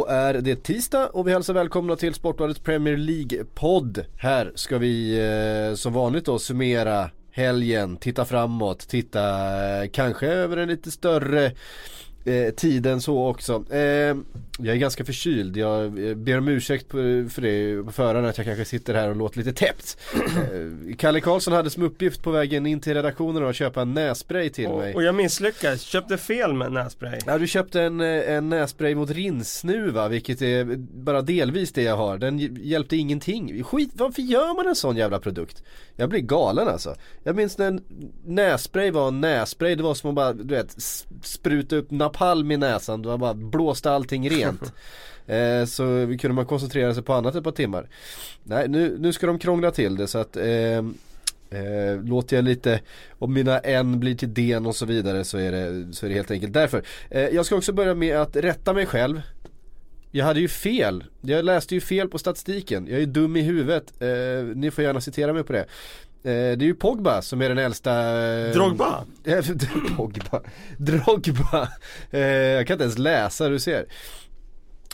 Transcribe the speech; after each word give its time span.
Då 0.00 0.06
är 0.06 0.34
det 0.34 0.62
tisdag 0.62 1.06
och 1.06 1.28
vi 1.28 1.32
hälsar 1.32 1.54
välkomna 1.54 1.96
till 1.96 2.14
Sportbladets 2.14 2.60
Premier 2.60 2.96
League-podd. 2.96 4.04
Här 4.16 4.52
ska 4.54 4.78
vi 4.78 5.18
eh, 5.70 5.74
som 5.74 5.92
vanligt 5.92 6.24
då 6.24 6.38
summera 6.38 7.10
helgen, 7.30 7.96
titta 7.96 8.24
framåt, 8.24 8.88
titta 8.88 9.22
eh, 9.82 9.90
kanske 9.90 10.26
över 10.26 10.56
en 10.56 10.68
lite 10.68 10.90
större 10.90 11.52
eh, 12.24 12.50
tid 12.54 12.86
än 12.86 13.00
så 13.00 13.26
också. 13.28 13.64
Eh, 13.70 14.16
jag 14.62 14.74
är 14.74 14.76
ganska 14.76 15.04
förkyld, 15.04 15.56
jag 15.56 16.08
eh, 16.08 16.14
ber 16.14 16.38
om 16.38 16.48
ursäkt 16.48 16.90
för 16.90 17.40
det 17.40 17.82
på 17.84 17.92
förhand 17.92 18.26
att 18.26 18.38
jag 18.38 18.46
kanske 18.46 18.64
sitter 18.64 18.94
här 18.94 19.08
och 19.08 19.16
låter 19.16 19.38
lite 19.38 19.52
täppt. 19.52 19.96
Eh, 20.14 20.96
Kalle 20.96 21.20
Karlsson 21.20 21.52
hade 21.54 21.70
som 21.70 21.82
uppgift 21.82 22.22
på 22.22 22.30
vägen 22.30 22.66
in 22.66 22.80
till 22.80 22.94
redaktionen 22.94 23.46
att 23.46 23.56
köpa 23.56 23.82
en 23.82 23.94
nässpray 23.94 24.48
till 24.50 24.68
mig. 24.68 24.90
Och, 24.90 24.96
och 24.96 25.02
jag 25.02 25.14
misslyckades, 25.14 25.82
köpte 25.82 26.16
fel 26.18 26.52
med 26.54 26.72
nässpray. 26.72 27.18
Ja 27.26 27.38
du 27.38 27.46
köpte 27.46 27.82
en, 27.82 28.00
eh, 28.00 28.06
en 28.34 28.48
nässpray 28.48 28.94
mot 28.94 29.10
rinnsnuva 29.10 30.08
vilket 30.08 30.42
är 30.42 30.64
bara 30.78 31.22
delvis 31.22 31.72
det 31.72 31.82
jag 31.82 31.96
har. 31.96 32.18
Den 32.18 32.40
hj- 32.40 32.58
hjälpte 32.62 32.96
ingenting. 32.96 33.64
Skit, 33.64 33.90
varför 33.94 34.22
gör 34.22 34.54
man 34.56 34.66
en 34.68 34.74
sån 34.76 34.96
jävla 34.96 35.18
produkt? 35.18 35.62
Jag 35.96 36.08
blir 36.08 36.20
galen 36.20 36.68
alltså. 36.68 36.94
Jag 37.22 37.36
minns 37.36 37.58
när 37.58 37.80
nässpray 38.26 38.90
var 38.90 39.08
en 39.08 39.20
nässpray. 39.20 39.74
Det 39.74 39.82
var 39.82 39.94
som 39.94 40.10
att 40.10 40.16
bara, 40.16 40.32
du 40.32 40.54
vet, 40.54 40.76
spruta 41.22 41.76
upp 41.76 41.90
napalm 42.10 42.50
i 42.50 42.56
näsan. 42.56 43.02
Det 43.02 43.18
bara 43.18 43.34
blåste 43.34 43.90
allting 43.90 44.30
rent. 44.30 44.72
Eh, 45.26 45.64
så 45.64 45.84
kunde 46.20 46.32
man 46.32 46.46
koncentrera 46.46 46.94
sig 46.94 47.02
på 47.02 47.12
annat 47.12 47.34
ett 47.34 47.44
par 47.44 47.52
timmar. 47.52 47.88
Nej 48.42 48.68
nu, 48.68 48.96
nu 48.98 49.12
ska 49.12 49.26
de 49.26 49.38
krångla 49.38 49.70
till 49.70 49.96
det 49.96 50.06
så 50.06 50.18
att 50.18 50.36
eh, 50.36 50.82
Eh, 51.50 52.04
låter 52.04 52.36
jag 52.36 52.44
lite, 52.44 52.80
om 53.18 53.34
mina 53.34 53.58
N 53.58 54.00
blir 54.00 54.14
till 54.14 54.34
D 54.34 54.56
och 54.56 54.76
så 54.76 54.86
vidare 54.86 55.24
så 55.24 55.38
är 55.38 55.52
det, 55.52 55.92
så 55.94 56.06
är 56.06 56.10
det 56.10 56.14
helt 56.14 56.30
enkelt 56.30 56.52
därför. 56.52 56.82
Eh, 57.10 57.28
jag 57.28 57.46
ska 57.46 57.56
också 57.56 57.72
börja 57.72 57.94
med 57.94 58.16
att 58.16 58.36
rätta 58.36 58.72
mig 58.72 58.86
själv. 58.86 59.22
Jag 60.10 60.24
hade 60.24 60.40
ju 60.40 60.48
fel, 60.48 61.04
jag 61.20 61.44
läste 61.44 61.74
ju 61.74 61.80
fel 61.80 62.08
på 62.08 62.18
statistiken, 62.18 62.86
jag 62.86 63.02
är 63.02 63.06
dum 63.06 63.36
i 63.36 63.42
huvudet. 63.42 63.92
Eh, 64.02 64.44
ni 64.54 64.70
får 64.70 64.84
gärna 64.84 65.00
citera 65.00 65.32
mig 65.32 65.44
på 65.44 65.52
det. 65.52 65.66
Eh, 66.22 66.32
det 66.32 66.64
är 66.64 66.66
ju 66.66 66.74
Pogba 66.74 67.22
som 67.22 67.42
är 67.42 67.48
den 67.48 67.58
äldsta 67.58 68.22
eh, 68.22 68.52
Drogba? 68.52 69.04
Eh, 69.24 69.44
Pogba, 69.96 70.40
Drogba. 70.78 71.68
Jag 72.10 72.66
kan 72.66 72.74
inte 72.74 72.84
ens 72.84 72.98
läsa, 72.98 73.48
du 73.48 73.58
ser. 73.58 73.86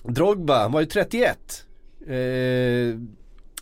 Drogba, 0.03 0.59
han 0.59 0.73
var 0.73 0.81
ju 0.81 0.87
31. 0.87 1.65
Eh, 2.07 3.01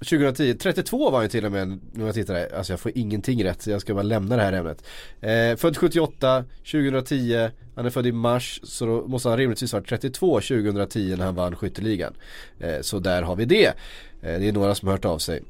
2010, 0.04 0.54
32 0.54 1.10
var 1.10 1.18
han 1.18 1.22
ju 1.22 1.28
till 1.28 1.44
och 1.44 1.52
med 1.52 1.80
när 1.92 2.06
jag 2.06 2.14
tittar 2.14 2.34
här. 2.34 2.54
Alltså 2.56 2.72
jag 2.72 2.80
får 2.80 2.92
ingenting 2.94 3.44
rätt 3.44 3.62
så 3.62 3.70
jag 3.70 3.80
ska 3.80 3.94
bara 3.94 4.02
lämna 4.02 4.36
det 4.36 4.42
här 4.42 4.52
ämnet. 4.52 4.84
Eh, 5.20 5.56
född 5.56 5.76
78, 5.76 6.44
2010, 6.70 7.50
han 7.74 7.86
är 7.86 7.90
född 7.90 8.06
i 8.06 8.12
mars 8.12 8.60
så 8.62 8.86
då 8.86 9.08
måste 9.08 9.28
han 9.28 9.38
rimligtvis 9.38 9.72
ha 9.72 9.78
varit 9.78 9.88
32 9.88 10.40
2010 10.40 11.14
när 11.18 11.24
han 11.24 11.34
vann 11.34 11.56
skytteligan. 11.56 12.14
Eh, 12.58 12.80
så 12.80 12.98
där 12.98 13.22
har 13.22 13.36
vi 13.36 13.44
det. 13.44 13.66
Eh, 13.66 13.72
det 14.20 14.48
är 14.48 14.52
några 14.52 14.74
som 14.74 14.88
har 14.88 14.94
hört 14.94 15.04
av 15.04 15.18
sig. 15.18 15.42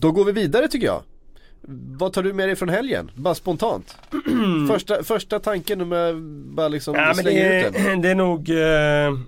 Då 0.00 0.12
går 0.12 0.24
vi 0.24 0.32
vidare 0.32 0.68
tycker 0.68 0.86
jag. 0.86 1.02
Vad 1.98 2.12
tar 2.12 2.22
du 2.22 2.32
med 2.32 2.48
dig 2.48 2.56
från 2.56 2.68
helgen? 2.68 3.10
Bara 3.14 3.34
spontant. 3.34 3.96
första, 4.70 5.02
första 5.02 5.40
tanken 5.40 5.80
om 5.80 5.92
jag 5.92 6.22
bara 6.54 6.68
liksom 6.68 6.94
Ja, 6.94 7.14
slänger 7.14 7.50
det, 7.50 7.66
ut 7.68 7.74
den. 7.74 7.86
är, 7.86 7.96
det 8.02 8.08
är 8.10 8.14
nog 8.14 8.50
eh, 8.50 9.18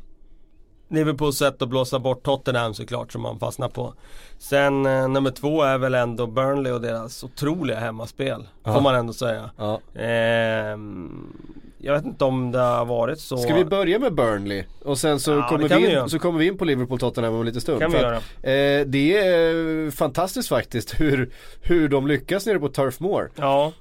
Liverpools 0.91 1.39
sätt 1.39 1.63
att 1.63 1.69
blåsa 1.69 1.99
bort 1.99 2.23
Tottenham 2.25 2.75
såklart 2.75 3.13
som 3.13 3.23
man 3.23 3.39
fastnar 3.39 3.69
på. 3.69 3.95
Sen 4.39 4.87
eh, 4.87 5.09
nummer 5.09 5.31
två 5.31 5.63
är 5.63 5.79
väl 5.79 5.95
ändå 5.95 6.27
Burnley 6.27 6.73
och 6.73 6.81
deras 6.81 7.25
otroliga 7.25 7.81
hemmaspel. 7.81 8.49
Ja. 8.65 8.75
Får 8.75 8.81
man 8.81 8.95
ändå 8.95 9.13
säga. 9.13 9.51
Ja. 9.57 9.81
Ehm, 10.01 11.33
jag 11.79 11.95
vet 11.95 12.05
inte 12.05 12.25
om 12.25 12.53
det 12.53 12.59
har 12.59 12.85
varit 12.85 13.21
så. 13.21 13.37
Ska 13.37 13.55
vi 13.55 13.65
börja 13.65 13.99
med 13.99 14.15
Burnley? 14.15 14.65
Och 14.83 14.99
sen 14.99 15.21
så, 15.21 15.31
Ja, 15.31 15.49
kommer, 15.49 15.69
vi 15.69 15.75
vi 15.75 15.85
in, 15.87 15.91
göra. 15.91 16.09
så 16.09 16.19
kommer 16.19 16.39
vi 16.39 16.47
in 16.47 16.59
på 16.59 16.65
Liverpool 16.65 16.99
Tottenham 16.99 17.35
om 17.35 17.41
en 17.41 17.47
liten 17.47 17.61
stund. 17.61 17.81
Kan 17.81 17.91
vi 17.93 17.99
För 17.99 18.13
att, 18.13 18.23
eh, 18.43 18.87
det 18.87 19.19
är 19.19 19.91
fantastiskt 19.91 20.49
faktiskt 20.49 21.01
hur, 21.01 21.31
hur 21.63 21.89
de 21.89 22.07
lyckas 22.07 22.47
nere 22.47 22.59
på 22.59 22.69
Turf 22.69 23.01
Moor. 23.01 23.31
Ja. 23.37 23.73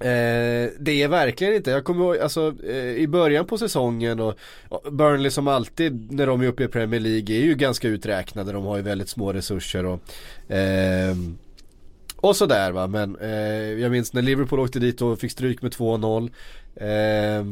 Eh, 0.00 0.70
det 0.78 1.02
är 1.02 1.08
verkligen 1.08 1.54
inte, 1.54 1.70
jag 1.70 1.84
kommer 1.84 2.04
ihåg 2.04 2.18
alltså 2.18 2.54
eh, 2.68 2.76
i 2.76 3.06
början 3.08 3.46
på 3.46 3.58
säsongen 3.58 4.20
och, 4.20 4.34
Burnley 4.90 5.30
som 5.30 5.48
alltid 5.48 6.12
när 6.12 6.26
de 6.26 6.40
är 6.42 6.46
uppe 6.46 6.64
i 6.64 6.68
Premier 6.68 7.00
League 7.00 7.36
är 7.36 7.40
ju 7.40 7.54
ganska 7.54 7.88
uträknade, 7.88 8.52
de 8.52 8.64
har 8.64 8.76
ju 8.76 8.82
väldigt 8.82 9.08
små 9.08 9.32
resurser 9.32 9.84
och 9.86 10.00
ehm, 10.48 11.38
och 12.28 12.36
sådär 12.36 12.72
va, 12.72 12.86
men 12.86 13.16
eh, 13.16 13.30
jag 13.80 13.90
minns 13.90 14.12
när 14.12 14.22
Liverpool 14.22 14.60
åkte 14.60 14.78
dit 14.78 15.02
och 15.02 15.18
fick 15.18 15.32
stryk 15.32 15.62
med 15.62 15.72
2-0 15.72 16.30
Eh, 16.76 17.44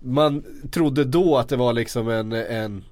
Man 0.00 0.44
trodde 0.70 1.04
då 1.04 1.36
att 1.36 1.48
det 1.48 1.56
var 1.56 1.72
liksom 1.72 2.08
en, 2.08 2.32
en 2.32 2.84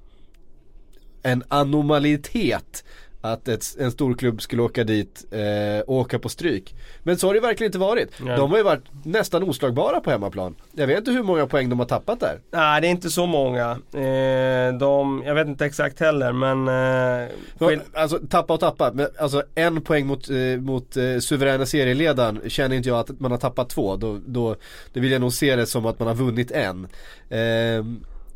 en 1.23 1.43
anomalitet 1.47 2.83
att 3.25 3.47
ett, 3.47 3.65
en 3.79 3.91
stor 3.91 4.13
klubb 4.13 4.41
skulle 4.41 4.61
åka 4.61 4.83
dit 4.83 5.25
eh, 5.31 5.79
och 5.87 5.95
åka 5.95 6.19
på 6.19 6.29
stryk. 6.29 6.75
Men 7.03 7.17
så 7.17 7.27
har 7.27 7.33
det 7.33 7.39
verkligen 7.39 7.67
inte 7.67 7.77
varit. 7.79 8.09
Nej. 8.21 8.37
De 8.37 8.51
har 8.51 8.57
ju 8.57 8.63
varit 8.63 8.83
nästan 9.03 9.43
oslagbara 9.43 9.99
på 9.99 10.11
hemmaplan. 10.11 10.55
Jag 10.71 10.87
vet 10.87 10.97
inte 10.97 11.11
hur 11.11 11.23
många 11.23 11.47
poäng 11.47 11.69
de 11.69 11.79
har 11.79 11.85
tappat 11.85 12.19
där. 12.19 12.39
Nej 12.51 12.81
det 12.81 12.87
är 12.87 12.91
inte 12.91 13.09
så 13.09 13.25
många. 13.25 13.71
Eh, 13.93 14.77
de, 14.79 15.23
jag 15.25 15.35
vet 15.35 15.47
inte 15.47 15.65
exakt 15.65 15.99
heller 15.99 16.31
men 16.31 16.67
eh, 16.67 17.29
skill- 17.59 17.81
Alltså 17.93 18.19
tappa 18.29 18.53
och 18.53 18.59
tappa, 18.59 18.91
men 18.93 19.07
alltså 19.19 19.43
en 19.55 19.81
poäng 19.81 20.07
mot, 20.07 20.29
eh, 20.29 20.35
mot 20.59 20.97
eh, 20.97 21.17
suveräna 21.19 21.65
serieledaren 21.65 22.41
känner 22.47 22.75
inte 22.75 22.89
jag 22.89 22.99
att 22.99 23.19
man 23.19 23.31
har 23.31 23.37
tappat 23.37 23.69
två. 23.69 23.95
Då, 23.95 24.19
då, 24.25 24.55
då 24.93 24.99
vill 25.01 25.11
jag 25.11 25.21
nog 25.21 25.33
se 25.33 25.55
det 25.55 25.65
som 25.65 25.85
att 25.85 25.99
man 25.99 26.07
har 26.07 26.15
vunnit 26.15 26.51
en. 26.51 26.87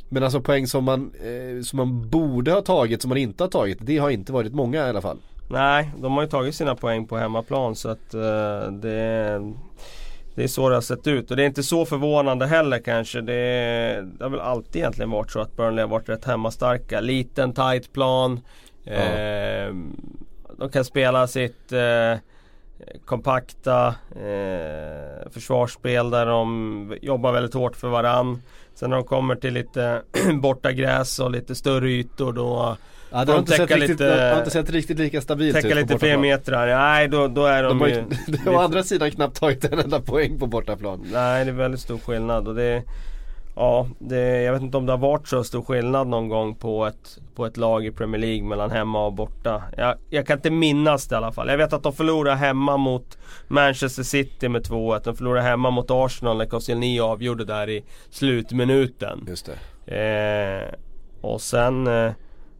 Men 0.10 0.24
alltså 0.24 0.42
poäng 0.42 0.68
som 0.68 0.84
man, 0.84 1.12
eh, 1.14 1.62
som 1.64 1.78
man 1.78 2.10
borde 2.10 2.52
ha 2.52 2.62
tagit, 2.62 3.02
som 3.02 3.10
man 3.10 3.18
inte 3.18 3.44
har 3.44 3.50
tagit, 3.50 3.78
det 3.82 3.98
har 3.98 4.10
inte 4.10 4.32
varit 4.32 4.54
många 4.54 4.86
i 4.86 4.90
alla 4.90 5.02
fall. 5.02 5.18
Nej, 5.50 5.92
de 5.98 6.14
har 6.14 6.22
ju 6.22 6.30
tagit 6.30 6.56
sina 6.56 6.76
poäng 6.76 7.08
på 7.08 7.18
hemmaplan 7.18 7.76
så 7.76 7.90
att 7.90 8.14
eh, 8.14 8.72
det, 8.72 9.42
det 10.36 10.44
är 10.44 10.48
så 10.48 10.70
det 10.70 10.76
har 10.76 10.82
sett 10.82 11.08
ut. 11.08 11.32
Och 11.32 11.38
det 11.38 11.44
är 11.44 11.48
inte 11.48 11.64
så 11.64 11.86
förvånande 11.86 12.48
heller 12.48 12.80
kanske. 12.80 13.22
Det, 13.22 13.34
det 14.18 14.24
har 14.24 14.30
väl 14.30 14.40
alltid 14.40 14.76
egentligen 14.76 15.12
varit 15.12 15.32
så 15.32 15.40
att 15.40 15.58
Burnley 15.58 15.84
har 15.84 15.90
varit 15.90 16.10
rätt 16.10 16.26
hemmastarka. 16.26 17.00
Liten 17.00 17.54
tight 17.54 17.94
plan. 17.94 18.40
Eh, 18.86 19.74
de 20.58 20.70
kan 20.72 20.86
spela 20.86 21.28
sitt 21.28 21.72
eh, 21.72 22.18
kompakta 23.06 23.88
eh, 24.16 25.30
försvarsspel 25.32 26.10
där 26.10 26.26
de 26.26 26.98
jobbar 27.02 27.32
väldigt 27.32 27.54
hårt 27.54 27.76
för 27.76 27.88
varann. 27.88 28.42
Sen 28.80 28.90
när 28.90 28.98
de 28.98 29.04
kommer 29.06 29.36
till 29.36 29.54
lite 29.54 30.02
borta 30.42 30.72
gräs 30.72 31.20
och 31.20 31.32
lite 31.32 31.56
större 31.56 31.90
ytor 31.90 32.34
då 32.34 32.78
Ja, 33.12 33.18
Får 33.18 33.18
har 33.18 33.26
de 33.26 33.40
inte, 33.40 33.52
sett 33.52 33.68
täcka 33.68 33.76
riktigt, 33.76 33.90
lite- 33.90 34.30
har 34.32 34.38
inte 34.38 34.52
sett 34.52 34.70
riktigt 34.70 35.00
lika 35.00 35.22
stabilt 35.22 35.56
täcka 35.56 35.68
ut 35.68 35.74
på 35.74 35.80
lite 35.80 36.00
fler 36.00 36.18
metrar. 36.18 36.68
Nej, 36.68 37.08
då, 37.08 37.28
då 37.28 37.46
är 37.46 37.64
de, 37.64 37.70
De 37.70 37.82
har 37.82 37.88
ju... 37.88 38.04
de 38.46 38.50
å 38.50 38.60
andra 38.60 38.84
sidan 38.84 39.12
knappt 39.12 39.40
tagit 39.40 39.66
en 39.66 39.80
enda 39.80 40.02
poäng 40.02 40.40
på 40.40 40.48
bortaplan. 40.48 41.06
Nej, 41.14 41.46
det 41.46 41.52
är 41.52 41.56
väldigt 41.56 41.82
stor 41.82 41.98
skillnad. 41.98 42.48
Och 42.48 42.56
det, 42.56 42.84
ja, 43.58 43.88
det, 44.00 44.42
jag 44.42 44.54
vet 44.54 44.62
inte 44.62 44.78
om 44.78 44.86
det 44.86 44.92
har 44.94 44.98
varit 44.98 45.28
så 45.28 45.44
stor 45.44 45.62
skillnad 45.62 46.08
någon 46.08 46.30
gång 46.30 46.56
på 46.56 46.86
ett, 46.86 47.20
på 47.36 47.46
ett 47.46 47.58
lag 47.58 47.86
i 47.86 47.92
Premier 47.92 48.22
League 48.22 48.44
mellan 48.44 48.72
hemma 48.72 49.06
och 49.06 49.14
borta. 49.14 49.64
Jag, 49.78 49.96
jag 50.10 50.28
kan 50.28 50.38
inte 50.38 50.50
minnas 50.50 51.08
det 51.08 51.14
i 51.14 51.18
alla 51.18 51.32
fall. 51.32 51.50
Jag 51.50 51.58
vet 51.58 51.74
att 51.74 51.84
de 51.84 51.94
förlorade 51.94 52.36
hemma 52.36 52.78
mot 52.78 53.18
Manchester 53.48 54.04
City 54.04 54.50
med 54.50 54.62
2-1. 54.68 55.02
De 55.04 55.16
förlorade 55.16 55.42
hemma 55.42 55.70
mot 55.70 55.92
Arsenal 55.92 56.38
när 56.38 56.46
Koscielny 56.46 57.00
avgjorde 57.00 57.46
där 57.46 57.70
i 57.70 57.84
slutminuten. 58.10 59.26
Just 59.28 59.50
det. 59.86 59.96
Eh, 59.98 60.74
och 61.22 61.42
sen 61.42 61.88
eh, 61.88 62.12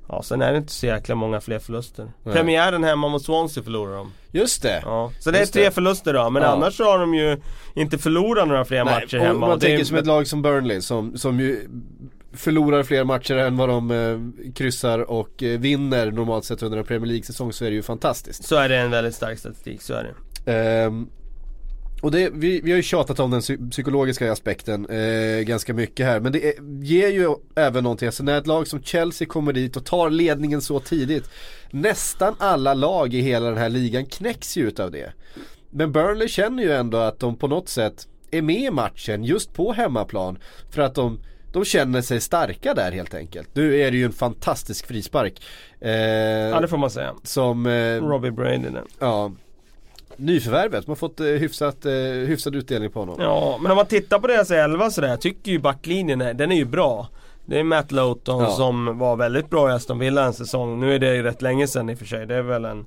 Ja, 0.10 0.24
sen 0.24 0.42
är 0.42 0.52
det 0.52 0.58
inte 0.58 0.72
så 0.74 0.86
jäkla 0.86 1.16
många 1.16 1.42
fler 1.42 1.60
förluster. 1.60 2.12
Nej. 2.24 2.36
Premiären 2.36 2.84
hemma 2.84 3.08
mot 3.08 3.24
Swansea 3.24 3.64
förlorar 3.64 3.96
de. 3.98 4.12
Just 4.32 4.62
det. 4.62 4.82
Ja. 4.86 5.12
Så 5.20 5.32
det 5.32 5.38
är 5.38 5.42
Just 5.42 5.54
tre 5.54 5.64
det. 5.64 5.72
förluster 5.72 6.14
då, 6.14 6.30
men 6.30 6.42
Ja. 6.44 6.48
annars 6.50 6.78
så 6.78 6.84
har 6.84 7.00
de 7.00 7.14
ju 7.14 7.38
inte 7.74 7.98
förlorat 7.98 8.48
några 8.48 8.66
fler 8.66 8.84
matcher 8.86 9.18
och 9.20 9.24
hemma. 9.26 9.40
man 9.40 9.52
och 9.52 9.60
det 9.60 9.66
tänker 9.66 9.82
är- 9.82 9.86
som 9.86 9.98
ett 9.98 10.06
lag 10.06 10.28
som 10.28 10.42
Burnley 10.42 10.82
som, 10.82 11.18
som 11.18 11.40
ju 11.40 11.68
förlorar 12.34 12.84
fler 12.84 13.04
matcher 13.04 13.36
än 13.36 13.58
vad 13.58 13.70
de 13.70 13.92
eh, 13.92 14.52
kryssar 14.54 15.00
och 15.00 15.44
eh, 15.44 15.60
vinner 15.60 16.12
normalt 16.12 16.46
sett 16.46 16.64
under 16.64 16.78
en 16.78 16.84
Premier 16.86 17.08
League-säsong 17.08 17.54
så 17.54 17.66
är 17.66 17.70
det 17.70 17.76
ju 17.76 17.82
fantastiskt. 17.84 18.44
Så 18.44 18.56
är 18.56 18.70
det 18.70 18.76
en 18.78 18.92
väldigt 18.92 19.16
stark 19.16 19.40
statistik, 19.40 19.82
så 19.82 19.94
är 19.94 20.04
det. 20.04 20.14
Ehm, 20.54 21.08
Och 22.02 22.12
det, 22.12 22.30
vi, 22.34 22.62
vi 22.62 22.72
har 22.72 22.78
ju 22.78 22.84
tjatat 22.84 23.20
om 23.20 23.32
den 23.32 23.40
psy- 23.40 23.70
psykologiska 23.72 24.32
aspekten 24.32 24.86
eh, 24.90 25.40
ganska 25.42 25.74
mycket 25.74 26.06
här. 26.06 26.20
Men 26.20 26.32
det 26.32 26.48
är, 26.48 26.84
ger 26.84 27.08
ju 27.08 27.36
även 27.56 27.84
någonting. 27.84 28.06
Alltså 28.08 28.24
när 28.24 28.38
ett 28.38 28.48
lag 28.48 28.68
som 28.68 28.84
Chelsea 28.84 29.28
kommer 29.28 29.54
dit 29.54 29.78
och 29.78 29.86
tar 29.86 30.10
ledningen 30.10 30.62
så 30.62 30.80
tidigt. 30.80 31.30
Nästan 31.72 32.36
alla 32.40 32.74
lag 32.74 33.14
i 33.14 33.22
hela 33.22 33.50
den 33.50 33.58
här 33.58 33.70
ligan 33.70 34.06
knäcks 34.06 34.58
ju 34.58 34.68
utav 34.68 34.92
det. 34.92 35.14
Men 35.70 35.92
Burnley 35.92 36.28
känner 36.28 36.64
ju 36.64 36.72
ändå 36.72 36.98
att 36.98 37.20
de 37.20 37.36
på 37.36 37.48
något 37.48 37.70
sätt 37.70 38.08
är 38.32 38.42
med 38.42 38.62
i 38.62 38.72
matchen 38.72 39.24
just 39.24 39.54
på 39.54 39.74
hemmaplan. 39.74 40.38
För 40.72 40.82
att 40.82 40.96
de, 40.96 41.20
de 41.54 41.66
känner 41.66 42.02
sig 42.02 42.22
starka 42.22 42.74
där 42.74 42.92
helt 42.92 43.14
enkelt. 43.14 43.50
Nu 43.54 43.80
är 43.80 43.92
det 43.92 43.98
ju 43.98 44.06
en 44.06 44.12
fantastisk 44.12 44.88
frispark. 44.88 45.42
Eh, 45.82 45.92
Ja 45.92 46.60
det 46.62 46.68
får 46.68 46.78
man 46.78 46.90
säga. 46.90 47.14
som, 47.24 47.66
eh, 47.66 48.02
Robbie 48.02 48.32
Brady 48.32 48.68
ja, 49.00 49.32
nyförvärvet. 50.18 50.88
Man 50.88 50.92
har 50.92 50.96
fått 50.96 51.20
eh, 51.20 51.26
hyfsat, 51.26 51.86
eh, 51.86 51.92
hyfsad 52.28 52.56
utdelning 52.56 52.92
på 52.92 53.00
honom. 53.00 53.16
Ja, 53.20 53.58
men 53.62 53.72
om 53.72 53.76
man 53.76 53.86
tittar 53.86 54.20
på 54.20 54.28
deras 54.28 54.52
elva 54.52 54.90
sådär, 54.90 55.08
jag 55.08 55.22
tycker 55.22 55.52
ju 55.52 55.60
backlinjen 55.60 56.22
är, 56.22 56.34
den 56.34 56.52
är 56.52 56.56
ju 56.56 56.66
bra. 56.66 57.08
Det 57.46 57.60
är 57.60 57.64
Matt 57.64 57.92
Lowton 57.92 58.44
Ja. 58.44 58.50
som 58.50 58.98
var 58.98 59.16
väldigt 59.16 59.50
bra 59.50 59.70
i 59.70 59.74
Aston 59.74 60.00
Villa 60.00 60.26
en 60.26 60.34
säsong. 60.34 60.80
Nu 60.80 60.96
är 60.96 61.00
det 61.00 61.16
ju 61.16 61.24
rätt 61.24 61.42
länge 61.42 61.68
sedan 61.68 61.90
i 61.90 61.94
och 61.94 61.98
för 62.00 62.06
sig. 62.06 62.26
Det 62.26 62.36
är 62.36 62.42
väl 62.42 62.66
en 62.66 62.86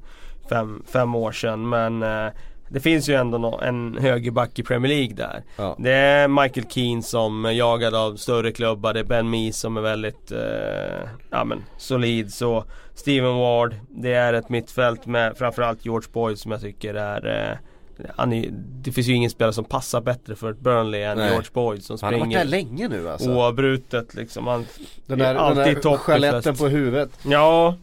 fem, 0.48 0.82
fem 0.86 1.14
år 1.14 1.32
sedan. 1.32 1.68
Men 1.68 2.02
eh, 2.02 2.26
det 2.72 2.80
finns 2.80 3.08
ju 3.08 3.14
ändå 3.14 3.60
en 3.62 3.98
högerback 4.00 4.58
i 4.58 4.62
Premier 4.62 4.92
League 4.92 5.14
där. 5.14 5.42
Ja. 5.56 5.76
Det 5.78 5.92
är 5.92 6.28
Michael 6.28 6.66
Keane 6.68 7.02
som 7.02 7.44
är 7.44 7.50
jagad 7.50 7.94
av 7.94 8.16
större 8.16 8.52
klubbar. 8.52 8.94
Det 8.94 9.00
är 9.00 9.04
Ben 9.04 9.30
Mee 9.30 9.52
som 9.52 9.76
är 9.76 9.80
väldigt 9.80 10.32
eh, 10.32 11.08
ja, 11.30 11.44
men, 11.44 11.64
solid. 11.76 12.32
Så 12.32 12.64
Steven 12.94 13.36
Ward. 13.36 13.74
Det 13.88 14.12
är 14.12 14.32
ett 14.32 14.48
mittfält 14.48 15.06
med 15.06 15.36
framförallt 15.36 15.84
George 15.84 16.08
Boyd 16.12 16.38
som 16.38 16.52
jag 16.52 16.60
tycker 16.60 16.94
är 16.94 17.50
eh, 17.50 17.56
är, 18.16 18.50
det 18.82 18.92
finns 18.92 19.06
ju 19.06 19.12
ingen 19.12 19.30
spelare 19.30 19.52
som 19.52 19.64
passar 19.64 20.00
bättre 20.00 20.34
för 20.34 20.50
ett 20.50 20.60
Burnley 20.60 21.02
än 21.02 21.18
Nej. 21.18 21.30
George 21.30 21.50
Boyd 21.52 21.84
som 21.84 21.98
Han 22.02 22.14
har 22.14 22.20
varit 22.20 22.32
där 22.32 22.46
springer 22.46 22.64
länge 22.64 22.88
nu 22.88 23.10
alltså. 23.10 23.30
oavbrutet 23.30 24.14
liksom. 24.14 24.46
Han 24.46 24.66
den 25.06 25.18
där, 25.18 25.26
är 25.26 25.34
den 25.34 25.42
alltid 25.42 25.74
där 25.76 25.82
topp 25.82 25.94
i 25.94 25.98
skeletten 25.98 26.56
på 26.56 26.68
huvudet. 26.68 27.10
Ja, 27.22 27.76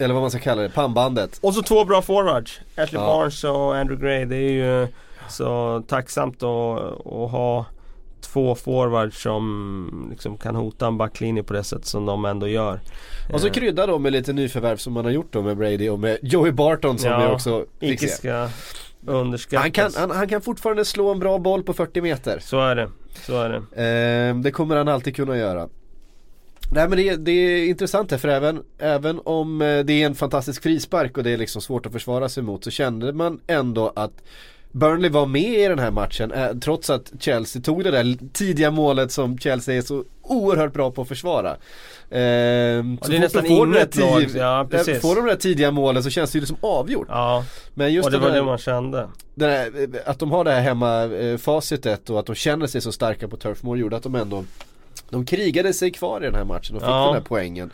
Eller 0.00 0.14
vad 0.14 0.22
man 0.22 0.30
ska 0.30 0.40
kalla 0.40 0.62
det, 0.62 0.68
pannbandet. 0.70 1.38
och 1.42 1.54
så 1.54 1.62
två 1.62 1.84
bra 1.84 2.02
forwards. 2.02 2.60
Ashley 2.76 3.00
Ja. 3.00 3.06
Barnes 3.06 3.44
och 3.44 3.76
Andrew 3.76 4.06
Gray. 4.06 4.24
Det 4.24 4.36
är 4.36 4.50
ju 4.52 4.88
så 5.28 5.82
tacksamt 5.88 6.42
att, 6.42 6.80
att 7.06 7.30
ha 7.30 7.66
två 8.20 8.54
forwards 8.54 9.22
som 9.22 10.06
liksom 10.10 10.36
kan 10.38 10.54
hota 10.56 10.86
en 10.86 10.98
backlinje 10.98 11.42
på 11.42 11.52
det 11.52 11.64
sätt 11.64 11.84
som 11.86 12.06
de 12.06 12.24
ändå 12.24 12.48
gör. 12.48 12.80
Och 13.32 13.40
så 13.40 13.46
Eh, 13.46 13.52
krydda 13.52 13.86
då 13.86 13.98
med 13.98 14.12
lite 14.12 14.32
nyförvärv 14.32 14.76
som 14.76 14.92
man 14.92 15.04
har 15.04 15.12
gjort 15.12 15.32
då 15.32 15.42
med 15.42 15.56
Brady 15.56 15.88
och 15.88 15.98
med 15.98 16.18
Joey 16.22 16.52
Barton 16.52 16.98
som 16.98 17.10
Ja, 17.10 17.18
vi 17.28 17.34
också 17.34 17.64
fick 17.80 18.10
se. 18.10 18.46
underskattas. 19.06 19.62
Han 19.62 19.72
kan, 19.72 19.92
han, 19.96 20.10
han 20.10 20.28
kan 20.28 20.40
fortfarande 20.40 20.84
slå 20.84 21.10
en 21.12 21.18
bra 21.18 21.38
boll 21.38 21.62
på 21.62 21.72
40 21.72 22.00
meter. 22.00 22.38
Så 22.42 22.60
är 22.60 22.74
det. 22.76 22.88
Så 23.26 23.42
är 23.42 23.48
det. 23.74 24.28
Eh, 24.30 24.36
det 24.36 24.50
kommer 24.50 24.76
han 24.76 24.88
alltid 24.88 25.16
kunna 25.16 25.36
göra. 25.36 25.68
Nej 26.72 26.88
men 26.88 26.98
det, 26.98 27.16
det 27.16 27.32
är 27.32 27.68
intressant 27.68 28.10
här 28.10 28.18
för 28.18 28.28
även, 28.28 28.62
även 28.78 29.20
om 29.24 29.62
eh, 29.62 29.78
det 29.84 29.92
är 30.02 30.06
en 30.06 30.14
fantastisk 30.14 30.62
frispark 30.62 31.16
och 31.18 31.24
det 31.24 31.30
är 31.30 31.36
liksom 31.36 31.62
svårt 31.62 31.86
att 31.86 31.92
försvara 31.92 32.28
sig 32.28 32.42
mot 32.42 32.64
så 32.64 32.70
kände 32.70 33.12
man 33.12 33.40
ändå 33.46 33.92
att 33.96 34.12
Burnley 34.72 35.10
var 35.10 35.26
med 35.26 35.58
i 35.60 35.68
den 35.68 35.78
här 35.78 35.90
matchen 35.90 36.32
eh, 36.32 36.48
trots 36.62 36.90
att 36.90 37.12
Chelsea 37.20 37.62
tog 37.62 37.84
det 37.84 37.90
där 37.90 38.16
tidiga 38.32 38.70
målet 38.70 39.12
som 39.12 39.38
Chelsea 39.38 39.76
är 39.76 39.82
så 39.82 40.04
oerhört 40.22 40.72
bra 40.72 40.90
på 40.90 41.02
att 41.02 41.08
försvara. 41.08 41.50
Eh, 41.50 41.56
så 42.10 42.20
det 43.10 43.16
är 43.16 43.20
nästan 43.20 43.46
inget 43.46 43.96
lag, 43.96 44.26
ja, 44.34 44.66
precis. 44.70 45.00
Får 45.00 45.16
de 45.16 45.26
där 45.26 45.36
tidiga 45.36 45.70
målen 45.70 46.02
så 46.02 46.10
känns 46.10 46.30
det 46.32 46.36
ju 46.36 46.40
liksom 46.40 46.56
avgjort. 46.60 47.06
Ja, 47.10 47.44
Men 47.74 47.92
just 47.92 48.06
och 48.06 48.12
det 48.12 48.18
var 48.18 48.28
här- 48.28 48.36
det 48.36 48.42
man 48.42 48.58
kände. 48.58 49.08
här, 49.40 49.70
att 50.06 50.18
de 50.18 50.30
har 50.30 50.44
det 50.44 50.50
här 50.50 50.60
hemma 50.60 51.02
eh, 51.04 51.36
facitet 51.36 52.10
och 52.10 52.20
att 52.20 52.26
de 52.26 52.34
känner 52.34 52.66
sig 52.66 52.80
så 52.80 52.92
starka 52.92 53.28
på 53.28 53.36
Turf 53.36 53.62
Moor 53.62 53.78
gjorde 53.78 53.96
att 53.96 54.02
de 54.02 54.14
ändå 54.14 54.44
De 55.10 55.26
krigade 55.26 55.72
sig 55.72 55.90
kvar 55.90 56.20
i 56.20 56.24
den 56.24 56.34
här 56.34 56.44
matchen 56.44 56.76
och 56.76 56.82
fick 56.82 56.88
Ja. 56.90 57.04
den 57.06 57.14
här 57.14 57.20
poängen. 57.28 57.70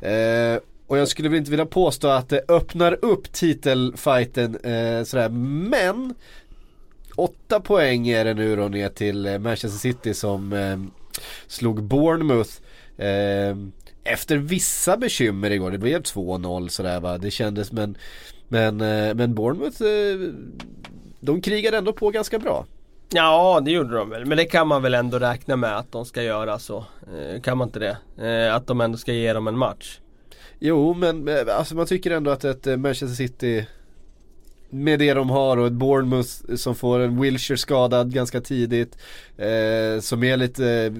Eh, 0.00 0.60
Och 0.86 0.98
jag 0.98 1.08
skulle 1.08 1.28
väl 1.28 1.38
inte 1.38 1.50
vilja 1.50 1.66
påstå 1.66 2.08
att 2.08 2.28
det 2.28 2.44
öppnar 2.48 3.04
upp 3.04 3.32
titelfighten 3.32 4.56
eh, 4.56 5.04
sådär. 5.04 5.28
Men 5.68 6.14
Åtta 7.16 7.60
poäng 7.60 8.08
är 8.08 8.24
det 8.24 8.34
nu 8.34 8.56
då 8.56 8.68
ner 8.68 8.88
till 8.88 9.26
eh, 9.26 9.38
Manchester 9.38 9.78
City 9.78 10.14
som 10.14 10.52
eh, 10.52 10.78
slog 11.46 11.82
Bournemouth 11.82 12.50
eh, 12.98 13.56
Efter 14.04 14.36
vissa 14.36 14.96
bekymmer 14.96 15.50
igår, 15.50 15.70
det 15.70 15.78
blev 15.78 16.02
2-0 16.02 16.68
sådär 16.68 17.00
va, 17.00 17.18
det 17.18 17.30
kändes 17.30 17.72
men 17.72 17.96
Men, 18.48 18.80
eh, 18.80 19.14
men 19.14 19.34
Bournemouth 19.34 19.82
eh, 19.82 20.34
De 21.20 21.40
krigade 21.40 21.76
ändå 21.78 21.92
på 21.92 22.10
ganska 22.10 22.38
bra 22.38 22.66
Ja, 23.12 23.60
det 23.64 23.70
gjorde 23.70 23.96
de 23.96 24.10
väl. 24.10 24.24
Men 24.26 24.38
det 24.38 24.44
kan 24.44 24.68
man 24.68 24.82
väl 24.82 24.94
ändå 24.94 25.18
räkna 25.18 25.56
med 25.56 25.78
att 25.78 25.92
de 25.92 26.04
ska 26.04 26.22
göra 26.22 26.58
så. 26.58 26.84
Eh, 27.16 27.40
kan 27.40 27.58
man 27.58 27.68
inte 27.68 27.78
det? 27.78 27.96
Eh, 28.28 28.54
att 28.54 28.66
de 28.66 28.80
ändå 28.80 28.98
ska 28.98 29.12
ge 29.12 29.32
dem 29.32 29.48
en 29.48 29.58
match. 29.58 29.98
Jo 30.58 30.94
men 30.94 31.28
eh, 31.28 31.56
alltså 31.58 31.76
man 31.76 31.86
tycker 31.86 32.10
ändå 32.10 32.30
att 32.30 32.44
ett 32.44 32.66
Manchester 32.66 33.16
City 33.16 33.66
Med 34.70 34.98
det 34.98 35.14
de 35.14 35.30
har 35.30 35.56
och 35.56 35.66
ett 35.66 35.72
Bournemouth 35.72 36.54
som 36.56 36.74
får 36.74 37.00
en 37.00 37.20
Wilshire 37.20 37.56
skadad 37.56 38.14
ganska 38.14 38.40
tidigt 38.40 38.98
eh, 39.36 40.00
Som 40.00 40.24
är 40.24 40.36
lite 40.36 40.66
eh, 40.68 40.92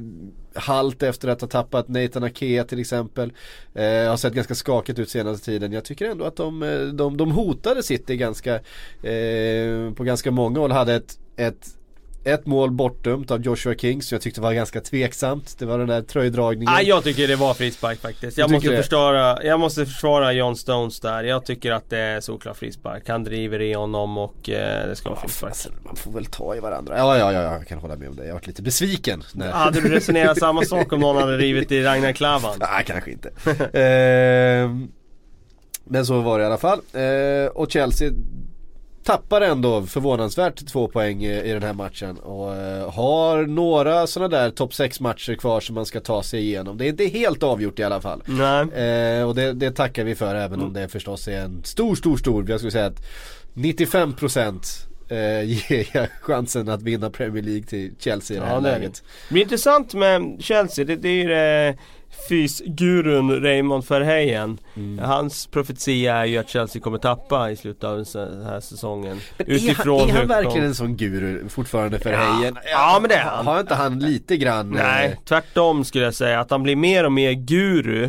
halt 0.61 1.03
efter 1.03 1.29
att 1.29 1.41
ha 1.41 1.49
tappat 1.49 1.89
Nathan 1.89 2.25
Akea 2.25 2.65
till 2.65 2.81
exempel 2.81 3.33
eh, 3.75 4.09
Har 4.09 4.17
sett 4.17 4.35
ganska 4.35 4.55
skakigt 4.55 4.99
ut 4.99 5.11
senaste 5.11 5.45
tiden 5.45 5.73
Jag 5.73 5.85
tycker 5.85 6.11
ändå 6.11 6.25
att 6.25 6.37
de, 6.37 6.61
de, 6.95 7.17
de 7.17 7.31
hotade 7.31 7.83
City 7.83 8.17
ganska 8.17 8.55
eh, 9.03 9.93
På 9.95 10.05
ganska 10.05 10.31
många 10.31 10.61
håll 10.61 10.73
hade 10.73 10.95
ett, 10.95 11.19
ett 11.37 11.77
ett 12.25 12.47
mål 12.47 12.71
bortdömt 12.71 13.31
av 13.31 13.43
Joshua 13.43 13.75
King 13.75 14.03
som 14.03 14.15
jag 14.15 14.23
tyckte 14.23 14.41
var 14.41 14.53
ganska 14.53 14.81
tveksamt. 14.81 15.59
Det 15.59 15.67
var 15.67 15.79
den 15.79 15.89
där 15.89 16.03
tröjdragningen. 16.03 16.75
Ah, 16.75 16.81
jag 16.81 17.05
tycker 17.05 17.29
det 17.29 17.37
var 17.37 17.55
frispark 17.55 18.01
faktiskt. 18.01 18.39
Jag 18.39 18.51
måste, 18.51 18.77
försvara, 18.77 19.45
jag 19.45 19.61
måste 19.61 19.87
försvara 19.87 20.33
John 20.33 20.57
Stones 20.57 21.01
där. 21.01 21.25
Jag 21.25 21.47
tycker 21.47 21.73
att 21.73 21.91
det 21.91 21.99
är 21.99 22.21
solklar 22.21 22.55
frispark. 22.55 23.09
Han 23.09 23.25
driver 23.25 23.61
i 23.63 23.73
honom 23.73 24.19
och 24.19 24.51
eh, 24.51 24.89
det 24.89 24.97
ska 24.97 25.09
vara 25.09 25.21
frispark. 25.21 25.51
Alltså, 25.51 25.69
man 25.85 25.97
får 25.97 26.13
väl 26.13 26.27
ta 26.27 26.57
i 26.57 26.61
varandra. 26.61 26.99
Ja, 26.99 27.19
ja, 27.19 27.33
ja, 27.33 27.43
jag 27.43 27.67
kan 27.67 27.79
hålla 27.79 27.97
med 27.97 28.09
om 28.09 28.17
det. 28.17 28.27
Jag 28.27 28.35
varit 28.35 28.47
lite 28.47 28.63
besviken. 28.63 29.23
När... 29.33 29.53
Hade 29.53 29.81
du 29.81 29.89
resonerat 29.89 30.39
samma 30.39 30.65
sak 30.65 30.93
om 30.93 31.01
någon 31.01 31.17
hade 31.17 31.37
rivit 31.37 31.73
i 31.73 31.83
Ragnar 31.83 32.13
Klavan? 32.13 32.57
Nej, 32.61 32.85
kanske 32.87 33.11
inte. 33.11 33.31
Ehm, 33.81 34.89
men 35.85 36.07
så 36.07 36.21
var 36.21 36.39
det 36.39 36.43
i 36.43 36.47
alla 36.47 36.59
fall. 36.59 36.81
Ehm, 36.93 37.49
och 37.49 37.71
Chelsea 37.71 38.11
tappar 39.05 39.41
ändå 39.41 39.83
förvånansvärt 39.83 40.67
två 40.67 40.89
poäng 40.89 41.25
i 41.25 41.41
i 41.43 41.53
den 41.53 41.63
här 41.63 41.73
matchen. 41.73 42.17
Och 42.19 42.55
eh, 42.55 42.91
har 42.93 43.43
några 43.47 44.07
sådana 44.07 44.37
där 44.37 44.51
topp 44.51 44.75
6 44.75 45.01
matcher 45.01 45.35
kvar 45.35 45.61
som 45.61 45.75
man 45.75 45.87
ska 45.87 46.01
ta 46.01 46.23
sig 46.23 46.41
igenom. 46.41 46.79
Det 46.79 46.85
är 46.85 46.89
inte 46.89 47.05
helt 47.05 47.43
avgjort 47.43 47.79
i 47.79 47.83
alla 47.83 48.01
fall. 48.01 48.23
Eh, 48.73 49.29
och 49.29 49.35
det, 49.35 49.53
det 49.53 49.71
tackar 49.71 50.05
vi 50.05 50.15
för 50.15 50.35
även 50.35 50.61
om 50.63 50.73
det 50.73 50.89
förstås 50.89 51.29
är 51.29 51.41
en 51.41 51.65
stor, 51.65 51.95
stor, 51.95 52.17
stor, 52.17 52.51
jag 52.51 52.61
skulle 52.61 52.71
säga 52.73 52.87
att 52.87 53.05
95% 53.55 54.87
eh, 55.09 55.17
ger 55.71 55.87
jag 55.93 56.09
chansen 56.21 56.69
att 56.69 56.83
vinna 56.83 57.11
Premier 57.11 57.43
League 57.43 57.63
till 57.63 57.93
Chelsea 57.99 58.37
i 58.37 58.41
det 58.41 58.47
här 58.47 58.53
Ja, 58.53 58.59
är 58.59 58.63
det. 58.63 58.71
läget. 58.71 59.03
Det 59.29 59.33
blir 59.33 59.43
intressant 59.43 59.95
med 59.95 60.37
Chelsea, 60.41 60.85
det, 60.85 60.97
det 60.97 61.09
är 61.09 61.13
ju 61.23 61.29
det 61.29 61.77
fysgurun 62.29 63.43
Raymond 63.43 63.85
Verheyen. 63.89 64.59
Mm. 64.77 64.99
Hans 65.05 65.47
profetia 65.47 66.17
är 66.17 66.25
ju 66.25 66.39
att 66.39 66.49
Chelsea 66.49 66.83
kommer 66.83 66.99
tappa 66.99 67.51
i 67.51 67.57
slutet 67.57 67.85
av 67.85 67.97
den 67.97 68.45
här 68.45 68.61
säsongen. 68.61 69.21
Men 69.37 69.47
är 69.51 69.75
han, 69.75 70.09
är 70.11 70.13
han 70.19 70.27
verkligen 70.29 70.67
en 70.67 70.75
sån 70.75 70.97
guru 70.97 71.49
fortfarande 71.49 71.99
för 71.99 72.13
Ja. 72.13 72.51
Ja, 72.71 72.99
men 73.01 73.09
det 73.09 73.15
är 73.15 73.23
han. 73.25 73.47
Har 73.47 73.61
inte 73.61 73.75
han 73.75 73.99
lite 73.99 74.37
grann? 74.37 74.77
eh, 74.77 74.83
Nej, 74.83 75.21
tvärtom 75.25 75.85
skulle 75.85 76.05
jag 76.05 76.15
säga. 76.15 76.41
Att 76.41 76.51
han 76.51 76.63
blir 76.63 76.77
mer 76.77 77.05
och 77.05 77.13
mer 77.13 77.33
guru 77.33 78.09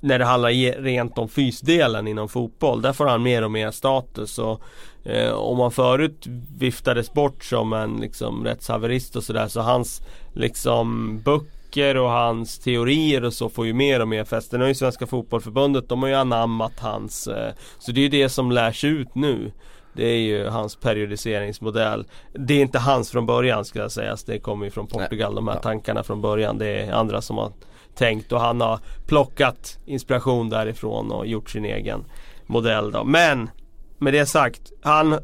när 0.00 0.18
det 0.18 0.24
handlar 0.24 0.82
rent 0.82 1.18
om 1.18 1.28
fysdelen 1.28 2.08
inom 2.08 2.28
fotboll. 2.28 2.82
Där 2.82 2.92
får 2.92 3.06
han 3.06 3.22
mer 3.22 3.44
och 3.44 3.50
mer 3.50 3.70
status. 3.70 4.38
Och, 4.38 4.62
eh, 5.04 5.32
om 5.32 5.58
man 5.58 5.70
förut 5.72 6.26
viftades 6.58 7.12
bort 7.12 7.44
som 7.44 7.72
en 7.72 7.96
liksom, 7.96 8.44
rättshaverist 8.44 9.16
och 9.16 9.24
sådär 9.24 9.48
så 9.48 9.60
hans 9.60 10.02
liksom 10.34 11.18
böcker 11.24 11.61
och 11.76 12.10
hans 12.10 12.58
teorier 12.58 13.24
och 13.24 13.32
så 13.32 13.48
får 13.48 13.66
ju 13.66 13.72
mer 13.72 14.00
och 14.00 14.08
mer 14.08 14.24
fäste. 14.24 14.58
Nu 14.58 14.64
har 14.64 14.68
ju 14.68 14.74
Svenska 14.74 15.06
Fotbollförbundet, 15.06 15.88
de 15.88 16.02
har 16.02 16.08
ju 16.08 16.14
anammat 16.14 16.80
hans 16.80 17.26
eh, 17.26 17.52
Så 17.78 17.92
det 17.92 18.00
är 18.00 18.02
ju 18.02 18.08
det 18.08 18.28
som 18.28 18.50
lärs 18.50 18.84
ut 18.84 19.14
nu. 19.14 19.52
Det 19.94 20.06
är 20.06 20.18
ju 20.18 20.46
hans 20.46 20.76
periodiseringsmodell. 20.76 22.06
Det 22.32 22.54
är 22.54 22.60
inte 22.60 22.78
hans 22.78 23.10
från 23.10 23.26
början 23.26 23.64
ska 23.64 23.78
jag 23.78 23.92
säga. 23.92 24.16
Det 24.26 24.38
kommer 24.38 24.64
ju 24.64 24.70
från 24.70 24.86
Portugal 24.86 25.34
de 25.34 25.48
här 25.48 25.58
tankarna 25.58 26.02
från 26.02 26.20
början. 26.20 26.58
Det 26.58 26.66
är 26.66 26.92
andra 26.92 27.20
som 27.20 27.38
har 27.38 27.52
tänkt 27.94 28.32
och 28.32 28.40
han 28.40 28.60
har 28.60 28.80
plockat 29.06 29.78
inspiration 29.86 30.50
därifrån 30.50 31.12
och 31.12 31.26
gjort 31.26 31.50
sin 31.50 31.64
egen 31.64 32.04
modell 32.46 32.90
då. 32.92 33.04
Men 33.04 33.50
med 33.98 34.12
det 34.12 34.26
sagt, 34.26 34.72
han 34.82 35.18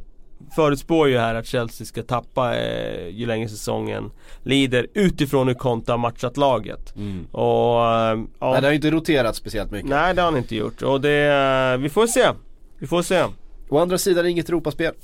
förutspår 0.54 1.08
ju 1.08 1.18
här 1.18 1.34
att 1.34 1.46
Chelsea 1.46 1.86
ska 1.86 2.02
tappa 2.02 2.56
eh, 2.56 3.08
ju 3.08 3.26
längre 3.26 3.48
säsongen 3.48 4.10
lider 4.42 4.86
utifrån 4.94 5.48
hur 5.48 5.54
Conte 5.54 5.92
har 5.92 5.98
matchat 5.98 6.36
laget. 6.36 6.96
Mm. 6.96 7.26
Och 7.32 7.80
eh, 7.84 8.18
ja, 8.40 8.50
Nej, 8.52 8.60
det 8.60 8.66
har 8.66 8.70
ju 8.70 8.74
inte 8.74 8.90
roterat 8.90 9.36
speciellt 9.36 9.70
mycket. 9.70 9.90
nej 9.90 10.14
det 10.14 10.22
har 10.22 10.30
han 10.30 10.38
inte 10.38 10.56
gjort. 10.56 10.82
Och 10.82 11.00
det, 11.00 11.26
eh, 11.74 11.78
vi 11.78 11.88
får 11.88 12.06
se. 12.06 12.26
Vi 12.78 12.86
får 12.86 13.02
se. 13.02 13.24
Å 13.68 13.78
andra 13.78 13.98
sidan 13.98 14.26
inget 14.26 14.48
Europaspel. 14.48 14.94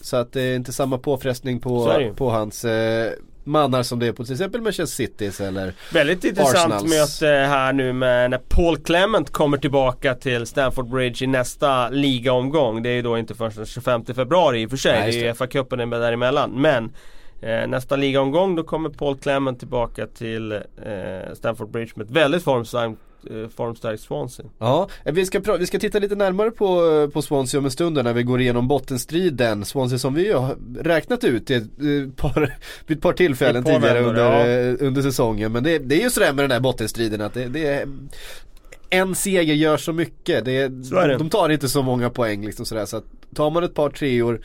Så 0.00 0.16
att 0.16 0.32
det 0.32 0.42
är 0.42 0.56
inte 0.56 0.72
samma 0.72 0.98
påfrestning 0.98 1.60
på, 1.60 1.92
på 2.16 2.30
hans 2.30 2.64
eh, 2.64 3.12
mannar 3.44 3.82
som 3.82 3.98
det 3.98 4.06
är 4.06 4.12
på 4.12 4.24
till 4.24 4.32
exempel 4.32 4.60
Manchester 4.60 4.86
Citys 4.96 5.40
eller 5.40 5.74
Väldigt 5.92 6.24
intressant 6.24 6.72
Arsenals. 6.72 7.20
möte 7.20 7.26
här 7.26 7.72
nu 7.72 7.92
med 7.92 8.30
när 8.30 8.38
Paul 8.38 8.76
Clement 8.78 9.30
kommer 9.30 9.58
tillbaka 9.58 10.14
till 10.14 10.46
Stamford 10.46 10.88
Bridge 10.88 11.24
i 11.24 11.26
nästa 11.26 11.88
ligaomgång. 11.88 12.82
Det 12.82 12.88
är 12.88 12.94
ju 12.94 13.02
då 13.02 13.18
inte 13.18 13.34
förrän 13.34 13.52
den 13.56 13.66
25 13.66 14.04
februari 14.04 14.62
i 14.62 14.66
och 14.66 14.70
för 14.70 14.76
sig. 14.76 14.92
Nej, 14.92 15.06
just 15.06 15.18
det 15.18 15.24
är 15.24 15.28
ju 15.28 15.62
FA-cupen 15.62 15.96
är 15.96 16.00
däremellan. 16.00 16.50
Men 16.50 16.92
eh, 17.40 17.68
nästa 17.68 17.96
ligaomgång 17.96 18.56
då 18.56 18.62
kommer 18.62 18.90
Paul 18.90 19.18
Clement 19.18 19.58
tillbaka 19.58 20.06
till 20.06 20.52
eh, 20.52 20.60
Stamford 21.34 21.70
Bridge 21.70 21.92
med 21.94 22.04
ett 22.04 22.10
väldigt 22.10 22.44
formstarkt 22.44 22.98
eh, 23.30 23.48
formstarkt 23.48 24.02
Swansea. 24.02 24.46
Ja, 24.58 24.88
eh, 25.04 25.12
vi 25.12 25.26
ska, 25.26 25.40
vi 25.58 25.66
ska 25.66 25.78
titta 25.78 25.98
lite 25.98 26.14
närmare 26.14 26.50
på, 26.50 27.10
på 27.12 27.22
Swansea 27.22 27.58
om 27.58 27.64
en 27.64 27.70
stund 27.70 28.04
när 28.04 28.12
vi 28.12 28.22
går 28.22 28.40
igenom 28.40 28.68
bottenstriden. 28.68 29.64
Swansea 29.64 29.98
som 29.98 30.14
vi 30.14 30.32
har 30.32 30.56
räknat 30.78 31.24
ut 31.24 31.50
i 31.50 31.54
ett 31.54 31.62
eh, 31.62 32.10
par, 32.16 32.56
vid 32.86 32.96
ett 32.96 33.02
par 33.02 33.12
tillfällen 33.12 33.62
Ett 33.62 33.64
par 33.64 33.74
tidigare 33.74 34.00
vändor, 34.00 34.10
under, 34.10 34.48
ja. 34.48 34.70
eh, 34.70 34.86
under 34.86 35.02
säsongen. 35.02 35.52
Men 35.52 35.62
det, 35.62 35.78
det 35.78 36.00
är 36.00 36.02
ju 36.02 36.10
sådär 36.10 36.32
med 36.32 36.44
den 36.44 36.50
här 36.50 36.60
bottenstriden 36.60 37.20
att 37.20 37.34
det, 37.34 37.48
det 37.48 37.66
är 37.66 37.88
en 38.90 39.14
seger 39.14 39.54
gör 39.54 39.76
så 39.76 39.92
mycket. 39.92 40.44
Det, 40.44 40.84
Så 40.86 40.96
är 40.96 41.08
det. 41.08 41.16
De 41.16 41.30
tar 41.30 41.48
inte 41.48 41.68
så 41.68 41.82
många 41.82 42.10
poäng 42.10 42.46
liksom 42.46 42.66
sådär. 42.66 42.86
Så 42.86 42.96
att 42.96 43.04
tar 43.34 43.50
man 43.50 43.64
ett 43.64 43.74
par 43.74 43.90
treor 43.90 44.40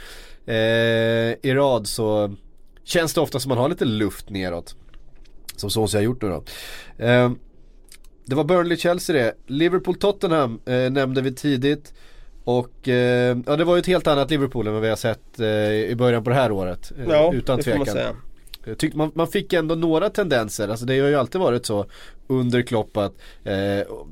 eh, 0.46 1.50
i 1.50 1.54
rad 1.54 1.88
så 1.88 2.36
känns 2.84 3.14
det 3.14 3.22
ofta 3.22 3.40
som 3.40 3.50
man 3.50 3.58
har 3.58 3.70
lite 3.70 3.86
luft 3.86 4.30
neråt. 4.30 4.76
Som 5.56 5.70
Swansea 5.70 6.00
har 6.00 6.04
gjort 6.04 6.22
nu 6.22 6.30
då. 6.30 6.44
Eh, 7.06 7.32
det 8.28 8.36
var 8.36 8.44
Burnley-Chelsea 8.44 9.14
det. 9.14 9.34
Liverpool-Tottenham 9.48 10.60
eh, 10.66 10.92
nämnde 10.92 11.22
vi 11.22 11.32
tidigt. 11.34 11.94
Och 12.44 12.88
eh, 12.88 13.38
ja, 13.46 13.56
det 13.56 13.64
var 13.64 13.76
ju 13.76 13.80
ett 13.80 13.86
helt 13.88 14.08
annat 14.08 14.32
Liverpool 14.32 14.68
än 14.68 14.74
vad 14.74 14.82
vi 14.82 14.90
har 14.90 14.96
sett 14.96 15.40
eh, 15.40 15.72
i 15.72 15.96
början 15.98 16.24
på 16.24 16.30
det 16.30 16.36
här 16.36 16.52
året. 16.52 16.92
Eh, 16.98 17.06
Ja, 17.10 17.34
utan 17.34 17.60
tvekan. 17.60 17.78
man 17.80 17.88
säga. 17.88 18.16
Jag 18.66 18.78
tyckte 18.78 18.98
man, 18.98 19.12
man 19.16 19.28
fick 19.28 19.54
ändå 19.54 19.76
några 19.76 20.10
tendenser, 20.10 20.68
alltså 20.68 20.86
det 20.86 21.00
har 21.00 21.08
ju 21.08 21.16
alltid 21.16 21.42
varit 21.42 21.66
så 21.66 21.86
under 22.28 22.62
Klopp 22.62 22.98
att, 22.98 23.14
eh, 23.44 23.88
och- 23.90 24.08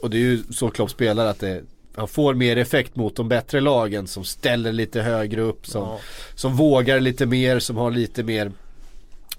och 0.00 0.10
det 0.10 0.16
är 0.16 0.20
ju 0.20 0.42
så 0.50 0.70
Klopp 0.70 0.90
spelar 0.90 1.26
att 1.26 1.40
det, 1.40 1.62
han 1.96 2.08
får 2.08 2.34
mer 2.34 2.56
effekt 2.56 2.96
mot 2.96 3.16
de 3.16 3.28
bättre 3.28 3.60
lagen 3.60 4.06
som 4.06 4.24
ställer 4.24 4.72
lite 4.72 5.00
högre 5.02 5.40
upp, 5.40 5.66
som, 5.66 5.82
Ja. 5.82 5.98
som 6.34 6.56
vågar 6.56 7.00
lite 7.00 7.26
mer, 7.26 7.58
som 7.58 7.76
har 7.76 7.90
lite 7.90 8.22
mer 8.22 8.52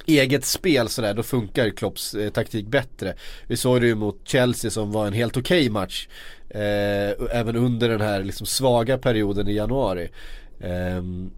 eget 0.05 0.45
spel 0.45 0.89
sådär, 0.89 1.13
då 1.13 1.23
funkar 1.23 1.69
Klopps 1.69 2.13
eh, 2.13 2.29
taktik 2.29 2.67
bättre. 2.67 3.13
Vi 3.47 3.57
såg 3.57 3.81
det 3.81 3.87
ju 3.87 3.95
mot 3.95 4.19
Chelsea 4.23 4.71
som 4.71 4.91
var 4.91 5.07
en 5.07 5.13
helt 5.13 5.37
okej 5.37 5.69
match. 5.69 6.07
Eh, 6.49 7.37
även 7.39 7.55
under 7.55 7.89
den 7.89 8.01
här 8.01 8.23
liksom 8.23 8.47
svaga 8.47 8.97
perioden 8.97 9.47
i 9.47 9.53
januari. 9.53 10.09
Ehm, 10.61 11.31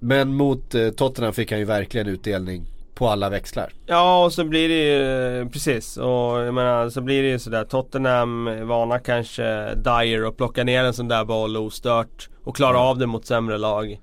men 0.00 0.34
mot 0.34 0.74
eh, 0.74 0.90
Tottenham 0.90 1.32
fick 1.32 1.50
han 1.50 1.58
ju 1.58 1.64
verkligen 1.64 2.06
utdelning 2.06 2.66
på 2.94 3.08
alla 3.08 3.28
växlar. 3.28 3.72
Ja 3.86 4.24
och 4.24 4.32
så 4.32 4.44
blir 4.44 4.68
det 4.68 4.74
ju, 4.74 5.48
precis. 5.48 5.96
Och 5.96 6.40
jag 6.40 6.54
menar 6.54 6.88
så 6.88 7.00
blir 7.00 7.22
det 7.22 7.28
ju 7.28 7.38
sådär. 7.38 7.64
Tottenham 7.64 8.66
vana 8.68 8.98
kanske 8.98 9.74
Dyer 9.74 10.24
och 10.24 10.36
plocka 10.36 10.64
ner 10.64 10.84
en 10.84 10.94
sån 10.94 11.08
där 11.08 11.24
boll 11.24 11.56
ostört. 11.56 12.28
Och 12.44 12.56
klara 12.56 12.78
av 12.78 12.98
det 12.98 13.06
mot 13.06 13.26
sämre 13.26 13.58
lag. 13.58 14.00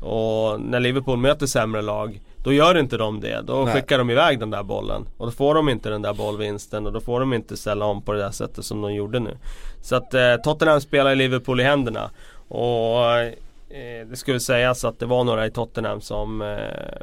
Och 0.00 0.60
när 0.60 0.80
Liverpool 0.80 1.18
möter 1.18 1.46
sämre 1.46 1.82
lag. 1.82 2.20
Då 2.44 2.52
gör 2.52 2.78
inte 2.78 2.96
de 2.96 3.20
det. 3.20 3.42
Då 3.42 3.64
Nej. 3.64 3.74
skickar 3.74 3.98
de 3.98 4.10
iväg 4.10 4.40
den 4.40 4.50
där 4.50 4.62
bollen. 4.62 5.06
Och 5.16 5.26
då 5.26 5.32
får 5.32 5.54
de 5.54 5.68
inte 5.68 5.90
den 5.90 6.02
där 6.02 6.14
bollvinsten. 6.14 6.86
Och 6.86 6.92
då 6.92 7.00
får 7.00 7.20
de 7.20 7.32
inte 7.32 7.56
ställa 7.56 7.84
om 7.84 8.02
på 8.02 8.12
det 8.12 8.18
där 8.18 8.30
sättet 8.30 8.64
som 8.64 8.80
de 8.80 8.94
gjorde 8.94 9.20
nu. 9.20 9.36
Så 9.82 9.96
att 9.96 10.14
eh, 10.14 10.36
Tottenham 10.36 10.80
spelar 10.80 11.14
Liverpool 11.14 11.60
i 11.60 11.64
händerna. 11.64 12.10
Och 12.48 13.18
eh, 13.18 13.32
det 14.10 14.16
skulle 14.16 14.40
sägas 14.40 14.84
att 14.84 14.98
det 14.98 15.06
var 15.06 15.24
några 15.24 15.46
i 15.46 15.50
Tottenham 15.50 16.00
som 16.00 16.42
eh, 16.42 16.48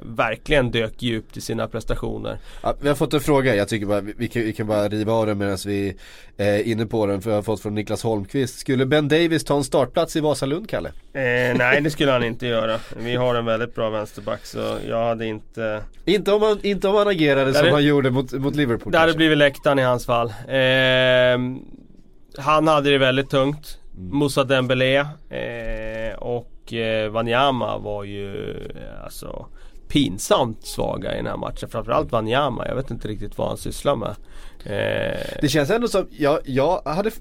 verkligen 0.01 0.71
dök 0.71 1.01
djupt 1.01 1.37
i 1.37 1.41
sina 1.41 1.67
prestationer. 1.67 2.37
Ja, 2.63 2.75
vi 2.81 2.87
har 2.87 2.95
fått 2.95 3.13
en 3.13 3.19
fråga, 3.19 3.55
jag 3.55 3.67
tycker 3.67 3.85
bara 3.85 4.01
vi, 4.01 4.27
kan, 4.27 4.41
vi 4.41 4.53
kan 4.53 4.67
bara 4.67 4.87
riva 4.87 5.13
av 5.13 5.25
den 5.25 5.37
medan 5.37 5.57
vi 5.65 5.95
är 6.37 6.63
inne 6.63 6.85
på 6.85 7.05
den 7.05 7.21
för 7.21 7.29
jag 7.29 7.37
har 7.37 7.41
fått 7.43 7.61
från 7.61 7.75
Niklas 7.75 8.03
Holmqvist. 8.03 8.59
Skulle 8.59 8.85
Ben 8.85 9.07
Davis 9.07 9.43
ta 9.43 9.57
en 9.57 9.63
startplats 9.63 10.15
i 10.15 10.19
Vasalund 10.19 10.69
Kalle? 10.69 10.89
Eh, 10.89 11.57
nej 11.57 11.81
det 11.81 11.89
skulle 11.89 12.11
han 12.11 12.23
inte 12.23 12.47
göra. 12.47 12.79
Vi 12.99 13.15
har 13.15 13.35
en 13.35 13.45
väldigt 13.45 13.75
bra 13.75 13.89
vänsterback 13.89 14.45
så 14.45 14.77
jag 14.87 15.05
hade 15.05 15.25
inte... 15.25 15.83
Inte 16.05 16.31
om 16.33 16.41
han, 16.41 16.59
inte 16.63 16.87
om 16.87 16.95
han 16.95 17.07
agerade 17.07 17.53
som 17.53 17.65
är- 17.67 17.71
han 17.71 17.83
gjorde 17.85 18.09
mot, 18.11 18.33
mot 18.33 18.55
Liverpool 18.55 18.91
Det 18.91 18.97
hade 18.97 19.13
blivit 19.13 19.37
läktaren 19.37 19.79
i 19.79 19.83
hans 19.83 20.05
fall. 20.05 20.27
Eh, 20.27 21.39
han 22.43 22.67
hade 22.67 22.89
det 22.89 22.97
väldigt 22.97 23.29
tungt. 23.29 23.79
Moussa 23.99 24.43
Dembélé 24.43 24.97
eh, 25.29 26.15
och 26.67 26.73
eh, 26.73 27.09
Wanyama 27.09 27.77
var 27.77 28.03
ju 28.03 28.51
eh, 28.57 29.03
alltså 29.03 29.45
pinsamt 29.87 30.65
svaga 30.65 31.13
i 31.13 31.17
den 31.17 31.25
här 31.27 31.37
matchen. 31.37 31.69
Framförallt 31.69 32.11
Wanyama. 32.11 32.67
Jag 32.67 32.75
vet 32.75 32.91
inte 32.91 33.07
riktigt 33.07 33.37
vad 33.37 33.47
han 33.47 33.57
sysslar 33.57 33.95
med. 33.95 34.15
Eh, 34.65 35.37
Det 35.41 35.49
känns 35.49 35.69
ändå 35.69 35.87
som, 35.87 36.07
jag, 36.11 36.39
jag 36.45 36.81
hade 36.85 37.11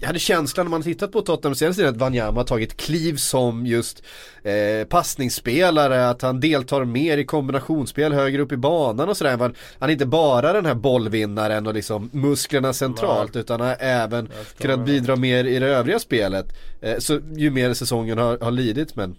jag 0.00 0.06
hade 0.06 0.18
känslan 0.18 0.66
när 0.66 0.70
man 0.70 0.82
tittat 0.82 1.12
på 1.12 1.22
Tottenham 1.22 1.54
senaste 1.54 1.80
tiden 1.82 1.94
att 1.94 2.00
Wanyama 2.00 2.40
har 2.40 2.44
tagit 2.44 2.76
kliv 2.76 3.16
som 3.16 3.66
just 3.66 4.02
eh, 4.42 4.86
passningsspelare, 4.88 6.08
att 6.08 6.22
han 6.22 6.40
deltar 6.40 6.84
mer 6.84 7.18
i 7.18 7.24
kombinationsspel 7.24 8.12
högre 8.12 8.42
upp 8.42 8.52
i 8.52 8.56
banan 8.56 9.08
och 9.08 9.16
sådär. 9.16 9.38
Han, 9.38 9.54
han 9.78 9.88
är 9.88 9.92
inte 9.92 10.06
bara 10.06 10.52
den 10.52 10.66
här 10.66 10.74
bollvinnaren 10.74 11.66
och 11.66 11.74
liksom 11.74 12.10
musklerna 12.12 12.72
centralt 12.72 13.36
utan 13.36 13.60
har 13.60 13.76
även 13.80 14.28
kunnat 14.58 14.80
bidra 14.86 15.16
mer 15.16 15.44
i 15.44 15.58
det 15.58 15.66
övriga 15.66 15.98
spelet. 15.98 16.46
Eh, 16.80 16.98
så 16.98 17.20
ju 17.36 17.50
mer 17.50 17.74
säsongen 17.74 18.18
har, 18.18 18.38
har 18.38 18.50
lidit 18.50 18.96
men 18.96 19.16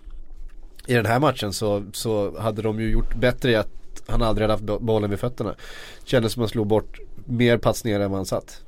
i 0.88 0.94
den 0.94 1.06
här 1.06 1.20
matchen 1.20 1.54
så, 1.54 1.84
så 1.94 2.40
hade 2.40 2.62
de 2.62 2.80
ju 2.80 2.92
gjort 2.92 3.16
bättre 3.16 3.52
i 3.52 3.56
att 3.56 3.70
han 4.08 4.22
aldrig 4.22 4.44
hade 4.44 4.54
haft 4.54 4.64
bo- 4.64 4.80
bollen 4.80 5.10
vid 5.10 5.20
fötterna. 5.20 5.56
Kändes 6.04 6.34
som 6.34 6.42
att 6.42 6.50
han 6.50 6.52
slog 6.52 6.68
bort 6.68 7.00
mer 7.26 7.58
passningar 7.58 8.00
än 8.00 8.12
vad 8.12 8.18
han 8.20 8.26
satt. 8.26 8.62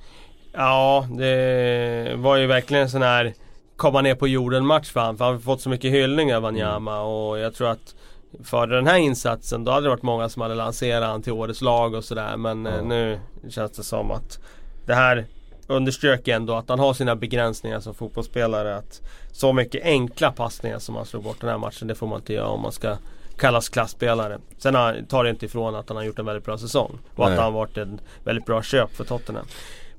Ja, 0.54 1.08
det 1.10 2.14
var 2.18 2.36
ju 2.38 2.48
verkligen 2.48 2.84
en 2.84 2.90
sån 2.90 3.02
här 3.02 3.34
komma 3.76 4.02
ner 4.02 4.16
på 4.16 4.28
jorden 4.28 4.66
match 4.66 4.92
för 4.92 5.00
han. 5.00 5.18
För 5.18 5.26
han 5.26 5.34
har 5.34 5.42
fått 5.42 5.62
så 5.62 5.70
mycket 5.70 5.92
hyllningar 5.92 6.40
Wanyama 6.40 7.02
och 7.02 7.40
jag 7.40 7.56
tror 7.56 7.68
att 7.70 7.96
för 8.44 8.68
den 8.68 8.88
här 8.88 8.98
insatsen 8.98 9.64
då 9.64 9.72
hade 9.72 9.86
det 9.86 9.90
varit 9.90 10.02
många 10.04 10.30
som 10.30 10.42
hade 10.42 10.56
lanserat 10.56 11.10
han 11.10 11.22
till 11.22 11.34
årets 11.34 11.62
lag 11.62 11.94
och 11.94 12.04
sådär. 12.04 12.38
Men 12.38 12.66
eh, 12.68 12.76
Ja. 12.76 12.82
nu 12.82 13.20
känns 13.50 13.72
det 13.72 13.84
som 13.84 14.12
att 14.12 14.40
det 14.86 14.94
här 14.94 15.26
underströk 15.68 16.28
ändå 16.28 16.54
att 16.56 16.70
han 16.70 16.80
har 16.80 16.94
sina 16.94 17.16
begränsningar 17.16 17.80
som 17.80 17.94
fotbollsspelare. 17.94 18.76
Att 18.76 19.02
så 19.32 19.54
mycket 19.54 19.84
enkla 19.84 20.32
passningar 20.32 20.80
som 20.80 20.96
han 20.96 21.06
slog 21.06 21.24
bort 21.24 21.42
den 21.42 21.50
här 21.50 21.58
matchen 21.58 21.88
det 21.88 21.96
får 21.96 22.08
man 22.08 22.20
inte 22.20 22.34
göra 22.34 22.48
om 22.48 22.62
man 22.62 22.72
ska 22.72 22.98
kallas 23.38 23.70
klassspelare. 23.70 24.38
Sen 24.58 24.74
tar 25.08 25.24
det 25.24 25.30
inte 25.30 25.46
ifrån 25.46 25.76
att 25.76 25.90
han 25.90 25.98
har 25.98 26.04
gjort 26.04 26.20
en 26.20 26.26
väldigt 26.26 26.46
bra 26.46 26.58
säsong. 26.58 27.00
Och 27.16 27.20
Nej. 27.26 27.34
att 27.34 27.40
han 27.44 27.54
har 27.54 27.60
varit 27.60 27.78
en 27.78 28.00
väldigt 28.24 28.46
bra 28.46 28.62
köp 28.64 28.96
för 28.96 29.04
Tottenham. 29.04 29.46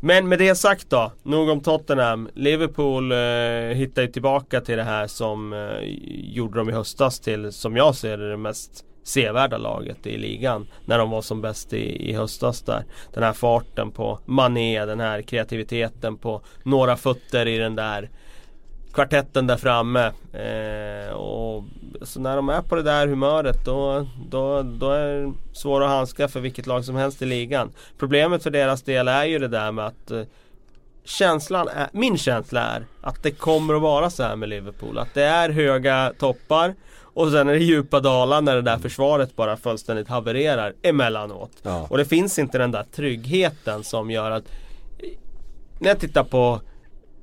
Men 0.07 0.29
med 0.29 0.39
det 0.39 0.55
sagt 0.55 0.91
då, 0.91 1.13
nog 1.23 1.49
om 1.49 1.61
Tottenham. 1.61 2.29
Liverpool 2.35 3.13
eh, 3.13 3.19
hittar 3.77 4.03
ju 4.03 4.09
tillbaka 4.09 4.61
till 4.61 4.77
det 4.77 4.83
här 4.83 5.07
som 5.07 5.53
eh, 5.53 5.79
gjorde 6.35 6.59
dem 6.59 6.69
i 6.69 6.73
höstas 6.73 7.21
till, 7.21 7.53
som 7.53 7.77
jag 7.77 7.95
ser 7.95 8.19
det, 8.19 8.31
det 8.31 8.37
mest 8.37 8.85
sevärda 9.05 9.59
laget 9.59 10.07
i 10.07 10.19
ligan. 10.19 10.67
När 10.85 10.99
de 10.99 11.11
var 11.11 11.23
som 11.23 11.41
bäst 11.41 11.73
i, 11.73 12.11
i 12.11 12.13
höstas 12.13 12.63
där. 12.63 12.85
Den 13.15 13.23
här 13.23 13.33
farten 13.33 13.91
på 13.91 14.19
Mané, 14.25 14.85
den 14.85 15.01
här 15.01 15.23
kreativiteten 15.23 16.17
på 16.17 16.43
några 16.63 16.97
fötter 16.97 17.47
i 17.47 17.59
den 17.59 17.77
där 17.77 18.11
kvartetten 18.95 19.47
där 19.47 19.57
framme. 19.57 20.13
Eh, 20.33 21.13
och 21.13 21.65
så 22.03 22.21
när 22.21 22.37
de 22.37 22.49
är 22.49 22.63
på 22.63 22.75
det 22.77 22.83
där 22.83 23.07
humöret 23.07 23.65
då, 23.65 24.07
då, 24.29 24.63
då 24.63 24.91
är 24.91 25.07
det 25.07 25.33
svårt 25.53 25.83
att 25.83 25.89
handska 25.89 26.29
för 26.29 26.41
vilket 26.41 26.67
lag 26.67 26.85
som 26.85 26.97
helst 26.97 27.23
i 27.23 27.27
ligan. 27.27 27.73
Problemet 27.99 28.43
för 28.43 28.51
deras 28.51 28.83
del 28.83 29.09
är 29.09 29.25
ju 29.25 29.39
det 29.39 29.49
där 29.49 29.73
med 29.73 29.87
att 29.87 30.11
eh, 30.11 30.23
Känslan 31.07 31.69
är, 31.69 31.89
min 31.93 32.19
känsla 32.19 32.61
är 32.61 32.87
att 33.01 33.23
det 33.23 33.31
kommer 33.31 33.75
att 33.75 33.83
vara 33.83 34.11
så 34.11 34.23
här 34.23 34.37
med 34.37 34.49
Liverpool. 34.49 34.99
Att 34.99 35.15
det 35.15 35.25
är 35.25 35.51
höga 35.51 36.13
toppar 36.19 36.75
och 37.01 37.31
sen 37.31 37.49
är 37.49 37.53
det 37.53 37.59
djupa 37.59 38.01
dalar 38.01 38.43
när 38.43 38.55
det 38.55 38.63
där 38.63 38.79
försvaret 38.79 39.37
bara 39.37 39.57
fullständigt 39.57 40.09
havererar 40.09 40.75
emellanåt. 40.83 41.51
Ja. 41.63 41.87
Och 41.91 41.99
det 41.99 42.05
finns 42.05 42.39
inte 42.39 42.59
den 42.59 42.71
där 42.71 42.85
tryggheten 42.95 43.85
som 43.85 44.11
gör 44.11 44.31
att 44.31 44.45
När 45.79 45.89
jag 45.89 45.99
tittar 45.99 46.25
på 46.25 46.61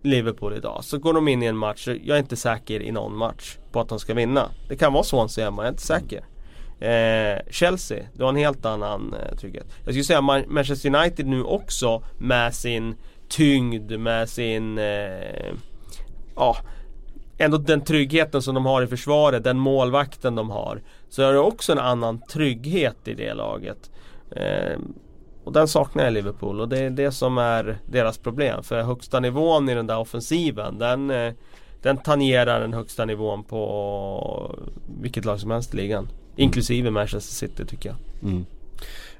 Liverpool 0.01 0.53
idag 0.53 0.83
så 0.83 0.97
går 0.97 1.13
de 1.13 1.27
in 1.27 1.43
i 1.43 1.45
en 1.45 1.57
match, 1.57 1.87
jag 1.87 2.15
är 2.17 2.19
inte 2.19 2.35
säker 2.35 2.81
i 2.81 2.91
någon 2.91 3.17
match 3.17 3.57
på 3.71 3.79
att 3.79 3.89
de 3.89 3.99
ska 3.99 4.13
vinna. 4.13 4.49
Det 4.69 4.75
kan 4.75 4.93
vara 4.93 5.03
Swansea 5.03 5.45
hemma, 5.45 5.61
jag 5.61 5.67
är 5.67 5.71
inte 5.71 5.83
säker. 5.83 6.25
Eh, 6.79 7.51
Chelsea, 7.51 8.05
det 8.13 8.23
var 8.23 8.29
en 8.29 8.35
helt 8.35 8.65
annan 8.65 9.13
eh, 9.13 9.35
trygghet. 9.37 9.65
Jag 9.83 9.93
skulle 9.93 10.03
säga 10.03 10.21
Man- 10.21 10.43
Manchester 10.47 10.95
United 10.95 11.25
nu 11.27 11.43
också 11.43 12.03
med 12.17 12.53
sin 12.55 12.95
tyngd, 13.29 13.99
med 13.99 14.29
sin 14.29 14.77
eh, 14.77 15.53
Ja 16.35 16.57
Ändå 17.37 17.57
den 17.57 17.81
tryggheten 17.81 18.41
som 18.41 18.55
de 18.55 18.65
har 18.65 18.81
i 18.81 18.87
försvaret, 18.87 19.43
den 19.43 19.57
målvakten 19.59 20.35
de 20.35 20.49
har. 20.49 20.81
Så 21.09 21.21
är 21.21 21.33
det 21.33 21.39
också 21.39 21.71
en 21.71 21.79
annan 21.79 22.21
trygghet 22.21 23.07
i 23.07 23.13
det 23.13 23.33
laget. 23.33 23.91
Eh, 24.35 24.79
och 25.43 25.51
den 25.51 25.67
saknar 25.67 26.03
jag 26.03 26.11
i 26.11 26.13
Liverpool 26.13 26.61
och 26.61 26.69
det 26.69 26.79
är 26.79 26.89
det 26.89 27.11
som 27.11 27.37
är 27.37 27.77
deras 27.85 28.17
problem. 28.17 28.63
För 28.63 28.81
högsta 28.81 29.19
nivån 29.19 29.69
i 29.69 29.75
den 29.75 29.87
där 29.87 29.97
offensiven 29.97 30.79
den, 30.79 31.09
eh, 31.09 31.33
den 31.81 31.97
tangerar 31.97 32.59
den 32.59 32.73
högsta 32.73 33.05
nivån 33.05 33.43
på 33.43 34.55
vilket 35.01 35.25
lag 35.25 35.39
som 35.39 35.51
helst 35.51 35.73
i 35.73 35.77
ligan. 35.77 36.07
Inklusive 36.35 36.91
Manchester 36.91 37.47
City 37.47 37.65
tycker 37.65 37.89
jag. 37.89 37.97
Mm. 38.31 38.45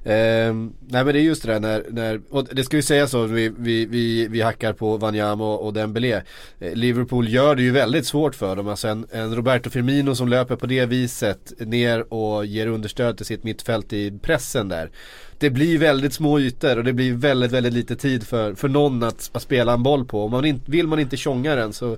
Eh, 0.04 0.54
nej 0.88 1.06
men 1.06 1.06
det 1.06 1.20
är 1.20 1.24
just 1.24 1.44
det 1.44 1.52
där 1.52 1.60
när, 1.60 1.86
när 1.90 2.22
och 2.30 2.48
det 2.52 2.64
ska 2.64 2.76
ju 2.76 2.82
sägas 2.82 3.12
så, 3.12 3.24
vi, 3.24 3.54
vi, 3.58 3.86
vi, 3.86 4.28
vi 4.28 4.42
hackar 4.42 4.74
på 4.74 4.98
Wanyama 4.98 5.46
och, 5.46 5.66
och 5.66 5.74
Dembélé. 5.74 6.22
Eh, 6.60 6.74
Liverpool 6.74 7.30
gör 7.30 7.56
det 7.56 7.62
ju 7.62 7.72
väldigt 7.72 8.06
svårt 8.06 8.36
för 8.36 8.56
dem. 8.56 8.68
Alltså 8.68 8.88
en, 8.88 9.06
en 9.12 9.36
Roberto 9.36 9.70
Firmino 9.70 10.16
som 10.16 10.28
löper 10.28 10.56
på 10.56 10.66
det 10.66 10.86
viset 10.86 11.54
ner 11.60 12.14
och 12.14 12.46
ger 12.46 12.68
understöd 12.68 13.18
till 13.18 13.26
sitt 13.26 13.44
mittfält 13.44 13.94
i 13.94 14.20
pressen 14.22 14.70
där. 14.70 14.92
Det 15.42 15.50
blir 15.50 15.78
väldigt 15.78 16.14
små 16.14 16.40
ytor 16.40 16.78
och 16.78 16.84
det 16.84 16.94
blir 16.94 17.14
väldigt, 17.14 17.52
väldigt 17.52 17.74
lite 17.74 17.96
tid 17.96 18.28
för, 18.28 18.54
för 18.54 18.70
någon 18.70 19.04
att, 19.04 19.30
att 19.34 19.42
spela 19.42 19.74
en 19.74 19.84
boll 19.84 20.06
på. 20.06 20.24
Om 20.24 20.32
man 20.32 20.46
in, 20.46 20.62
vill 20.66 20.88
man 20.88 21.00
inte 21.00 21.18
tjonga 21.18 21.56
den 21.56 21.74
så 21.74 21.98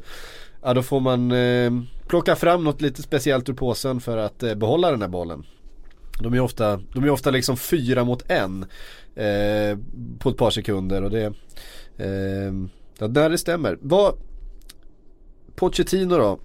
ja, 0.62 0.73
då 0.73 0.83
får 0.83 1.00
man 1.00 1.31
eh, 1.31 1.71
plocka 2.07 2.35
fram 2.35 2.63
något 2.63 2.81
lite 2.81 3.01
speciellt 3.01 3.50
ur 3.50 3.53
påsen 3.53 4.01
för 4.01 4.17
att 4.17 4.43
eh, 4.43 4.55
behålla 4.55 4.91
den 4.91 5.01
här 5.01 5.09
bollen. 5.09 5.45
De 6.19 6.33
är 6.33 6.39
ofta, 6.39 6.81
de 6.93 7.03
är 7.03 7.09
ofta 7.09 7.31
liksom 7.31 7.57
fyra 7.57 8.03
mot 8.03 8.31
en 8.31 8.65
eh, 9.15 9.77
på 10.19 10.29
ett 10.29 10.38
par 10.38 10.50
sekunder 10.50 11.01
och 11.01 11.12
det, 11.12 11.33
eh, 11.97 12.53
ja, 12.97 13.07
där 13.07 13.29
det 13.29 13.38
stämmer. 13.38 13.77
Vad, 13.81 14.15
Pochettino 15.55 16.17
då? 16.17 16.39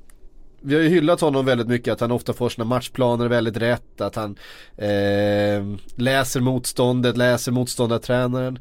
Vi 0.60 0.74
har 0.74 0.82
ju 0.82 0.88
hyllat 0.88 1.20
honom 1.20 1.46
väldigt 1.46 1.68
mycket 1.68 1.92
att 1.92 2.00
han 2.00 2.12
ofta 2.12 2.32
får 2.32 2.48
sina 2.48 2.64
matchplaner 2.64 3.28
väldigt 3.28 3.56
rätt, 3.56 4.00
att 4.00 4.14
han 4.14 4.36
eh, 4.76 5.64
läser 5.96 6.40
motståndet, 6.40 7.16
läser 7.16 7.52
motståndartränaren. 7.52 8.58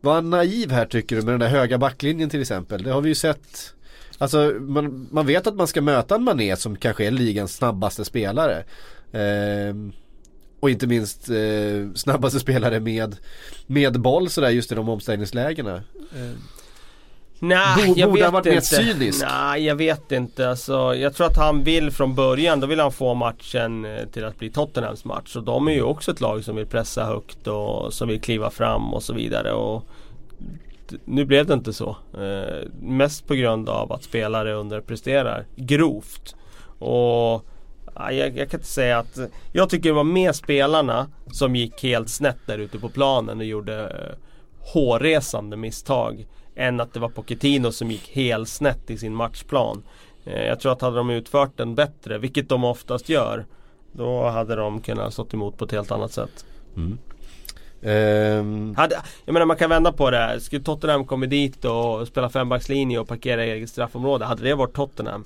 Var 0.00 0.14
han 0.14 0.30
naiv 0.30 0.70
här 0.70 0.86
tycker 0.86 1.16
du 1.16 1.22
med 1.22 1.32
den 1.32 1.40
där 1.40 1.48
höga 1.48 1.78
backlinjen 1.78 2.30
till 2.30 2.40
exempel? 2.40 2.82
Det 2.82 2.90
har 2.90 3.00
vi 3.00 3.08
ju 3.08 3.14
sett 3.14 3.74
Alltså 4.20 4.54
man, 4.60 5.08
man 5.10 5.26
vet 5.26 5.46
att 5.46 5.54
man 5.54 5.66
ska 5.66 5.80
möta 5.80 6.14
en 6.14 6.22
Mané 6.22 6.56
som 6.56 6.76
kanske 6.76 7.06
är 7.06 7.10
ligans 7.10 7.56
snabbaste 7.56 8.04
spelare. 8.04 8.64
Eh, 9.12 9.74
och 10.60 10.70
inte 10.70 10.86
minst 10.86 11.30
eh, 11.30 11.92
snabbaste 11.94 12.40
spelare 12.40 12.80
med, 12.80 13.16
med 13.66 14.00
boll 14.00 14.30
sådär 14.30 14.50
just 14.50 14.72
i 14.72 14.74
de 14.74 14.88
omställningslägena. 14.88 15.82
Ehm, 16.16 16.36
Nej, 17.42 17.88
Bo, 17.88 17.94
jag 17.96 18.08
borde 18.08 18.20
vet 18.20 18.30
ha 18.30 18.32
varit 18.32 18.46
inte. 18.46 18.82
mer 18.82 18.92
cynisk. 18.92 19.24
Nej, 19.30 19.64
jag 19.64 19.76
vet 19.76 20.12
inte. 20.12 20.50
Alltså, 20.50 20.94
jag 20.94 21.14
tror 21.14 21.26
att 21.26 21.36
han 21.36 21.64
vill 21.64 21.90
från 21.90 22.14
början, 22.14 22.60
då 22.60 22.66
vill 22.66 22.80
han 22.80 22.92
få 22.92 23.14
matchen 23.14 23.84
eh, 23.84 24.04
till 24.04 24.24
att 24.24 24.38
bli 24.38 24.50
Tottenhams 24.50 25.04
match. 25.04 25.36
Och 25.36 25.42
de 25.42 25.68
är 25.68 25.72
ju 25.72 25.82
också 25.82 26.10
ett 26.10 26.20
lag 26.20 26.44
som 26.44 26.56
vill 26.56 26.66
pressa 26.66 27.04
högt 27.04 27.46
och 27.46 27.92
som 27.94 28.08
vill 28.08 28.20
kliva 28.20 28.50
fram 28.50 28.94
och 28.94 29.02
så 29.02 29.12
vidare. 29.12 29.52
Och 29.52 29.84
nu 31.04 31.24
blev 31.24 31.46
det 31.46 31.54
inte 31.54 31.72
så. 31.72 31.96
Eh, 32.14 32.68
mest 32.80 33.26
på 33.26 33.34
grund 33.34 33.68
av 33.68 33.92
att 33.92 34.02
spelare 34.02 34.54
underpresterar 34.54 35.46
grovt. 35.56 36.36
Och 36.78 37.44
ja, 37.94 38.12
jag, 38.12 38.38
jag, 38.38 38.50
kan 38.50 38.60
inte 38.60 38.70
säga 38.70 38.98
att... 38.98 39.18
Jag 39.52 39.70
tycker 39.70 39.88
det 39.88 39.94
var 39.94 40.04
mer 40.04 40.32
spelarna 40.32 41.06
som 41.32 41.56
gick 41.56 41.82
helt 41.82 42.08
snett 42.08 42.38
där 42.46 42.58
ute 42.58 42.78
på 42.78 42.88
planen 42.88 43.38
och 43.38 43.44
gjorde 43.44 43.80
eh, 43.80 44.16
hårresande 44.72 45.56
misstag. 45.56 46.26
Än 46.56 46.80
att 46.80 46.94
det 46.94 47.00
var 47.00 47.08
Pochettino 47.08 47.72
som 47.72 47.90
gick 47.90 48.10
helt 48.10 48.48
snett 48.48 48.90
i 48.90 48.98
sin 48.98 49.14
matchplan. 49.14 49.82
Eh, 50.24 50.46
jag 50.46 50.60
tror 50.60 50.72
att 50.72 50.80
hade 50.80 50.96
de 50.96 51.10
utfört 51.10 51.56
den 51.56 51.74
bättre, 51.74 52.18
vilket 52.18 52.48
de 52.48 52.64
oftast 52.64 53.08
gör. 53.08 53.46
Då 53.92 54.28
hade 54.28 54.56
de 54.56 54.80
kunnat 54.80 55.12
stått 55.12 55.34
emot 55.34 55.58
på 55.58 55.64
ett 55.64 55.72
helt 55.72 55.90
annat 55.90 56.12
sätt. 56.12 56.44
Mm. 56.76 56.98
Um... 57.82 58.74
Hade, 58.76 58.96
jag 59.24 59.32
menar 59.32 59.46
man 59.46 59.56
kan 59.56 59.70
vända 59.70 59.92
på 59.92 60.10
det. 60.10 60.40
Skulle 60.40 60.62
Tottenham 60.62 61.06
kommit 61.06 61.30
dit 61.30 61.64
och 61.64 62.08
spela 62.08 62.28
fembackslinje 62.28 62.98
och 62.98 63.08
parkera 63.08 63.46
i 63.46 63.50
eget 63.50 63.70
straffområde. 63.70 64.24
Hade 64.24 64.42
det 64.42 64.54
varit 64.54 64.74
Tottenham? 64.74 65.24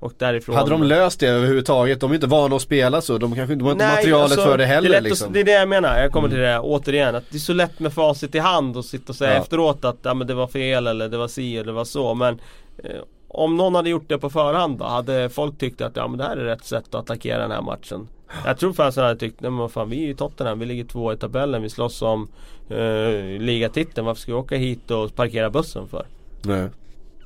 Och 0.00 0.12
därifrån 0.18 0.56
Hade 0.56 0.70
de 0.70 0.82
löst 0.82 1.20
det 1.20 1.28
överhuvudtaget? 1.28 2.00
De 2.00 2.10
är 2.10 2.14
inte 2.14 2.26
vana 2.26 2.56
att 2.56 2.62
spela 2.62 3.00
så. 3.00 3.18
De 3.18 3.34
kanske 3.34 3.52
inte 3.52 3.64
har 3.64 3.72
inte 3.72 3.86
materialet 3.86 4.24
alltså, 4.24 4.42
för 4.42 4.58
det 4.58 4.66
heller 4.66 4.90
det 4.90 4.96
är, 4.96 5.00
liksom. 5.00 5.28
att, 5.28 5.34
det 5.34 5.40
är 5.40 5.44
det 5.44 5.52
jag 5.52 5.68
menar. 5.68 5.98
Jag 5.98 6.12
kommer 6.12 6.28
till 6.28 6.38
det 6.38 6.58
återigen. 6.58 7.14
Att 7.14 7.24
det 7.30 7.36
är 7.36 7.40
så 7.40 7.52
lätt 7.52 7.80
med 7.80 7.92
facit 7.92 8.34
i 8.34 8.38
hand 8.38 8.76
och 8.76 8.84
sitta 8.84 9.12
och 9.12 9.16
säga 9.16 9.34
Ja. 9.34 9.40
efteråt 9.40 9.84
att 9.84 9.96
ja, 10.02 10.14
men 10.14 10.26
det 10.26 10.34
var 10.34 10.46
fel 10.46 10.86
eller 10.86 11.08
det 11.08 11.16
var 11.16 11.28
si 11.28 11.54
eller 11.54 11.66
det 11.66 11.72
var 11.72 11.84
så. 11.84 12.14
Men 12.14 12.40
eh, 12.84 12.90
om 13.28 13.56
någon 13.56 13.74
hade 13.74 13.90
gjort 13.90 14.08
det 14.08 14.18
på 14.18 14.30
förhand 14.30 14.78
då? 14.78 14.84
Hade 14.84 15.28
folk 15.28 15.58
tyckt 15.58 15.80
att 15.80 15.96
ja, 15.96 16.08
men 16.08 16.18
det 16.18 16.24
här 16.24 16.36
är 16.36 16.44
rätt 16.44 16.64
sätt 16.64 16.84
att 16.88 16.94
attackera 16.94 17.38
den 17.38 17.50
här 17.50 17.62
matchen? 17.62 18.08
Jag 18.44 18.58
tror 18.58 18.72
fansen 18.72 19.04
hade 19.04 19.20
tyckt, 19.20 19.40
nej 19.40 19.50
men 19.50 19.58
vad 19.58 19.72
fan 19.72 19.90
vi 19.90 20.02
är 20.02 20.06
ju 20.06 20.14
Tottenham, 20.14 20.58
vi 20.58 20.66
ligger 20.66 20.84
två 20.84 21.12
i 21.12 21.16
tabellen, 21.16 21.62
vi 21.62 21.70
slåss 21.70 22.02
om 22.02 22.28
eh, 22.68 23.40
ligatiteln. 23.40 24.06
Varför 24.06 24.20
ska 24.20 24.32
vi 24.32 24.38
åka 24.38 24.56
hit 24.56 24.90
och 24.90 25.14
parkera 25.14 25.50
bussen 25.50 25.88
för? 25.88 26.06
Nej. 26.42 26.68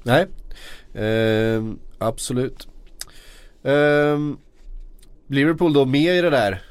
Nej. 0.03 0.27
Ehm, 0.95 1.79
absolut. 1.99 2.69
Ehm, 3.65 4.37
Liverpool 5.29 5.73
då 5.73 5.85
med 5.85 6.17
i 6.17 6.21
det 6.21 6.31
där. 6.31 6.63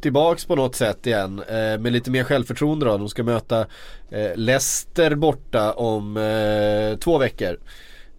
Tillbaks 0.00 0.44
på 0.44 0.56
något 0.56 0.76
sätt 0.76 1.06
igen. 1.06 1.42
Eh, 1.48 1.78
med 1.78 1.92
lite 1.92 2.10
mer 2.10 2.24
självförtroende 2.24 2.86
då. 2.86 2.98
De 2.98 3.08
ska 3.08 3.22
möta 3.22 3.66
eh, 4.10 4.36
Leicester 4.36 5.14
borta 5.14 5.72
om 5.72 6.16
eh, 6.16 6.98
två 6.98 7.18
veckor. 7.18 7.58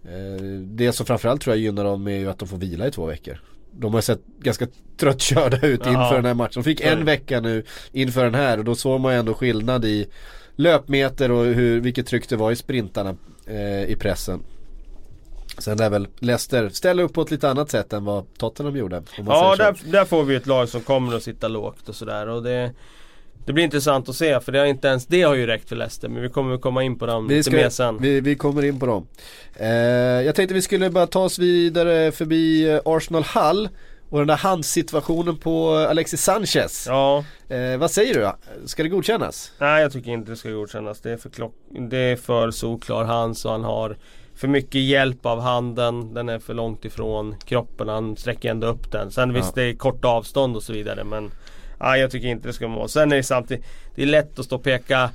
Eh, 0.06 0.44
det 0.62 0.92
som 0.94 1.06
framförallt 1.06 1.42
tror 1.42 1.56
jag 1.56 1.64
gynnar 1.64 1.84
dem 1.84 2.08
är 2.08 2.18
ju 2.18 2.30
att 2.30 2.40
de 2.40 2.48
får 2.48 2.58
vila 2.58 2.88
i 2.88 2.92
två 2.92 3.06
veckor. 3.06 3.42
De 3.72 3.94
har 3.94 4.02
sett 4.02 4.22
ganska 4.40 4.68
tröttkörda 4.98 5.68
ut 5.68 5.82
Ja. 5.84 5.90
inför 5.90 6.16
den 6.16 6.26
här 6.26 6.34
matchen. 6.34 6.52
De 6.56 6.64
fick 6.64 6.82
är 6.82 6.92
en 6.92 7.06
vecka 7.06 7.40
nu 7.42 7.64
inför 7.92 8.24
den 8.24 8.36
här 8.36 8.58
och 8.58 8.66
då 8.66 8.76
såg 8.76 9.00
man 9.02 9.14
ju 9.14 9.20
ändå 9.20 9.34
skillnad 9.34 9.86
i 9.86 10.08
löpmeter 10.56 11.32
och 11.32 11.46
hur, 11.46 11.80
vilket 11.80 12.08
tryck 12.08 12.30
det 12.30 12.36
var 12.36 12.52
i 12.52 12.56
sprintarna 12.56 13.16
eh, 13.48 13.84
i 13.84 13.96
pressen. 14.00 14.40
Sen 15.58 15.80
är 15.80 15.90
väl 15.90 16.08
Leicester 16.20 16.70
ställa 16.70 17.04
upp 17.04 17.14
på 17.14 17.22
ett 17.22 17.32
lite 17.32 17.50
annat 17.50 17.72
sätt 17.72 17.94
än 17.94 18.06
vad 18.06 18.38
Tottenham 18.38 18.76
gjorde. 18.78 19.04
Ja, 19.26 19.56
där, 19.56 19.76
där 19.92 20.06
får 20.06 20.24
vi 20.24 20.36
ett 20.36 20.48
lag 20.48 20.70
som 20.70 20.82
kommer 20.82 21.16
att 21.16 21.24
sitta 21.24 21.48
lågt 21.48 21.90
och 21.90 21.96
sådär. 21.96 22.28
Och 22.28 22.44
det, 22.44 22.72
det 23.46 23.54
blir 23.54 23.64
intressant 23.64 24.10
att 24.10 24.16
se 24.16 24.40
för 24.40 24.52
det 24.52 24.60
har 24.60 24.66
inte 24.66 24.88
ens 24.88 25.06
det 25.06 25.22
har 25.22 25.36
ju 25.36 25.46
räckt 25.48 25.70
för 25.70 25.76
Leicester. 25.76 26.10
Men 26.10 26.22
vi 26.22 26.30
kommer 26.30 26.56
att 26.56 26.62
komma 26.62 26.84
in 26.84 27.00
på 27.00 27.06
dem 27.06 27.28
Vi, 27.28 27.36
lite 27.38 27.52
mer 27.52 27.60
ska, 27.60 27.70
sen. 27.70 27.98
vi, 28.02 28.22
vi 28.22 28.36
kommer 28.36 28.66
in 28.66 28.80
på 28.80 28.86
dem. 28.86 29.08
Eh, 29.56 29.68
jag 30.26 30.36
tänkte 30.36 30.54
vi 30.54 30.62
skulle 30.62 30.90
bara 30.90 31.08
ta 31.08 31.20
oss 31.24 31.40
vidare 31.40 32.12
förbi 32.12 32.70
eh, 32.70 32.80
Arsenal 32.86 33.24
Hall 33.24 33.70
och 34.10 34.18
den 34.18 34.28
där 34.28 34.38
handsituationen 34.38 35.38
på 35.38 35.70
Alexis 35.76 36.22
Sanchez. 36.24 36.86
Ja, 36.88 37.24
Eh, 37.50 37.78
vad 37.78 37.92
säger 37.92 38.14
du? 38.14 38.32
Ska 38.68 38.84
det 38.84 38.90
godkännas? 38.90 39.52
nej 39.60 39.82
jag 39.82 39.92
tycker 39.92 40.12
inte 40.12 40.32
det 40.32 40.38
ska 40.38 40.50
godkännas. 40.50 41.02
Det 41.02 41.12
är 41.12 41.18
för, 41.18 41.30
klock, 41.30 41.54
det 41.90 41.98
är 41.98 42.16
för 42.16 42.52
solklar 42.52 43.04
hand 43.04 43.38
så 43.38 43.50
han 43.52 43.64
har 43.64 43.98
för 44.36 44.48
mycket 44.48 44.82
hjälp 44.82 45.26
av 45.26 45.40
handen. 45.42 46.14
Den 46.14 46.30
är 46.30 46.40
för 46.40 46.54
långt 46.54 46.86
ifrån 46.86 47.36
kroppen. 47.46 47.88
Han 47.90 48.18
sträcker 48.18 48.52
ändå 48.52 48.68
upp 48.68 48.92
den. 48.92 49.12
Sen 49.12 49.34
visst 49.34 49.54
Ja. 49.56 49.62
det 49.64 49.70
är 49.70 49.74
kort 49.76 50.06
avstånd 50.06 50.56
och 50.56 50.64
så 50.64 50.74
vidare 50.74 51.04
men 51.04 51.32
Nej 51.80 52.02
jag 52.02 52.12
tycker 52.12 52.28
inte 52.28 52.48
det 52.48 52.54
ska 52.54 52.68
vara. 52.68 52.88
Sen 52.88 53.12
är 53.12 53.16
det 53.16 53.24
samtidigt 53.24 53.66
Det 53.96 54.02
är 54.02 54.06
lätt 54.06 54.40
att 54.40 54.46
stå 54.46 54.56
och 54.56 54.64
peka 54.64 55.10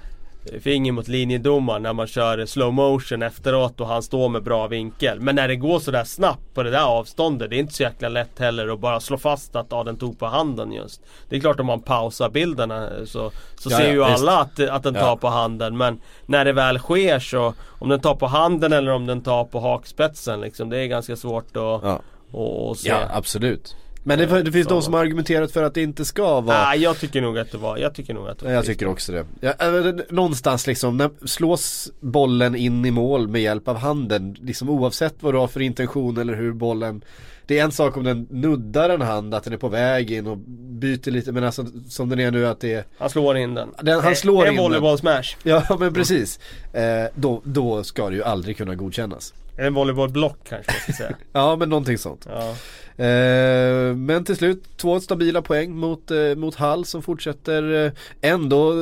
finger 0.62 0.92
mot 0.92 1.08
linjedomaren 1.08 1.82
när 1.82 1.92
man 1.92 2.06
kör 2.06 2.46
slow 2.46 2.72
motion 2.72 3.22
efteråt 3.22 3.80
och 3.80 3.86
han 3.86 4.02
står 4.02 4.28
med 4.28 4.42
bra 4.42 4.66
vinkel. 4.66 5.20
Men 5.20 5.34
när 5.36 5.48
det 5.48 5.56
går 5.56 5.78
sådär 5.78 6.04
snabbt 6.04 6.54
på 6.54 6.62
det 6.62 6.70
där 6.70 6.82
avståndet 6.84 7.50
Det 7.50 7.56
är 7.56 7.60
inte 7.60 7.74
så 7.74 7.82
jäkla 7.82 8.08
lätt 8.08 8.38
heller 8.38 8.68
att 8.72 8.80
bara 8.80 9.00
slå 9.00 9.18
fast 9.18 9.56
att 9.56 9.66
ja, 9.70 9.84
den 9.84 9.96
tog 9.96 10.18
på 10.18 10.26
handen 10.26 10.72
just. 10.72 11.00
Det 11.28 11.36
är 11.36 11.40
klart 11.40 11.60
om 11.60 11.66
man 11.66 11.80
pausar 11.82 12.30
bilderna 12.30 12.88
så, 13.06 13.30
så 13.58 13.70
Ja, 13.70 13.76
ser 13.76 13.84
ja, 13.86 13.92
ju 13.92 13.98
visst. 14.12 14.20
alla 14.22 14.38
att, 14.40 14.60
att 14.60 14.82
den 14.82 14.94
Ja. 14.94 15.00
tar 15.00 15.16
på 15.16 15.28
handen. 15.28 15.76
Men 15.76 16.00
när 16.26 16.44
det 16.44 16.52
väl 16.52 16.78
sker 16.78 17.18
så 17.18 17.54
Om 17.78 17.88
den 17.88 18.00
tar 18.00 18.14
på 18.14 18.26
handen 18.26 18.72
eller 18.72 18.92
om 18.92 19.06
den 19.06 19.20
tar 19.22 19.44
på 19.44 19.60
hakspetsen 19.60 20.40
liksom. 20.40 20.68
Det 20.70 20.78
är 20.78 20.86
ganska 20.86 21.16
svårt 21.16 21.46
att, 21.46 21.52
Ja, 21.56 22.00
att, 22.32 22.70
att 22.70 22.78
se. 22.78 22.88
ja 22.88 22.98
absolut. 23.12 23.76
Men 24.02 24.18
det, 24.18 24.42
det 24.42 24.52
finns 24.52 24.68
Så. 24.68 24.74
de 24.74 24.82
som 24.82 24.94
har 24.94 25.00
argumenterat 25.00 25.52
för 25.52 25.62
att 25.62 25.74
det 25.74 25.82
inte 25.82 26.04
ska 26.04 26.40
vara 26.40 26.64
Nej 26.64 26.78
jag 26.82 26.98
tycker 26.98 27.20
nog 27.20 27.38
att 27.38 27.52
det 27.52 27.58
var, 27.58 27.76
jag 27.78 27.94
tycker 27.94 28.14
nog 28.14 28.28
att 28.28 28.38
det 28.38 28.44
var 28.44 28.52
Jag 28.52 28.64
tycker 28.64 28.86
också 28.88 29.12
det. 29.12 29.24
Ja, 29.40 29.54
äh, 29.58 29.94
någonstans 30.10 30.66
liksom, 30.66 30.96
när 30.96 31.10
slås 31.26 31.90
bollen 32.00 32.56
in 32.56 32.84
i 32.84 32.90
mål 32.90 33.28
med 33.28 33.42
hjälp 33.42 33.68
av 33.68 33.76
handen, 33.76 34.36
liksom 34.40 34.70
oavsett 34.70 35.14
vad 35.20 35.34
du 35.34 35.38
har 35.38 35.48
för 35.48 35.60
intention 35.60 36.18
eller 36.18 36.34
hur 36.34 36.52
bollen 36.52 37.04
Det 37.46 37.58
är 37.58 37.64
en 37.64 37.72
sak 37.72 37.96
om 37.96 38.04
den 38.04 38.26
nuddar 38.30 38.90
en 38.90 39.00
hand, 39.02 39.34
att 39.34 39.44
den 39.44 39.52
är 39.52 39.56
på 39.56 39.68
väg 39.68 40.10
in 40.10 40.26
och 40.26 40.38
byter 40.80 41.10
lite, 41.10 41.32
men 41.32 41.44
alltså 41.44 41.64
som 41.88 42.08
den 42.08 42.20
är 42.20 42.30
nu 42.30 42.46
att 42.46 42.60
det 42.60 42.74
är 42.74 42.84
Han 42.98 43.10
slår 43.10 43.36
in 43.36 43.54
den. 43.54 43.68
Den- 43.82 44.00
han 44.00 44.16
slår 44.16 44.46
en 44.46 44.52
in 44.52 44.60
volleyboll-smash. 44.60 45.36
Ja 45.42 45.76
men 45.80 45.94
precis. 45.94 46.38
Eh, 46.72 46.82
då, 47.14 47.40
då 47.44 47.84
ska 47.84 48.08
det 48.10 48.16
ju 48.16 48.22
aldrig 48.22 48.56
kunna 48.56 48.74
godkännas. 48.74 49.34
En 49.56 49.74
volleybollblock 49.74 50.38
kanske 50.48 50.72
man 50.72 50.80
ska 50.80 50.92
säga. 50.92 51.16
Ja 51.32 51.56
men 51.56 51.68
någonting 51.68 51.98
sånt. 51.98 52.26
Ja. 52.30 52.54
Eh, 53.00 53.96
men 53.96 54.24
till 54.24 54.36
slut 54.36 54.76
två 54.76 55.00
stabila 55.00 55.42
poäng 55.42 55.76
mot, 55.76 56.10
eh, 56.10 56.34
mot 56.36 56.54
Hall 56.54 56.84
som 56.84 57.02
fortsätter 57.02 57.86
eh, 57.86 57.92
ändå 58.20 58.74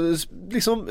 liksom 0.51 0.89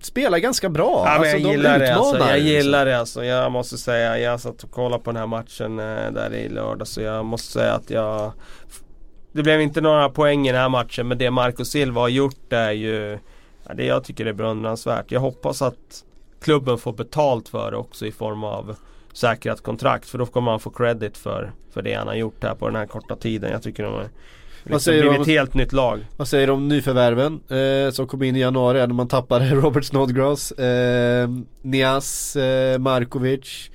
spela 0.00 0.38
ganska 0.38 0.68
bra. 0.68 1.02
Ja, 1.06 1.12
men 1.12 1.20
Alltså, 1.20 1.36
jag 1.36 1.42
de 1.42 1.50
gillar 1.50 1.78
det 1.78 1.94
alltså. 1.94 2.18
Jag 2.18 2.38
gillar 2.38 2.86
det 2.86 2.98
alltså. 2.98 3.24
Jag 3.24 3.52
måste 3.52 3.78
säga, 3.78 4.18
jag 4.18 4.40
satt 4.40 4.62
och 4.62 4.70
kollade 4.70 5.02
på 5.02 5.10
den 5.10 5.20
här 5.20 5.26
matchen 5.26 5.78
eh, 5.78 6.12
där 6.12 6.34
i 6.34 6.48
lördag 6.48 6.88
så 6.88 7.00
jag 7.00 7.24
måste 7.24 7.52
säga 7.52 7.72
att 7.72 7.90
jag 7.90 8.32
Det 9.32 9.42
blev 9.42 9.60
inte 9.60 9.80
några 9.80 10.08
poäng 10.08 10.48
i 10.48 10.52
den 10.52 10.60
här 10.60 10.68
matchen 10.68 11.08
men 11.08 11.18
det 11.18 11.30
Marco 11.30 11.64
Silva 11.64 12.00
har 12.00 12.08
gjort 12.08 12.52
är 12.52 12.72
ju 12.72 13.18
ja, 13.66 13.74
Det 13.74 13.84
jag 13.84 14.04
tycker 14.04 14.26
är 14.26 14.32
beundransvärt. 14.32 15.12
Jag 15.12 15.20
hoppas 15.20 15.62
att 15.62 16.04
klubben 16.40 16.78
får 16.78 16.92
betalt 16.92 17.48
för 17.48 17.70
det 17.70 17.76
också 17.76 18.06
i 18.06 18.12
form 18.12 18.44
av 18.44 18.76
säkrat 19.14 19.60
kontrakt. 19.62 20.08
För 20.08 20.18
då 20.18 20.26
kommer 20.26 20.50
han 20.50 20.60
få 20.60 20.70
credit 20.70 21.16
för, 21.16 21.52
för 21.74 21.82
det 21.82 21.94
han 21.94 22.06
har 22.06 22.14
gjort 22.14 22.42
här 22.42 22.54
på 22.54 22.66
den 22.66 22.76
här 22.76 22.86
korta 22.86 23.16
tiden. 23.16 23.52
Jag 23.52 23.62
tycker 23.62 23.82
de 23.82 23.92
har 23.94 24.08
liksom 24.64 24.92
blivit 24.92 25.20
ett 25.20 25.26
helt 25.26 25.54
nytt 25.54 25.72
lag. 25.72 26.00
Vad 26.16 26.28
säger 26.28 26.46
du 26.46 26.52
om 26.52 26.68
nyförvärven 26.68 27.40
eh, 27.48 27.90
som 27.92 28.06
kom 28.06 28.22
in 28.22 28.36
i 28.36 28.40
januari 28.40 28.78
när 28.78 28.86
man 28.94 29.08
tappade 29.08 29.50
Robert 29.54 29.84
Snodgrass, 29.84 30.52
eh, 30.52 31.28
Nias, 31.62 32.36
eh, 32.36 32.78
Markovic. 32.78 33.70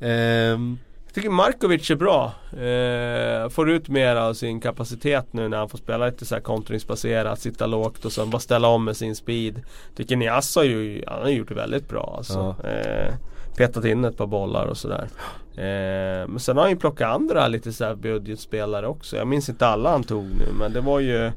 ehm, 0.00 0.78
Jag 1.06 1.14
tycker 1.14 1.30
Markovic 1.30 1.90
är 1.90 1.94
bra. 1.94 2.32
Eh, 2.52 3.48
får 3.48 3.70
ut 3.70 3.88
mer 3.88 4.16
av 4.16 4.34
sin 4.34 4.60
kapacitet 4.60 5.26
nu 5.30 5.48
när 5.48 5.56
han 5.58 5.68
får 5.68 5.78
spela 5.78 6.06
lite 6.06 6.26
så 6.26 6.34
här 6.34 6.42
kontringsbaserat, 6.42 7.40
sitta 7.40 7.66
lågt 7.66 8.04
och 8.04 8.12
sen 8.12 8.30
bara 8.30 8.38
ställa 8.40 8.68
om 8.68 8.84
med 8.84 8.96
sin 8.96 9.16
speed. 9.16 9.60
Tycker 9.96 10.16
Nias 10.16 10.56
har 10.56 10.64
ju, 10.64 11.02
han 11.06 11.22
har 11.22 11.28
gjort 11.30 11.48
det 11.48 11.54
väldigt 11.54 11.88
bra 11.88 12.14
alltså. 12.16 12.56
Eh, 12.68 13.14
petat 13.56 13.84
in 13.84 14.04
ett 14.04 14.16
par 14.16 14.26
bollar 14.26 14.66
och 14.66 14.76
sådär. 14.76 15.08
Eh, 15.56 16.28
men 16.28 16.38
sen 16.38 16.56
har 16.56 16.64
han 16.64 16.70
ju 16.72 16.76
plockat 16.78 17.14
andra 17.14 17.48
lite 17.48 17.72
så 17.72 17.84
här 17.84 17.94
budgetspelare 17.94 18.86
också. 18.86 19.16
Jag 19.16 19.26
minns 19.26 19.48
inte 19.48 19.66
alla 19.66 19.90
han 19.90 20.02
tog 20.04 20.24
nu 20.24 20.46
men 20.58 20.72
det 20.72 20.80
var 20.80 21.00
ju 21.00 21.32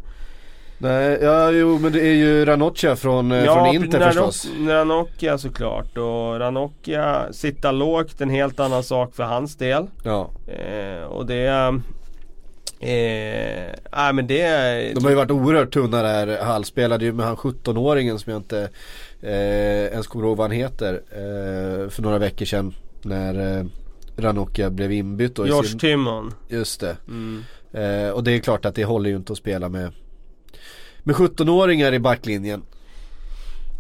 nej, 0.78 1.20
ja 1.22 1.52
jo 1.52 1.80
men 1.80 1.92
det 1.92 2.02
är 2.02 2.14
ju 2.14 2.46
Ranocchia 2.46 2.96
från, 2.96 3.32
eh, 3.32 3.44
från 3.44 3.68
Inter 3.68 4.00
Ranok- 4.00 4.06
förstås. 4.08 4.48
Ranocchia 4.68 5.38
såklart 5.38 5.98
och 5.98 6.40
Ranocchia 6.40 7.26
sitta 7.32 7.72
lågt 7.72 8.22
en 8.22 8.30
helt 8.30 8.60
annan 8.60 8.84
sak 8.84 9.16
för 9.16 9.24
hans 9.24 9.56
del. 9.56 9.88
Ja. 10.04 10.30
Eh, 10.48 11.04
och 11.04 11.26
det... 11.26 11.46
Eh, 12.82 13.74
nej 13.98 14.14
men 14.14 14.28
det... 14.28 14.94
De 14.96 15.04
har 15.04 15.10
ju 15.10 15.16
varit 15.16 15.32
oerhört 15.32 15.74
tunna 15.74 16.02
där. 16.02 16.44
Hall 16.44 16.66
spelade 16.66 17.06
ju 17.06 17.14
med 17.14 17.26
han 17.26 17.36
17-åringen 17.36 18.18
som 18.18 18.32
jag 18.34 18.40
inte 18.40 18.70
eh, 19.22 19.32
ens 19.92 20.08
kommer 20.08 20.26
ihåg 20.26 20.38
vad 20.38 20.48
han 20.48 20.58
heter. 20.58 20.94
Eh, 20.94 21.90
för 21.90 22.02
några 22.02 22.18
veckor 22.18 22.46
sedan. 22.46 22.74
När 23.02 23.58
eh, 23.60 23.66
Ranocchia 24.18 24.70
blev 24.70 24.92
inbytt 24.92 25.36
då 25.36 25.48
Josh 25.48 25.64
sin, 25.64 25.80
Timmon. 25.80 26.34
Just 26.48 26.80
det. 26.80 26.98
Mm. 27.08 27.44
Eh, 27.72 28.10
och 28.10 28.24
det 28.24 28.32
är 28.32 28.40
klart 28.40 28.66
att 28.66 28.76
det 28.76 28.86
håller 28.86 29.10
ju 29.10 29.16
inte 29.16 29.32
att 29.34 29.38
spela 29.38 29.70
med 29.70 29.92
Med 31.04 31.16
17-åringar 31.16 31.94
i 31.94 32.00
backlinjen. 32.00 32.62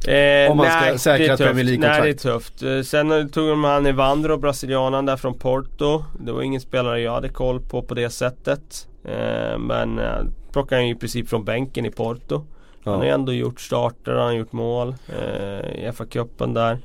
Eh, 0.07 0.51
Om 0.51 0.57
man 0.57 0.65
ska 0.65 0.79
nej, 0.81 0.99
säkra 0.99 1.25
är 1.25 1.31
ett 1.31 1.37
tufft. 1.37 1.47
Premier 1.53 1.65
Nej 1.65 1.77
det 1.77 1.87
är 1.87 2.03
League-kontrakt. 2.03 2.21
tufft. 2.21 2.63
Eh, 2.63 2.81
Sen 2.81 3.29
tog 3.29 3.49
de 3.49 3.63
han 3.63 3.85
Evandro, 3.85 4.37
brasilianaren 4.37 5.05
där 5.05 5.17
från 5.17 5.33
Porto. 5.33 6.03
Det 6.19 6.31
var 6.31 6.41
ingen 6.41 6.61
spelare 6.61 7.01
jag 7.01 7.11
hade 7.11 7.29
koll 7.29 7.59
på 7.61 7.81
på 7.81 7.93
det 7.93 8.09
sättet. 8.09 8.87
Eh, 9.05 9.57
men 9.57 9.99
eh, 9.99 10.21
plockade 10.51 10.81
han 10.81 10.87
ju 10.87 10.93
i 10.95 10.97
princip 10.97 11.29
från 11.29 11.45
bänken 11.45 11.85
i 11.85 11.91
Porto. 11.91 12.45
Han 12.83 12.93
har 12.93 13.03
ju 13.03 13.07
Ja. 13.09 13.13
ändå 13.15 13.33
gjort 13.33 13.61
starter, 13.61 14.11
han 14.11 14.21
har 14.25 14.33
gjort 14.33 14.51
mål 14.51 14.95
eh, 15.09 15.83
i 15.85 15.91
FA-cupen 15.93 16.53
där. 16.53 16.77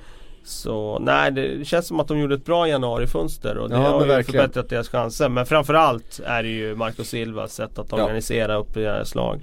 Så 0.45 0.99
nej, 0.99 1.33
det 1.33 1.65
känns 1.67 1.87
som 1.87 2.01
att 2.01 2.09
de 2.09 2.19
gjorde 2.19 2.35
ett 2.35 2.45
bra 2.45 2.69
januarifönster 2.69 3.57
och 3.59 3.69
det 3.69 3.75
Ja, 3.77 3.81
har 3.83 4.01
ju 4.03 4.09
verkligen. 4.09 4.41
förbättrat 4.43 4.69
deras 4.69 4.89
chanser. 4.89 5.29
Men 5.29 5.47
framförallt 5.47 6.21
är 6.27 6.43
det 6.43 6.49
ju 6.49 6.75
Marco 6.77 7.05
Silvas 7.05 7.55
sätt 7.55 7.79
att 7.79 7.87
Ja. 7.91 8.05
organisera 8.05 8.57
upp 8.57 8.75
deras 8.75 9.15
lag. 9.15 9.41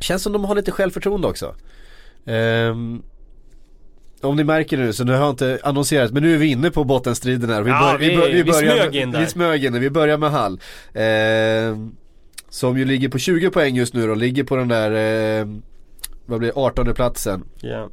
Känns 0.00 0.22
som 0.22 0.32
de 0.32 0.44
har 0.44 0.54
lite 0.54 0.70
självförtroende 0.72 1.28
också. 1.28 1.54
Ehm, 2.26 3.02
om 4.22 4.36
ni 4.36 4.44
märker 4.44 4.76
nu 4.76 4.92
så 4.92 5.04
nu 5.04 5.12
har 5.12 5.18
jag 5.20 5.30
inte 5.30 5.58
annonserat 5.62 6.12
men 6.12 6.22
nu 6.22 6.34
är 6.34 6.38
vi 6.38 6.46
inne 6.46 6.70
på 6.70 6.84
bottenstriden 6.84 7.50
här. 7.50 7.62
Vi, 7.62 7.70
Ja, 7.70 7.96
vi- 8.00 8.08
vi 8.32 8.44
börjar, 8.44 8.76
smög 8.76 8.96
in 8.96 9.10
där. 9.10 9.20
Vi 9.20 9.26
smög 9.26 9.64
in. 9.64 9.80
Vi 9.80 9.90
börjar 9.90 10.18
med 10.18 10.30
Hall. 10.30 10.60
Ehm, 10.94 11.96
som 12.56 12.78
ju 12.78 12.84
ligger 12.84 13.08
på 13.08 13.18
20 13.18 13.50
poäng 13.50 13.76
just 13.76 13.94
nu 13.94 14.10
och 14.10 14.16
ligger 14.16 14.44
på 14.44 14.56
den 14.56 14.68
där 14.68 14.90
ehm, 14.90 15.62
vad 16.26 16.38
blir 16.38 16.48
det, 16.48 16.60
18 16.60 16.94
platsen. 16.94 17.44
Ja. 17.60 17.90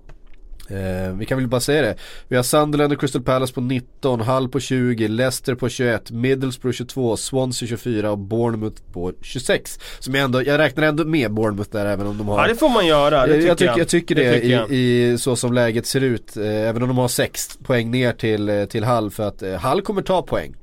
Eh, 0.69 1.15
vi 1.17 1.25
kan 1.25 1.37
väl 1.37 1.47
bara 1.47 1.61
säga 1.61 1.81
det. 1.81 1.95
Vi 2.27 2.35
har 2.35 2.43
Sunderland 2.43 2.93
och 2.93 2.99
Crystal 2.99 3.21
Palace 3.21 3.53
på 3.53 3.61
19, 3.61 4.19
Hull 4.19 4.49
på 4.49 4.59
20, 4.59 5.07
Leicester 5.07 5.55
på 5.55 5.69
21, 5.69 6.11
Middlesbrough 6.11 6.75
22, 6.75 7.17
Swansea 7.17 7.67
24 7.67 8.11
och 8.11 8.17
Bournemouth 8.17 8.81
på 8.93 9.13
26. 9.21 9.79
Som 9.99 10.15
jag 10.15 10.23
ändå, 10.23 10.43
jag 10.43 10.57
räknar 10.57 10.83
ändå 10.83 11.05
med 11.05 11.31
Bournemouth 11.31 11.69
där 11.71 11.85
även 11.85 12.07
om 12.07 12.17
de 12.17 12.27
har 12.27 12.41
ja 12.41 12.47
det 12.47 12.55
får 12.55 12.69
man 12.69 12.87
göra, 12.87 13.27
det 13.27 13.37
jag, 13.37 13.41
tycker 13.41 13.47
jag, 13.47 13.57
tycker, 13.57 13.77
jag 13.77 13.87
tycker 13.87 14.15
det, 14.15 14.33
tycker 14.33 14.55
jag. 14.55 14.71
i, 14.71 15.11
i 15.11 15.17
så 15.17 15.35
som 15.35 15.53
läget 15.53 15.85
ser 15.85 16.01
ut. 16.01 16.37
Eh, 16.37 16.45
även 16.45 16.81
om 16.81 16.87
de 16.87 16.97
har 16.97 17.07
6 17.07 17.57
poäng 17.63 17.91
ner 17.91 18.11
till, 18.11 18.49
eh, 18.49 18.65
till 18.65 18.83
Hull 18.83 19.11
för 19.11 19.27
att 19.27 19.41
eh, 19.41 19.69
Hull 19.69 19.81
kommer 19.81 20.01
ta 20.01 20.21
poäng. 20.21 20.55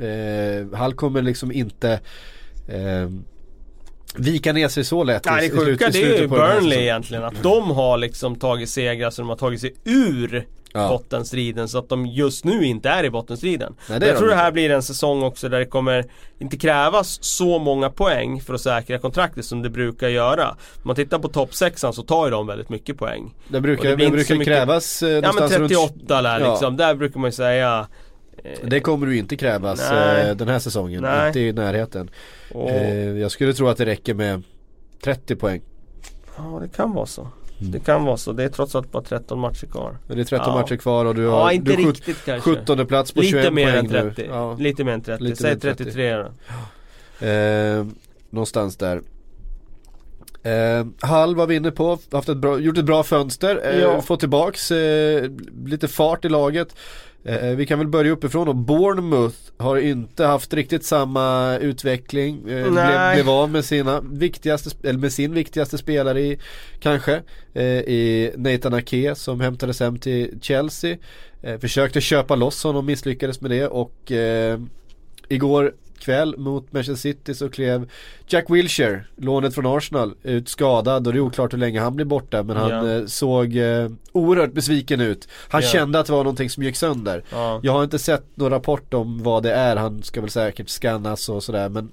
Eh, 0.00 0.78
Hull 0.78 0.94
kommer 0.94 1.22
liksom 1.22 1.52
inte 1.52 2.00
eh, 2.68 3.10
vika 4.16 4.52
ner 4.52 4.68
sig 4.68 4.84
så 4.84 5.04
lätt 5.04 5.24
Nej 5.24 5.46
i, 5.46 5.48
det 5.48 5.56
sjuka 5.56 5.88
i 5.88 5.90
det 5.90 6.02
är 6.16 6.20
ju 6.20 6.28
Burnley 6.28 6.78
egentligen. 6.78 7.24
Att 7.24 7.42
de 7.42 7.70
har 7.70 7.98
liksom 7.98 8.36
tagit 8.36 8.68
segrar 8.70 9.10
så 9.10 9.22
de 9.22 9.28
har 9.28 9.36
tagit 9.36 9.60
sig 9.60 9.74
ur 9.84 10.46
Ja. 10.72 10.88
bottenstriden. 10.88 11.68
Så 11.68 11.78
att 11.78 11.88
de 11.88 12.06
just 12.06 12.44
nu 12.44 12.64
inte 12.66 12.88
är 12.88 13.04
i 13.04 13.10
bottenstriden. 13.10 13.74
Nej, 13.88 14.00
det 14.00 14.06
jag 14.06 14.14
de 14.14 14.18
tror 14.18 14.28
det 14.28 14.32
inte. 14.34 14.42
här 14.44 14.52
blir 14.52 14.70
en 14.70 14.82
säsong 14.82 15.22
också 15.22 15.48
där 15.48 15.58
det 15.58 15.64
kommer 15.64 16.04
inte 16.38 16.56
krävas 16.56 17.18
så 17.24 17.58
många 17.58 17.90
poäng 17.90 18.40
för 18.40 18.54
att 18.54 18.60
säkra 18.60 18.98
kontraktet 18.98 19.44
som 19.44 19.62
det 19.62 19.70
brukar 19.70 20.08
göra. 20.08 20.48
Om 20.50 20.56
man 20.82 20.96
tittar 20.96 21.18
på 21.18 21.28
topp 21.28 21.54
6 21.54 21.80
så 21.80 21.92
tar 21.92 22.24
ju 22.26 22.30
de 22.30 22.46
väldigt 22.46 22.68
mycket 22.68 22.98
poäng. 22.98 23.34
Det 23.48 23.56
Och 23.56 23.62
brukar, 23.62 23.88
det 23.88 23.96
det 23.96 24.04
inte 24.04 24.16
brukar 24.16 24.34
mycket- 24.34 24.54
krävas 24.54 25.02
eh, 25.02 25.08
Ja 25.08 25.14
men 25.20 25.22
någonstans 25.34 25.52
38 25.70 26.22
där 26.22 26.40
Ja. 26.40 26.50
liksom. 26.50 26.76
Där 26.76 26.94
brukar 26.94 27.20
man 27.20 27.28
ju 27.28 27.32
säga 27.32 27.86
Det 28.64 28.80
kommer 28.80 29.06
ju 29.06 29.18
inte 29.18 29.36
krävas 29.36 29.90
Nej. 29.90 30.28
eh, 30.30 30.36
den 30.36 30.48
här 30.48 30.58
säsongen, 30.58 31.02
Nej. 31.02 31.26
inte 31.26 31.40
i 31.40 31.52
närheten. 31.52 32.10
och, 32.54 32.70
Eh, 32.70 33.18
jag 33.18 33.30
skulle 33.30 33.52
tro 33.54 33.68
att 33.68 33.76
det 33.78 33.86
räcker 33.86 34.14
med 34.14 34.42
30 35.04 35.36
poäng. 35.36 35.60
Ja 36.36 36.58
det 36.62 36.68
kan 36.76 36.92
vara 36.94 37.06
så. 37.06 37.28
Mm. 37.60 37.72
Det 37.72 37.80
kan 37.80 38.04
vara 38.04 38.16
så. 38.16 38.32
Det 38.32 38.44
är 38.44 38.48
trots 38.48 38.74
allt 38.74 38.92
bara 38.92 39.02
13 39.02 39.38
matcher 39.38 39.66
kvar. 39.66 39.96
Men 40.06 40.16
det 40.16 40.22
är 40.22 40.24
13 40.24 40.46
Ja. 40.54 40.60
matcher 40.60 40.76
kvar 40.76 41.04
och 41.04 41.14
du 41.14 41.26
har 41.26 41.38
Ja 41.40 41.52
inte 41.52 41.76
du 41.76 41.82
riktigt 41.88 42.24
kanske. 42.24 42.54
17 42.56 42.86
plats 42.86 43.12
på 43.12 43.22
21 43.22 43.34
Lite 43.44 43.50
mer 43.54 43.64
poäng 43.72 43.78
än 43.84 43.88
30. 43.90 44.22
nu. 44.22 44.28
Ja, 44.28 44.54
Lite 44.58 44.84
mer 44.84 44.92
än 44.92 45.00
30. 45.00 45.22
Lite 45.24 45.36
Säg 45.36 45.46
mer 45.46 45.54
än 45.54 45.60
30. 45.60 45.84
33 45.84 46.16
då. 46.16 47.26
eh, 47.26 47.86
någonstans 48.30 48.76
där. 48.76 49.02
Eh, 50.42 50.86
Hall 51.08 51.34
var 51.36 51.46
vi 51.46 51.54
inne 51.56 51.70
på, 51.70 51.98
haft 52.12 52.28
ett 52.28 52.36
bra, 52.36 52.58
gjort 52.58 52.78
ett 52.78 52.84
bra 52.84 53.02
fönster, 53.02 53.60
eh, 53.64 53.80
Ja. 53.80 54.02
fått 54.02 54.20
tillbaks 54.20 54.70
eh, 54.70 55.30
lite 55.66 55.88
fart 55.88 56.24
i 56.24 56.28
laget. 56.28 56.74
Eh, 57.24 57.48
vi 57.48 57.66
kan 57.66 57.78
väl 57.78 57.88
börja 57.88 58.10
uppifrån 58.12 58.48
och 58.48 58.56
Bournemouth 58.56 59.36
har 59.56 59.76
inte 59.76 60.24
haft 60.24 60.54
riktigt 60.54 60.84
samma 60.84 61.56
utveckling. 61.58 62.36
Eh, 62.48 62.70
blev, 62.72 63.14
blev 63.14 63.30
av 63.30 63.50
med 63.50 63.64
sina 63.64 64.00
viktigaste, 64.00 64.70
eller 64.88 64.98
med 64.98 65.12
sin 65.12 65.34
viktigaste 65.34 65.78
spelare 65.78 66.20
i, 66.20 66.38
kanske, 66.80 67.22
eh, 67.54 67.64
i 67.64 68.32
Nathan 68.36 68.74
Ake 68.74 69.14
som 69.14 69.40
hämtades 69.40 69.80
hem 69.80 69.98
till 69.98 70.38
Chelsea. 70.42 70.96
Försökte 71.60 72.00
köpa 72.00 72.34
loss 72.36 72.64
honom, 72.64 72.86
misslyckades 72.86 73.40
med 73.40 73.50
det 73.50 73.66
och 73.66 74.12
igår 75.28 75.72
kväll 75.98 76.36
mot 76.38 76.72
Manchester 76.72 77.00
City 77.00 77.34
så 77.34 77.48
klev 77.48 77.90
Jack 78.28 78.44
Wilshere, 78.50 79.04
lånet 79.16 79.54
från 79.54 79.66
Arsenal, 79.66 80.14
ut 80.22 80.48
skadad 80.48 81.06
och 81.06 81.12
det 81.12 81.18
är 81.18 81.20
oklart 81.20 81.52
hur 81.52 81.58
länge 81.58 81.80
han 81.80 81.96
blir 81.96 82.06
borta 82.06 82.42
men 82.42 82.56
han 82.56 82.96
eh, 82.96 83.06
såg 83.06 83.56
eh, 83.56 83.88
oerhört 84.12 84.52
besviken 84.52 85.00
ut. 85.00 85.28
Han 85.48 85.62
Ja. 85.62 85.68
kände 85.68 85.98
att 86.00 86.06
det 86.06 86.12
var 86.12 86.24
någonting 86.24 86.50
som 86.50 86.62
gick 86.62 86.76
sönder. 86.76 87.24
Ja. 87.30 87.60
Jag 87.62 87.72
har 87.72 87.84
inte 87.84 87.98
sett 87.98 88.24
någon 88.34 88.50
rapport 88.50 88.94
om 88.94 89.22
vad 89.22 89.42
det 89.42 89.52
är, 89.52 89.76
han 89.76 90.02
ska 90.02 90.20
väl 90.20 90.30
säkert 90.30 90.68
scannas 90.68 91.28
och 91.28 91.42
sådär 91.42 91.68
men 91.68 91.90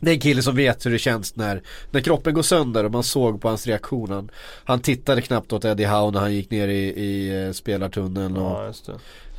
det 0.00 0.10
är 0.10 0.14
en 0.14 0.20
kille 0.20 0.42
som 0.42 0.56
vet 0.56 0.86
hur 0.86 0.90
det 0.90 0.98
känns 0.98 1.36
när, 1.36 1.62
när 1.90 2.00
kroppen 2.00 2.34
går 2.34 2.42
sönder 2.42 2.84
och 2.84 2.90
man 2.92 3.02
såg 3.02 3.40
på 3.40 3.48
hans 3.48 3.66
reaktion. 3.66 4.10
Han, 4.10 4.30
han 4.64 4.80
tittade 4.80 5.22
knappt 5.22 5.52
åt 5.52 5.64
Eddie 5.64 5.84
Howe 5.86 6.10
när 6.10 6.20
han 6.20 6.34
gick 6.34 6.50
ner 6.50 6.68
i, 6.68 6.84
i 7.04 7.44
eh, 7.46 7.52
spelartunneln. 7.52 8.36
Och, 8.36 8.72
ja. 8.86 8.92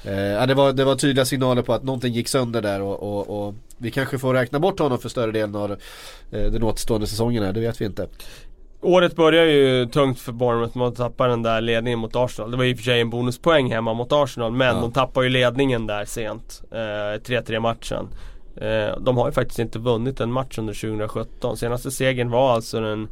Eh, 0.03 0.47
det, 0.47 0.53
var, 0.53 0.73
det 0.73 0.83
var 0.85 0.95
tydliga 0.95 1.25
signaler 1.25 1.61
på 1.61 1.73
att 1.73 1.83
någonting 1.83 2.13
gick 2.13 2.27
sönder 2.27 2.61
där 2.61 2.81
och, 2.81 3.03
och, 3.03 3.47
och 3.47 3.53
vi 3.77 3.91
kanske 3.91 4.17
får 4.19 4.33
räkna 4.33 4.59
bort 4.59 4.79
honom 4.79 4.97
för 4.99 5.09
större 5.09 5.31
delen 5.31 5.55
av 5.55 5.71
eh, 5.71 5.77
den 6.51 6.63
återstående 6.63 7.07
säsongen 7.07 7.43
här, 7.43 7.53
det 7.53 7.59
vet 7.59 7.81
vi 7.81 7.85
inte. 7.85 8.07
Året 8.81 9.15
börjar 9.15 9.45
ju 9.45 9.85
tungt 9.85 10.19
för 10.19 10.31
Bournemouth 10.31 10.77
med 10.77 10.87
att 10.87 10.95
tappa 10.95 11.27
den 11.27 11.43
där 11.43 11.61
ledningen 11.61 11.99
mot 11.99 12.15
Arsenal. 12.15 12.51
Det 12.51 12.57
var 12.57 12.63
i 12.63 12.73
och 12.73 12.77
för 12.77 12.83
sig 12.83 13.01
en 13.01 13.09
bonuspoäng 13.09 13.71
hemma 13.71 13.93
mot 13.93 14.11
Arsenal 14.11 14.51
men 14.51 14.75
Ja. 14.75 14.81
de 14.81 14.91
tappar 14.91 15.21
ju 15.21 15.29
ledningen 15.29 15.87
där 15.87 16.05
sent. 16.05 16.61
Eh, 16.71 17.21
3-3 17.21 17.59
matchen. 17.59 18.07
Eh, 18.57 18.97
de 18.99 19.17
har 19.17 19.25
ju 19.27 19.31
faktiskt 19.31 19.59
inte 19.59 19.79
vunnit 19.79 20.19
en 20.19 20.31
match 20.31 20.57
under 20.57 20.73
2017. 20.73 21.57
Senaste 21.57 21.91
segern 21.91 22.29
var 22.29 22.53
alltså 22.53 22.79
den 22.81 23.07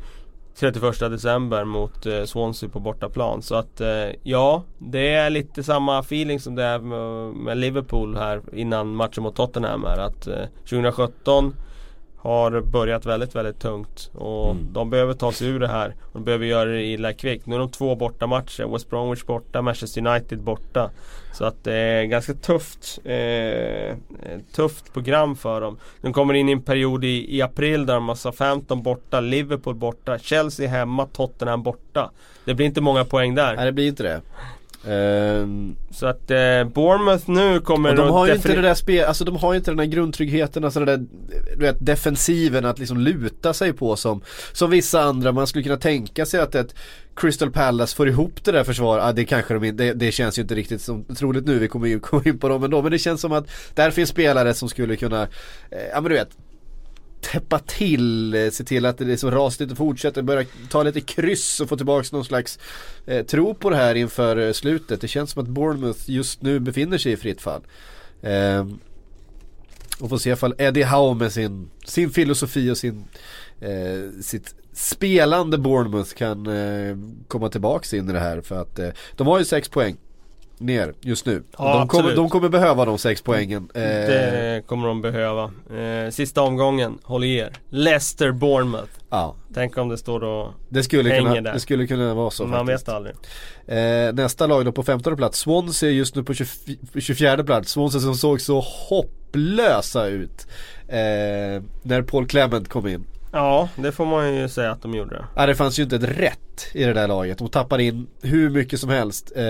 31 0.56 1.10
december 1.12 1.66
mot 1.66 2.06
eh, 2.06 2.24
Swansea 2.24 2.70
på 2.70 2.80
bortaplan. 2.80 3.42
Så 3.42 3.56
att 3.56 3.82
eh, 3.82 4.10
ja, 4.24 4.64
det 4.78 5.14
är 5.14 5.30
lite 5.30 5.64
samma 5.64 6.00
feeling 6.00 6.40
som 6.40 6.56
det 6.56 6.64
är 6.64 6.80
med, 6.80 7.34
med 7.34 7.58
Liverpool 7.58 8.18
här 8.18 8.42
innan 8.54 8.96
matchen 8.96 9.24
mot 9.24 9.36
Tottenham 9.36 9.84
här. 9.84 9.98
Att 9.98 10.28
eh, 10.28 10.46
2017 10.70 11.56
har 12.24 12.62
börjat 12.62 13.06
väldigt, 13.06 13.36
väldigt 13.36 13.60
tungt. 13.60 14.12
Och 14.14 14.52
Mm. 14.52 14.74
de 14.74 14.90
behöver 14.90 15.14
ta 15.14 15.32
sig 15.32 15.48
ur 15.48 15.60
det 15.60 15.68
här. 15.68 15.96
De 16.14 16.24
behöver 16.24 16.46
göra 16.46 16.70
det 16.70 16.84
illa 16.84 17.14
kvickt. 17.14 17.46
Nu 17.46 17.56
är 17.56 17.60
de 17.60 17.70
två 17.72 17.96
borta 17.96 18.28
matcher. 18.28 18.74
West 18.74 18.90
Bromwich 18.90 19.24
borta, 19.26 19.62
Manchester 19.62 20.08
United 20.08 20.40
borta. 20.42 20.90
Så 21.34 21.46
att 21.46 21.64
det 21.64 21.74
är 21.74 22.04
ganska 22.04 22.34
tufft 22.34 23.00
eh, 23.04 23.96
Tufft 24.56 24.94
program 24.94 25.36
för 25.36 25.62
dem. 25.62 25.78
De 26.02 26.14
kommer 26.14 26.34
in 26.34 26.50
i 26.50 26.52
en 26.52 26.62
period 26.62 27.04
i, 27.06 27.38
i 27.38 27.42
april 27.42 27.86
där 27.86 27.94
de 27.94 28.08
har 28.08 28.16
Southampton 28.16 28.84
borta, 28.84 29.20
Liverpool 29.20 29.76
borta, 29.76 30.18
Chelsea 30.20 30.70
hemma, 30.70 31.06
Tottenham 31.06 31.64
borta. 31.64 32.12
Det 32.46 32.54
blir 32.54 32.66
inte 32.66 32.82
många 32.82 33.06
poäng 33.06 33.36
där. 33.36 33.56
Nej 33.56 33.66
det 33.66 33.72
blir 33.72 33.88
inte 33.88 34.04
det. 34.04 34.22
Ehm, 34.88 35.76
Så 35.92 36.06
att 36.06 36.32
eh, 36.32 36.64
Bournemouth 36.74 37.30
nu 37.30 37.60
kommer 37.60 37.96
de 37.96 38.10
har 38.10 38.28
ju 38.28 38.34
inte 38.36 38.56
det 38.56 38.62
där 38.62 38.74
spel, 38.74 39.06
alltså 39.06 39.26
de 39.26 39.36
har 39.36 39.54
ju 39.54 39.58
inte 39.58 39.72
den 39.72 39.78
där 39.78 39.86
grundtryggheten, 39.86 40.64
alltså 40.64 40.80
den 40.80 40.88
där 40.88 41.08
du 41.58 41.66
vet, 41.66 41.78
defensiven 41.80 42.66
att 42.66 42.80
liksom 42.80 42.98
luta 42.98 43.54
sig 43.54 43.74
på 43.74 43.96
som, 43.96 44.22
som 44.54 44.70
vissa 44.70 45.02
andra. 45.02 45.32
Man 45.32 45.48
skulle 45.48 45.64
kunna 45.64 45.78
tänka 45.78 46.26
sig 46.26 46.40
att 46.40 46.56
ett 46.56 46.76
Crystal 47.16 47.52
Palace 47.52 47.96
får 47.96 48.10
ihop 48.10 48.44
det 48.44 48.52
där 48.52 48.64
försvaret, 48.64 49.04
ah, 49.04 49.12
det 49.12 49.26
kanske 49.26 49.54
de 49.54 49.72
det, 49.72 49.94
det 49.94 50.12
känns 50.12 50.38
ju 50.38 50.42
inte 50.42 50.56
riktigt 50.56 50.82
som 50.82 51.04
troligt 51.04 51.46
nu, 51.46 51.60
vi 51.60 51.68
kommer 51.68 51.88
ju 51.88 52.00
komma 52.10 52.22
in 52.26 52.40
på 52.40 52.50
dem 52.50 52.64
ändå. 52.64 52.82
Men 52.82 52.92
det 52.92 53.00
känns 53.00 53.22
som 53.22 53.32
att 53.32 53.46
där 53.74 53.92
finns 53.92 54.10
spelare 54.10 54.54
som 54.54 54.70
skulle 54.70 54.96
kunna, 54.96 55.22
eh, 55.72 55.88
ja 55.92 56.02
men 56.02 56.04
du 56.04 56.16
vet 56.16 56.30
täppa 57.24 57.60
till, 57.60 58.34
eh, 58.34 58.50
se 58.50 58.64
till 58.64 58.86
att 58.86 58.98
det 58.98 59.14
är 59.14 59.18
så 59.18 59.32
rasigt 59.32 59.62
inte 59.62 59.76
fortsätter, 59.76 60.22
börja 60.22 60.46
ta 60.70 60.84
lite 60.84 61.02
kryss 61.02 61.60
och 61.60 61.70
få 61.70 61.78
tillbaka 61.78 62.08
någon 62.12 62.26
slags 62.26 62.60
eh, 63.06 63.26
tro 63.26 63.54
på 63.54 63.70
det 63.70 63.76
här 63.76 63.96
inför 63.96 64.38
eh, 64.38 64.52
slutet. 64.52 65.02
Det 65.02 65.08
känns 65.08 65.32
som 65.32 65.44
att 65.44 65.50
Bournemouth 65.50 66.00
just 66.06 66.42
nu 66.42 66.60
befinner 66.60 66.98
sig 66.98 67.12
i 67.12 67.18
fritt 67.18 67.42
fall. 67.42 67.62
Eh, 68.22 68.68
och 70.00 70.10
får 70.10 70.18
se 70.18 70.30
ifall 70.30 70.56
Eddie 70.58 70.84
Howe 70.84 71.16
med 71.16 71.32
sin, 71.32 71.70
sin 71.86 72.10
filosofi 72.10 72.72
och 72.72 72.78
sin, 72.78 73.04
eh, 73.60 74.22
sitt 74.22 74.56
spelande 74.74 75.58
Bournemouth 75.58 76.14
kan 76.14 76.48
eh, 76.48 76.98
komma 77.28 77.50
tillbaks 77.50 77.94
in 77.94 78.10
i 78.10 78.14
det 78.14 78.20
här. 78.20 78.42
För 78.42 78.62
att 78.62 78.80
eh, 78.80 78.90
de 79.16 79.28
har 79.28 79.40
ju 79.40 79.46
sex 79.46 79.70
poäng 79.70 79.98
ner 80.64 80.94
just 81.02 81.26
nu. 81.26 81.44
Ja, 81.58 81.78
de, 81.78 81.88
kommer, 81.88 82.16
de 82.16 82.30
kommer 82.30 82.50
behöva 82.50 82.86
de 82.86 82.98
sex 82.98 83.22
poängen. 83.22 83.70
Eh, 83.74 83.82
Det 83.82 84.64
kommer 84.68 84.88
de 84.88 85.02
behöva. 85.02 85.44
Eh, 85.78 86.10
sista 86.12 86.42
omgången, 86.42 86.98
håll 87.04 87.24
i 87.24 87.36
er. 87.38 87.54
Leicester 87.70 88.32
Bournemouth. 88.32 88.92
Ja, 89.10 89.36
Tänk 89.54 89.78
om 89.78 89.90
det 89.90 89.98
står 89.98 90.24
och 90.24 90.52
det 90.70 90.84
skulle, 90.84 91.10
Hänger 91.10 91.22
kunna, 91.30 91.42
där. 91.42 91.54
det 91.54 91.60
skulle 91.60 91.88
kunna 91.88 92.14
vara 92.14 92.30
så 92.32 92.46
man 92.48 92.68
faktiskt. 92.68 92.88
vet 92.88 92.96
aldrig. 92.96 93.16
Eh, 93.68 94.14
nästa 94.14 94.48
lag 94.48 94.66
då 94.66 94.72
på 94.72 94.84
15 94.84 95.16
plats, 95.18 95.40
Swansea 95.40 95.90
är 95.90 95.94
just 95.94 96.16
nu 96.16 96.24
på 96.24 96.34
24, 96.34 96.76
24 97.00 97.44
plats. 97.44 97.72
Swansea 97.72 98.02
som 98.02 98.16
såg 98.16 98.42
så 98.42 98.60
hopplösa 98.60 100.08
ut 100.08 100.48
eh, 100.88 101.64
när 101.84 102.02
Paul 102.02 102.28
Clement 102.28 102.70
kom 102.70 102.88
in. 102.88 103.06
Ja, 103.32 103.70
det 103.76 103.92
får 103.92 104.06
man 104.06 104.36
ju 104.36 104.50
säga 104.50 104.72
att 104.72 104.82
de 104.82 104.94
gjorde. 104.94 105.26
Ja, 105.36 105.46
det 105.46 105.56
fanns 105.56 105.80
ju 105.80 105.84
inte 105.84 105.96
ett 105.96 106.04
rätt 106.20 106.68
i 106.74 106.84
det 106.84 106.94
där 106.94 107.08
laget. 107.08 107.38
De 107.38 107.50
tappade 107.50 107.84
in 107.84 108.08
hur 108.22 108.50
mycket 108.50 108.80
som 108.80 108.90
helst. 108.90 109.32
Eh, 109.36 109.44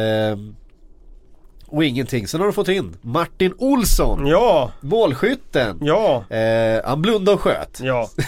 och 1.73 1.83
ingenting. 1.83 2.27
Sen 2.27 2.39
har 2.39 2.47
de 2.47 2.53
fått 2.53 2.67
in 2.67 2.95
Martin 3.01 3.53
Olsson, 3.57 4.27
Ja, 4.27 4.71
målskytten. 4.81 5.77
ja, 5.81 6.23
Eh, 6.29 6.81
han 6.85 7.01
blundade 7.01 7.35
och 7.35 7.41
sköt. 7.41 7.79
ja. 7.83 8.09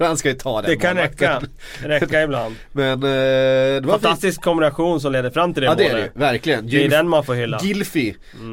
Han 0.00 0.16
ska 0.16 0.28
ju 0.28 0.34
ta 0.34 0.62
den 0.62 0.70
Det 0.70 0.76
kan 0.76 0.96
räcka. 0.96 1.42
Räcka 1.84 2.22
ibland. 2.22 2.54
Men 2.72 2.92
eh, 2.92 3.00
det 3.00 3.80
var 3.80 3.92
fint. 3.92 4.02
Fantastisk 4.02 4.42
kombination 4.42 5.00
som 5.00 5.12
leder 5.12 5.30
fram 5.30 5.54
till 5.54 5.60
det 5.60 5.66
Ja 5.66 5.74
det 5.74 5.84
är 5.84 5.88
det 5.88 5.94
målet. 5.94 6.10
verkligen. 6.14 6.66
Det 6.66 6.84
är 6.84 6.88
den 6.88 7.08
man 7.08 7.24
får 7.24 7.34
hylla. 7.34 7.58
Gilfi, 7.62 8.08
eh, 8.08 8.46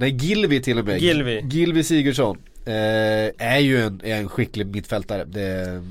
nej 0.00 0.10
Gilvi 0.10 0.62
till 0.62 0.78
och 0.78 0.84
med. 0.84 0.98
Gilvi. 0.98 1.40
Gilvi 1.50 1.84
Sigurdsson. 1.84 2.38
Eh, 2.66 2.72
är 3.48 3.58
ju 3.58 3.82
en, 3.82 4.00
är 4.04 4.16
en 4.16 4.28
skicklig 4.28 4.66
mittfältare. 4.66 5.24
Det, 5.24 5.82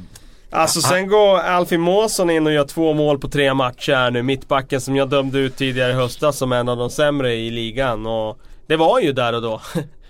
Alltså 0.51 0.81
sen 0.81 1.07
går 1.07 1.37
Alfie 1.37 1.77
Måsson 1.77 2.29
in 2.29 2.47
och 2.47 2.53
gör 2.53 2.63
två 2.65 2.93
mål 2.93 3.19
på 3.19 3.27
tre 3.27 3.53
matcher 3.53 3.93
här 3.93 4.11
nu. 4.11 4.23
Mittbacken 4.23 4.81
som 4.81 4.95
jag 4.95 5.09
dömde 5.09 5.39
ut 5.39 5.55
tidigare 5.55 5.91
i 5.91 5.95
höstas 5.95 6.37
som 6.37 6.51
en 6.51 6.69
av 6.69 6.77
de 6.77 6.89
sämre 6.89 7.33
i 7.33 7.49
ligan. 7.51 8.05
Och 8.05 8.39
det 8.67 8.75
var 8.75 8.99
ju 8.99 9.13
där 9.13 9.33
och 9.33 9.41
då. 9.41 9.61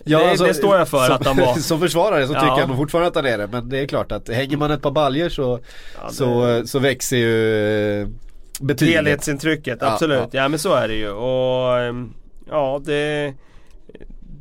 det, 0.03 0.15
alltså, 0.15 0.45
det 0.45 0.53
står 0.53 0.77
jag 0.77 0.87
för 0.87 1.05
som, 1.05 1.15
att 1.15 1.25
han 1.25 1.37
var. 1.37 1.53
som 1.59 1.79
försvarare 1.79 2.27
så 2.27 2.33
tycker 2.33 2.45
Ja. 2.47 2.59
jag 2.59 2.67
nog 2.69 2.77
fortfarande 2.77 3.07
att 3.07 3.15
han 3.15 3.25
är 3.25 3.37
det. 3.37 3.47
Men 3.47 3.69
det 3.69 3.79
är 3.79 3.85
klart 3.87 4.11
att 4.11 4.29
hänger 4.29 4.57
man 4.57 4.71
ett 4.71 4.81
par 4.81 4.91
baljer 4.91 5.29
så, 5.29 5.59
Ja, 6.01 6.07
det- 6.07 6.13
så, 6.13 6.61
så 6.67 6.79
växer 6.79 7.17
ju 7.17 8.01
eh, 8.01 8.07
betyget. 8.61 8.95
Helhetsintrycket, 8.95 9.77
Ja, 9.81 9.87
absolut. 9.93 10.19
ja. 10.31 10.41
Ja, 10.41 10.47
men 10.47 10.59
så 10.59 10.73
är 10.73 10.87
det 10.87 10.93
ju. 10.95 11.09
Och 11.11 11.77
ehm, 11.79 12.13
ja, 12.49 12.81
det, 12.85 13.33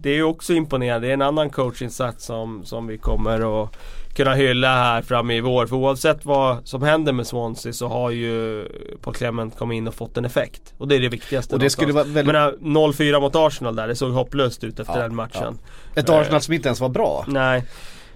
det 0.00 0.10
är 0.10 0.14
ju 0.14 0.22
också 0.24 0.52
imponerande. 0.52 1.06
Det 1.06 1.10
är 1.10 1.14
en 1.14 1.22
annan 1.22 1.50
coachinsats 1.50 2.24
som, 2.24 2.64
som 2.64 2.86
vi 2.86 2.98
kommer 2.98 3.62
att 3.64 3.70
kunna 4.16 4.34
hylla 4.34 4.68
här 4.68 5.02
framme 5.02 5.34
i 5.34 5.40
vår. 5.40 5.66
För 5.66 5.76
oavsett 5.76 6.24
vad 6.24 6.68
som 6.68 6.82
händer 6.82 7.12
med 7.12 7.26
Swansea 7.26 7.72
så 7.72 7.88
har 7.88 8.10
ju 8.10 8.64
Paul 9.02 9.14
Clement 9.14 9.58
kommit 9.58 9.76
in 9.76 9.88
och 9.88 9.94
fått 9.94 10.16
en 10.16 10.24
effekt. 10.24 10.74
Och 10.78 10.88
det 10.88 10.94
är 10.96 11.00
det 11.00 11.08
viktigaste 11.08 11.54
Och 11.54 11.60
det 11.60 11.70
skulle 11.70 11.92
vara 11.92 12.04
väldigt- 12.04 12.26
menar 12.26 12.54
0-4 12.60 13.20
mot 13.20 13.36
Arsenal 13.36 13.76
där, 13.76 13.88
det 13.88 13.96
såg 13.96 14.12
hopplöst 14.12 14.64
ut 14.64 14.80
efter 14.80 14.94
Ja, 14.96 15.02
den 15.02 15.14
matchen. 15.14 15.58
Ett 15.94 16.10
Arsenal 16.10 16.40
som 16.40 16.54
inte 16.54 16.68
ens 16.68 16.80
var 16.80 16.88
bra. 16.88 17.24
Nej. 17.28 17.64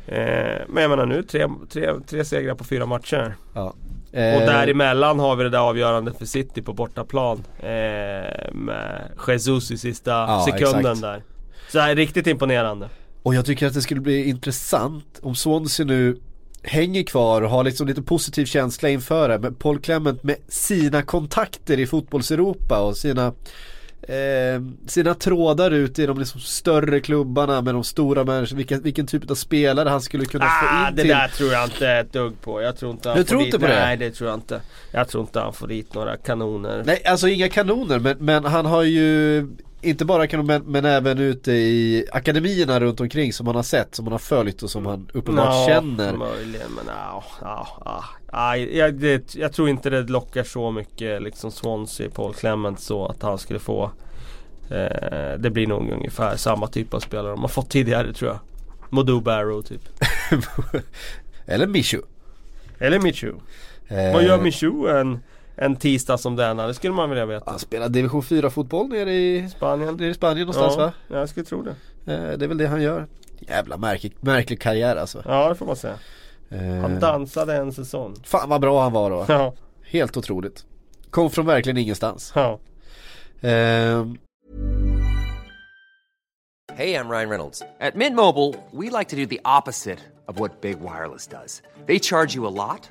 Eh, 0.07 0.59
men 0.69 0.83
jag 0.83 0.91
menar 0.91 1.07
nu 1.07 1.23
tre, 1.23 1.47
tre, 1.73 1.91
tre 2.07 2.25
segrar 2.25 2.55
på 2.55 2.65
fyra 2.65 2.87
matcher. 2.87 3.35
Ja. 3.55 3.75
Och 4.13 4.17
Eh, 4.19 4.47
däremellan 4.47 5.19
har 5.21 5.37
vi 5.37 5.45
det 5.45 5.51
där 5.51 5.59
avgörande 5.59 6.13
för 6.13 6.25
City 6.25 6.63
på 6.63 6.73
bortaplan. 6.73 7.45
Eh, 7.59 7.69
med 8.53 9.11
Jesus 9.29 9.71
i 9.71 9.79
sista 9.79 10.11
Ja, 10.11 10.47
sekunden 10.51 10.81
exakt. 10.81 11.01
där. 11.03 11.23
Så 11.69 11.79
det 11.79 11.83
här 11.85 11.91
är 11.91 11.95
riktigt 11.97 12.27
imponerande. 12.27 12.89
Och 13.23 13.35
jag 13.35 13.45
tycker 13.47 13.67
att 13.67 13.75
det 13.75 13.83
skulle 13.83 14.01
bli 14.01 14.25
intressant 14.29 15.19
om 15.23 15.35
Swansea 15.35 15.87
nu 15.87 16.17
hänger 16.63 17.03
kvar 17.03 17.43
och 17.43 17.51
har 17.51 17.65
liksom 17.65 17.87
lite 17.87 18.03
positiv 18.03 18.45
känsla 18.47 18.89
inför 18.89 19.29
det. 19.29 19.39
Men 19.39 19.55
Paul 19.55 19.79
Clement 19.81 20.23
med 20.23 20.37
sina 20.49 21.03
kontakter 21.03 21.79
i 21.81 21.87
fotbollseuropa 21.87 22.81
och 22.81 22.97
sina 22.97 23.27
eh, 24.03 24.63
sina 24.87 25.15
trådar 25.15 25.71
ut 25.71 25.99
i 25.99 26.07
de 26.07 26.19
liksom 26.19 26.41
större 26.41 27.01
klubbarna 27.01 27.63
med 27.63 27.75
de 27.75 27.85
stora 27.85 28.25
människorna. 28.25 28.57
Vilken, 28.57 28.83
vilken 28.83 29.07
typ 29.07 29.31
av 29.31 29.35
spelare 29.35 29.89
han 29.89 30.01
skulle 30.01 30.25
kunna 30.25 30.45
få 30.45 30.67
Ah, 30.71 30.89
in 30.89 30.95
det 30.97 31.03
till. 31.03 31.11
där 31.11 31.29
tror 31.29 31.53
jag 31.53 31.65
inte 31.65 31.89
ett 31.91 32.13
dugg 32.13 32.41
på. 32.41 32.63
Jag 32.63 32.77
tror 32.77 32.91
inte 32.93 33.09
han 33.09 33.19
Du 33.19 33.25
tror 33.25 33.43
inte 33.43 33.59
på 33.59 33.67
det? 33.67 33.75
Nej 33.81 33.97
det 33.97 34.11
tror 34.11 34.31
jag 34.31 34.37
inte. 34.37 34.61
Jag 34.93 35.09
tror 35.09 35.23
inte 35.23 35.41
han 35.41 35.53
får 35.53 35.69
dit 35.69 35.95
några 35.95 36.17
kanoner. 36.17 36.83
Nej, 36.87 37.03
alltså 37.07 37.29
inga 37.29 37.49
kanoner 37.49 37.99
men, 37.99 38.17
men 38.21 38.45
han 38.45 38.67
har 38.67 38.83
ju 38.83 39.47
inte 39.83 40.05
bara 40.05 40.27
kanoner 40.27 40.59
men, 40.59 40.73
men 40.73 40.85
även 40.85 41.19
ute 41.19 41.53
i 41.53 42.05
akademierna 42.13 42.81
runt 42.81 43.01
omkring 43.01 43.33
som 43.33 43.47
han 43.47 43.57
har 43.57 43.63
sett, 43.63 43.95
som 43.95 44.05
han 44.05 44.13
har 44.13 44.19
följt 44.19 44.63
och 44.63 44.71
som 44.71 44.87
han 44.87 45.11
uppenbart 45.15 45.47
Ja, 45.47 45.67
känner. 45.69 46.17
Möjligen 46.17 46.71
men 46.77 46.85
ja, 46.87 47.25
ja, 47.41 47.67
ja. 47.85 48.05
Nej, 48.33 48.77
jag, 48.79 48.95
det, 48.95 49.35
jag 49.35 49.53
tror 49.53 49.69
inte 49.69 49.91
det 49.91 50.03
lockar 50.03 50.45
så 50.45 50.71
mycket 50.71 51.23
liksom 51.23 51.51
Swansea, 51.51 52.11
Paul 52.11 52.35
Clement 52.35 52.81
så 52.81 53.07
att 53.07 53.23
han 53.23 53.39
skulle 53.39 53.59
få 53.61 53.91
eh, 54.71 55.39
Det 55.39 55.51
blir 55.51 55.67
nog 55.67 55.91
ungefär 55.91 56.37
samma 56.37 56.67
typ 56.67 56.95
av 56.95 57.01
spelare 57.01 57.31
de 57.31 57.41
har 57.41 57.49
fått 57.49 57.71
tidigare 57.71 58.13
tror 58.13 58.31
jag. 58.31 58.39
Modou 58.91 59.21
Barrow 59.21 59.63
typ. 59.63 59.83
Eller 61.47 61.67
Mishu. 61.67 62.01
Eller 62.79 62.99
Michu. 62.99 63.33
Eh, 63.89 64.13
Vad 64.13 64.23
gör 64.25 64.41
Michu 64.41 64.89
en, 64.89 65.21
en 65.61 65.77
tisdag 65.77 66.19
som 66.19 66.37
denna? 66.37 66.67
Det 66.67 66.75
skulle 66.75 66.95
man 66.95 67.11
vilja 67.11 67.27
veta. 67.27 67.51
Han 67.51 67.59
spelar 67.59 67.89
division 67.89 68.23
4 68.23 68.51
fotboll 68.51 68.89
nere 68.89 69.13
i, 69.13 69.49
Spanien? 69.57 69.97
nere 69.97 70.09
i 70.11 70.15
Spanien 70.15 70.47
någonstans 70.47 70.75
ja, 70.79 70.93
va? 71.09 71.19
jag 71.21 71.29
skulle 71.29 71.47
tro 71.47 71.63
det. 71.63 71.71
Eh, 72.13 72.39
det 72.39 72.45
är 72.45 72.49
väl 72.49 72.59
det 72.59 72.67
han 72.67 72.83
gör. 72.83 73.07
Jävla 73.41 73.77
märklig, 73.77 74.17
märklig 74.21 74.61
karriär 74.61 74.97
alltså. 74.97 75.23
Ja 75.27 75.49
det 75.49 75.55
får 75.55 75.67
man 75.67 75.77
säga. 75.77 75.95
Han 76.51 76.59
Eh, 76.95 76.99
dansade 77.01 77.55
en 77.57 77.73
säsong. 77.73 78.17
fan 78.25 78.49
vad 78.49 78.61
bra 78.61 78.83
han 78.83 78.93
var 78.93 79.11
då. 79.11 79.25
Ja, 79.29 79.55
Helt 79.85 80.17
otroligt. 80.17 80.65
Kom 81.11 81.31
från 81.31 81.47
verkligen 81.47 81.77
ingenstans. 81.77 82.33
ja. 82.35 82.59
Eh, 83.41 84.05
Hey, 86.77 86.95
I'm 86.95 87.11
Ryan 87.11 87.29
Reynolds. 87.29 87.63
At 87.81 87.95
Mint 87.95 88.17
Mobile, 88.17 88.55
we 88.71 88.99
like 88.99 89.11
to 89.11 89.17
do 89.17 89.27
the 89.27 89.41
opposite 89.45 89.99
of 90.27 90.39
what 90.41 90.61
Big 90.61 90.77
Wireless 90.81 91.27
does. 91.27 91.63
They 91.87 91.99
charge 91.99 92.37
you 92.37 92.47
a 92.47 92.51
lot, 92.51 92.91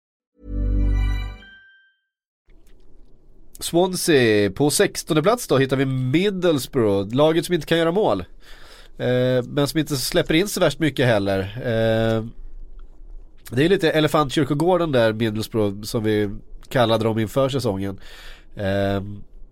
Swansea 3.61 4.51
på 4.51 4.69
16 4.69 5.23
plats 5.23 5.47
då 5.47 5.57
hittar 5.57 5.77
vi 5.77 5.85
Middlesbrough, 5.85 7.15
laget 7.15 7.45
som 7.45 7.55
inte 7.55 7.67
kan 7.67 7.77
göra 7.77 7.91
mål. 7.91 8.19
Eh, 8.97 9.43
men 9.43 9.67
som 9.67 9.79
inte 9.79 9.95
släpper 9.95 10.33
in 10.33 10.47
så 10.47 10.59
värst 10.59 10.79
mycket 10.79 11.05
heller. 11.05 11.39
Eh, 11.39 12.25
det 13.51 13.65
är 13.65 13.69
lite 13.69 13.91
elefantkyrkogården 13.91 14.91
där 14.91 15.13
Middlesbrough 15.13 15.81
som 15.81 16.03
vi 16.03 16.29
kallade 16.69 17.03
dem 17.03 17.19
inför 17.19 17.49
säsongen. 17.49 17.99
Eh, 18.55 19.03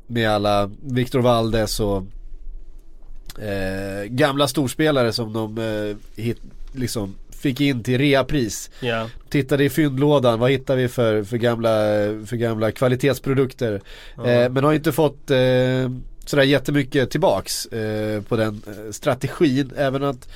med 0.08 0.30
alla 0.30 0.72
Victor 0.82 1.20
Valdes 1.20 1.80
och 1.80 2.04
eh, 3.42 4.04
gamla 4.06 4.48
storspelare 4.48 5.14
som 5.14 5.34
de 5.34 5.58
eh, 5.58 6.24
hit, 6.24 6.42
liksom 6.74 7.16
fick 7.40 7.62
in 7.62 7.84
till 7.84 7.98
reapris. 7.98 8.70
ja. 8.80 9.10
Tittade 9.30 9.64
i 9.64 9.70
fyndlådan, 9.70 10.40
vad 10.40 10.52
hittar 10.52 10.76
vi 10.76 10.88
för, 10.88 11.24
för, 11.24 11.38
gamla, 11.38 11.70
för 12.26 12.36
gamla 12.36 12.72
kvalitetsprodukter? 12.72 13.82
Eh, 14.18 14.50
men 14.50 14.64
har 14.64 14.74
inte 14.74 14.92
fått 14.92 15.32
eh, 15.32 15.38
sådär 16.26 16.44
jättemycket 16.44 17.12
tillbaks 17.12 17.66
eh, 17.66 18.22
på 18.22 18.36
den 18.36 18.62
eh, 18.68 18.92
strategin. 18.92 19.72
Även 19.78 20.04
att 20.04 20.30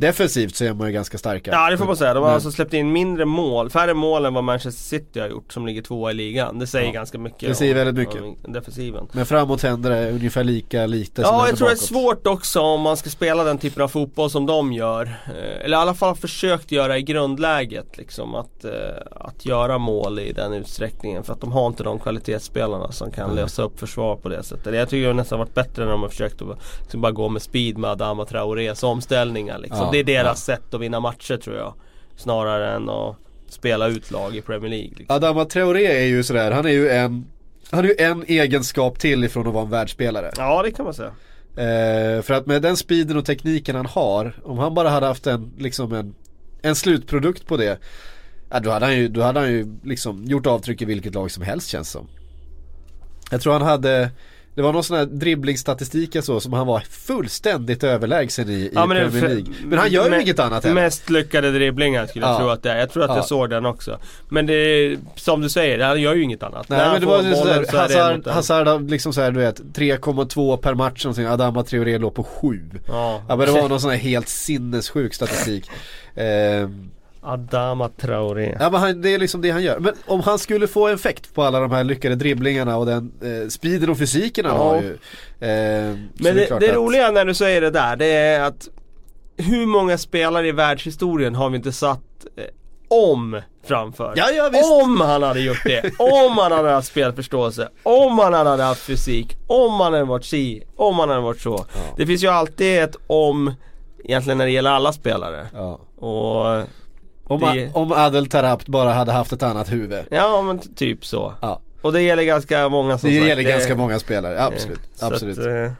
defensivt 0.00 0.56
så 0.56 0.64
är 0.64 0.72
man 0.74 0.86
ju 0.86 0.92
ganska 0.92 1.18
starka. 1.18 1.50
Ja 1.50 1.70
det 1.70 1.78
får 1.78 1.84
man 1.84 1.96
säga. 1.96 2.14
De 2.14 2.20
har 2.20 2.26
Men- 2.26 2.34
alltså 2.34 2.50
släppt 2.52 2.74
in 2.74 2.92
mindre 2.92 3.24
mål, 3.24 3.70
färre 3.70 3.94
mål 3.94 4.24
än 4.24 4.34
vad 4.34 4.44
Manchester 4.44 4.82
City 4.82 5.20
har 5.20 5.28
gjort 5.28 5.52
som 5.52 5.66
ligger 5.66 5.82
tvåa 5.82 6.10
i 6.10 6.14
ligan. 6.14 6.58
Det 6.58 6.66
säger 6.66 6.86
Ja. 6.86 6.92
ganska 6.92 7.18
mycket 7.18 7.48
Det 7.48 7.54
säger 7.54 7.74
väldigt 7.74 7.94
mycket. 8.08 8.22
om 8.44 8.52
defensiven. 8.52 9.06
Men 9.12 9.26
framåt 9.26 9.62
händer 9.62 9.90
det 9.90 10.10
ungefär 10.10 10.44
lika 10.44 10.86
lite 10.86 11.22
som 11.24 11.34
Ja, 11.34 11.46
jag 11.48 11.56
tror 11.56 11.66
det 11.68 11.72
är 11.72 11.76
bakåt. 11.76 11.88
svårt 11.88 12.26
också 12.26 12.60
om 12.60 12.80
man 12.80 12.96
ska 12.96 13.10
spela 13.10 13.44
den 13.44 13.58
typen 13.58 13.82
av 13.82 13.88
fotboll 13.88 14.30
som 14.30 14.46
de 14.46 14.72
gör. 14.72 15.02
Eh, 15.26 15.64
Eller 15.64 15.76
i 15.76 15.80
alla 15.80 15.94
fall 15.94 16.08
har 16.08 16.14
försökt 16.14 16.72
göra 16.72 16.98
i 16.98 17.02
grundläget 17.02 17.98
liksom 17.98 18.34
att, 18.34 18.64
eh, 18.64 18.70
att 19.10 19.46
göra 19.46 19.78
mål 19.78 20.18
i 20.18 20.32
den 20.32 20.52
utsträckningen. 20.52 21.22
För 21.24 21.32
att 21.32 21.40
de 21.40 21.52
har 21.52 21.66
inte 21.66 21.82
de 21.82 21.98
kvalitetsspelarna 21.98 22.92
som 22.92 23.10
kan 23.10 23.34
lösa 23.34 23.62
upp 23.62 23.80
försvar 23.80 24.16
på 24.16 24.28
det 24.28 24.42
sättet. 24.42 24.74
Jag 24.74 24.88
tycker 24.88 25.00
det 25.02 25.06
har 25.08 25.14
nästan 25.14 25.38
varit 25.38 25.54
bättre 25.54 25.84
när 25.84 25.92
de 25.92 26.02
har 26.02 26.08
försökt 26.08 26.42
att 26.42 26.48
liksom 26.80 27.00
bara 27.00 27.12
gå 27.12 27.28
med 27.28 27.42
speed 27.42 27.78
med 27.78 27.90
Adama 27.90 28.24
Traorés 28.24 28.82
omställningar 28.82 29.58
liksom. 29.58 29.78
Ja, 29.80 29.89
det 29.92 29.98
är 29.98 30.04
deras 30.04 30.48
ja. 30.48 30.54
sätt 30.54 30.74
att 30.74 30.80
vinna 30.80 31.00
matcher 31.00 31.36
tror 31.36 31.56
jag. 31.56 31.74
Snarare 32.16 32.74
än 32.74 32.88
att 32.88 33.16
spela 33.48 33.88
ut 33.88 34.10
lag 34.10 34.36
i 34.36 34.40
Premier 34.40 34.70
League. 34.70 34.90
Liksom. 34.96 35.16
Adama 35.16 35.44
Traoré 35.44 35.86
är 35.86 36.06
ju 36.06 36.22
sådär, 36.22 36.50
han 36.50 36.66
är 36.66 36.70
ju 36.70 36.88
en 36.88 37.26
han 37.70 37.80
har 37.80 37.86
ju 37.86 37.94
en 37.98 38.24
egenskap 38.26 38.98
till 38.98 39.24
ifrån 39.24 39.46
att 39.46 39.52
vara 39.52 39.64
en 39.64 39.70
världsspelare. 39.70 40.30
Ja 40.36 40.62
det 40.62 40.70
kan 40.70 40.84
man 40.84 40.94
säga. 40.94 41.12
Eh, 41.56 42.22
för 42.22 42.34
att 42.34 42.46
med 42.46 42.62
den 42.62 42.76
speeden 42.76 43.16
och 43.16 43.24
tekniken 43.24 43.76
han 43.76 43.86
har, 43.86 44.34
om 44.44 44.58
han 44.58 44.74
bara 44.74 44.88
hade 44.88 45.06
haft 45.06 45.26
en, 45.26 45.52
liksom 45.58 45.92
en, 45.92 46.14
en 46.62 46.74
slutprodukt 46.74 47.46
på 47.46 47.56
det. 47.56 47.78
Ja, 48.50 48.60
då 48.60 48.70
hade 48.70 48.86
han 48.86 48.96
ju, 48.96 49.08
då 49.08 49.22
hade 49.22 49.40
han 49.40 49.52
ju 49.52 49.76
liksom 49.84 50.24
gjort 50.24 50.46
avtryck 50.46 50.82
i 50.82 50.84
vilket 50.84 51.14
lag 51.14 51.30
som 51.30 51.42
helst 51.42 51.68
känns 51.68 51.90
som. 51.90 52.06
Jag 53.30 53.40
tror 53.40 53.52
han 53.52 53.62
hade, 53.62 54.10
det 54.60 54.64
var 54.64 54.72
någon 54.72 54.84
sån 54.84 54.96
här 54.96 55.04
dribblingsstatistik 55.06 56.14
jag 56.14 56.24
så 56.24 56.40
som 56.40 56.52
han 56.52 56.66
var 56.66 56.80
fullständigt 56.80 57.84
överlägsen 57.84 58.48
i, 58.50 58.52
i 58.52 58.70
Ja, 58.74 58.86
Premier 58.86 59.28
League. 59.28 59.44
Men 59.64 59.78
han 59.78 59.90
gör 59.90 60.10
ju 60.10 60.22
inget 60.22 60.38
annat 60.38 60.64
heller. 60.64 60.74
Mest 60.82 61.10
lyckade 61.10 61.50
dribblingar 61.52 62.06
skulle 62.06 62.26
jag 62.26 62.34
Ja. 62.34 62.38
tro 62.38 62.48
att 62.48 62.62
det 62.62 62.70
är. 62.70 62.78
Jag 62.78 62.90
tror 62.90 63.02
att 63.04 63.08
Ja. 63.10 63.16
jag 63.16 63.24
såg 63.24 63.50
den 63.50 63.66
också. 63.66 63.98
Men 64.28 64.46
det 64.46 64.52
är 64.54 64.98
som 65.16 65.40
du 65.40 65.48
säger, 65.48 65.78
han 65.84 66.00
gör 66.00 66.14
ju 66.14 66.22
inget 66.22 66.42
annat. 66.42 66.68
Nej 66.68 66.80
han 66.80 66.92
men 66.92 67.00
det 67.00 67.06
var 67.06 67.16
ju 67.22 67.22
bollen 67.22 67.36
sådär, 67.36 67.64
så 67.70 67.76
Hazard, 67.76 68.26
en- 68.26 68.32
Hazard 68.32 68.66
har 68.66 68.80
liksom 68.80 69.12
såhär 69.12 69.30
du 69.30 69.40
vet 69.40 69.60
3,2 69.74 70.56
per 70.56 70.74
match 70.74 71.04
någonting, 71.04 71.26
Adama 71.26 71.62
Traoré 71.64 71.98
låg 71.98 72.14
på 72.14 72.24
7 72.24 72.70
Ja. 72.88 73.22
Ja 73.28 73.36
men 73.36 73.46
det 73.46 73.52
var 73.52 73.68
någon 73.68 73.80
sån 73.80 73.90
här 73.90 73.98
helt 73.98 74.28
sinnessjuk 74.28 75.14
statistik 75.14 75.70
Ehm, 76.14 76.90
Adama 77.22 77.88
Traoré. 77.88 78.56
Ja 78.60 78.70
men 78.70 78.80
han, 78.80 79.02
det 79.02 79.14
är 79.14 79.18
liksom 79.18 79.40
det 79.42 79.50
han 79.50 79.62
gör. 79.62 79.78
Men 79.78 79.94
om 80.06 80.20
han 80.20 80.38
skulle 80.38 80.66
få 80.66 80.88
effekt 80.88 81.34
på 81.34 81.42
alla 81.42 81.60
de 81.60 81.70
här 81.70 81.84
lyckade 81.84 82.14
dribblingarna 82.14 82.76
och 82.76 82.86
den 82.86 83.12
eh, 83.22 83.48
speeden 83.48 83.90
och 83.90 83.98
fysiken 83.98 84.44
han 84.44 84.56
Ja. 84.56 84.62
har 84.62 84.76
ju. 84.82 84.92
så 84.92 85.44
Men 86.24 86.36
det, 86.36 86.46
klart 86.46 86.60
det 86.60 86.68
att- 86.70 86.76
roliga 86.76 87.10
när 87.10 87.24
du 87.24 87.34
säger 87.34 87.60
det 87.60 87.70
där, 87.70 87.96
det 87.96 88.06
är 88.06 88.40
att 88.40 88.68
hur 89.36 89.66
många 89.66 89.98
spelare 89.98 90.48
i 90.48 90.52
världshistorien 90.52 91.34
har 91.34 91.50
vi 91.50 91.56
inte 91.56 91.72
satt 91.72 92.00
eh, 92.36 92.44
om 92.88 93.40
framför? 93.66 94.12
Ja, 94.16 94.30
ja. 94.30 94.50
Om 94.84 95.00
han 95.00 95.22
hade 95.22 95.40
gjort 95.40 95.64
det, 95.64 95.90
om 95.98 96.38
han 96.38 96.52
hade 96.52 96.70
haft 96.70 96.88
spelförståelse, 96.88 97.68
om 97.82 98.18
han 98.18 98.32
hade 98.34 98.62
haft 98.62 98.82
fysik, 98.82 99.36
om 99.46 99.72
han 99.80 99.92
hade 99.92 100.04
varit 100.04 100.24
si, 100.24 100.62
om 100.76 100.98
han 100.98 101.08
hade 101.08 101.20
varit 101.20 101.40
så. 101.40 101.64
Det 101.96 102.06
finns 102.06 102.22
ju 102.24 102.28
alltid 102.28 102.78
ett 102.82 102.96
om 103.06 103.54
egentligen 104.04 104.38
när 104.38 104.44
det 104.44 104.52
gäller 104.52 104.70
alla 104.70 104.92
spelare. 104.92 105.46
Ja. 105.54 105.80
Och 106.06 106.62
Om, 107.30 107.40
det- 107.40 107.70
om 107.74 107.92
Adel 107.92 108.26
Tarabt 108.26 108.68
bara 108.68 108.92
hade 108.92 109.12
haft 109.12 109.32
ett 109.32 109.42
annat 109.42 109.72
huvud. 109.72 110.04
ja 110.10 110.42
men 110.42 110.58
typ 110.58 111.04
så. 111.06 111.34
Ja. 111.40 111.60
Och 111.82 111.92
det 111.92 112.02
gäller 112.02 112.22
ganska 112.22 112.68
många 112.68 112.98
som 112.98 113.10
Det 113.10 113.16
sagt. 113.16 113.28
gäller 113.28 113.42
ganska 113.42 113.76
många 113.76 113.98
spelare, 113.98 114.42
absolut. 114.42 114.80
Så 114.94 115.06
absolut. 115.06 115.38
Att, 115.38 115.46
eh, 115.46 115.72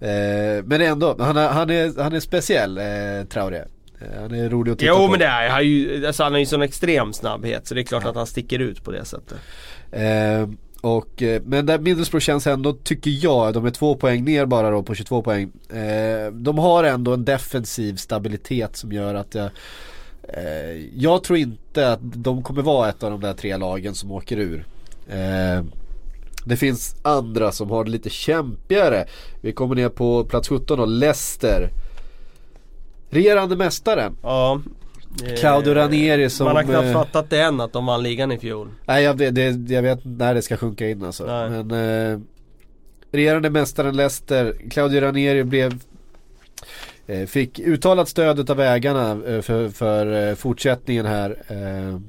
Eh, 0.00 0.62
men 0.64 0.80
ändå, 0.80 1.16
han 1.18 1.36
är, 1.36 1.48
han 1.48 1.70
är, 1.70 2.02
han 2.02 2.12
är 2.12 2.20
speciell, 2.20 2.78
eh, 2.78 2.84
Traoré. 3.28 3.56
Eh, 4.00 4.20
han 4.20 4.34
är 4.34 4.48
rolig 4.50 4.72
att 4.72 4.78
titta 4.78 4.92
Jo 4.92 4.96
på. 5.06 5.08
men 5.10 5.18
det 5.20 5.26
är 5.26 5.48
han 5.48 5.64
ju, 5.66 6.06
alltså 6.06 6.22
han 6.22 6.32
har 6.32 6.38
ju 6.38 6.46
sån 6.46 6.62
extrem 6.62 7.12
snabbhet 7.12 7.66
så 7.66 7.74
det 7.74 7.80
är 7.80 7.82
klart 7.82 8.04
att 8.04 8.14
han 8.16 8.26
sticker 8.26 8.58
ut 8.58 8.84
på 8.84 8.90
det 8.90 9.04
sättet. 9.04 9.38
Eh, 9.92 10.48
och, 10.80 11.22
eh, 11.22 11.42
men 11.44 11.66
där 11.66 11.78
Middlesbrough 11.78 12.22
känns 12.24 12.46
ändå, 12.46 12.72
tycker 12.72 13.10
jag, 13.10 13.54
de 13.54 13.66
är 13.66 13.70
två 13.70 13.94
poäng 13.94 14.24
ner 14.24 14.46
bara 14.46 14.70
då 14.70 14.82
på 14.82 14.94
22 14.94 15.22
poäng. 15.22 15.50
Eh, 15.70 16.32
de 16.32 16.58
har 16.58 16.84
ändå 16.84 17.12
en 17.14 17.24
defensiv 17.24 17.96
stabilitet 17.96 18.76
som 18.76 18.92
gör 18.92 19.14
att 19.14 19.34
jag 19.34 19.50
Jag 20.94 21.24
tror 21.24 21.38
inte 21.38 21.92
att 21.92 21.98
de 22.02 22.42
kommer 22.42 22.62
vara 22.62 22.88
ett 22.88 23.02
av 23.02 23.10
de 23.10 23.20
där 23.20 23.34
tre 23.34 23.56
lagen 23.56 23.94
som 23.94 24.12
åker 24.12 24.36
ur. 24.36 24.66
Eh, 25.08 25.64
det 26.44 26.56
finns 26.56 26.96
andra 27.02 27.52
som 27.52 27.70
har 27.70 27.84
det 27.84 27.90
lite 27.90 28.10
kämpigare. 28.10 29.04
Vi 29.40 29.52
kommer 29.52 29.74
ner 29.74 29.88
på 29.88 30.24
plats 30.24 30.48
17 30.48 30.78
då, 30.78 30.84
Leicester. 30.86 31.70
Regerande 33.10 33.56
mästaren. 33.56 34.16
Ja. 34.22 34.60
Eh, 35.26 35.34
Claudio 35.34 35.74
Ranieri 35.74 36.30
som, 36.30 36.44
Man 36.44 36.56
har 36.56 36.62
knappt 36.62 36.84
eh, 36.86 36.92
fattat 36.92 37.30
det 37.30 37.40
än 37.40 37.60
att 37.60 37.72
de 37.72 37.86
vann 37.86 38.02
ligan 38.02 38.32
i 38.32 38.38
fjol. 38.38 38.68
Nej 38.86 39.04
jag, 39.04 39.14
vet- 39.18 39.34
det, 39.34 39.74
jag 39.74 39.82
vet 39.82 40.00
när 40.04 40.34
det 40.34 40.42
ska 40.42 40.56
sjunka 40.56 40.88
in 40.88 41.04
alltså. 41.04 41.26
Nej. 41.26 41.50
Men 41.64 41.70
eh, 42.12 42.20
regerande 43.12 43.50
mästaren 43.50 43.96
Leicester, 43.96 44.56
Claudio 44.70 45.00
Ranieri 45.00 45.44
blev 45.44 45.72
eh, 45.72 45.78
Fick 47.26 47.58
uttalat 47.58 48.08
stödet 48.08 48.50
av 48.50 48.60
ägarna 48.60 49.10
eh, 49.10 49.40
för, 49.42 49.68
för 49.68 50.28
eh, 50.28 50.34
fortsättningen 50.34 51.06
här. 51.06 51.30
Eh, 51.48 52.00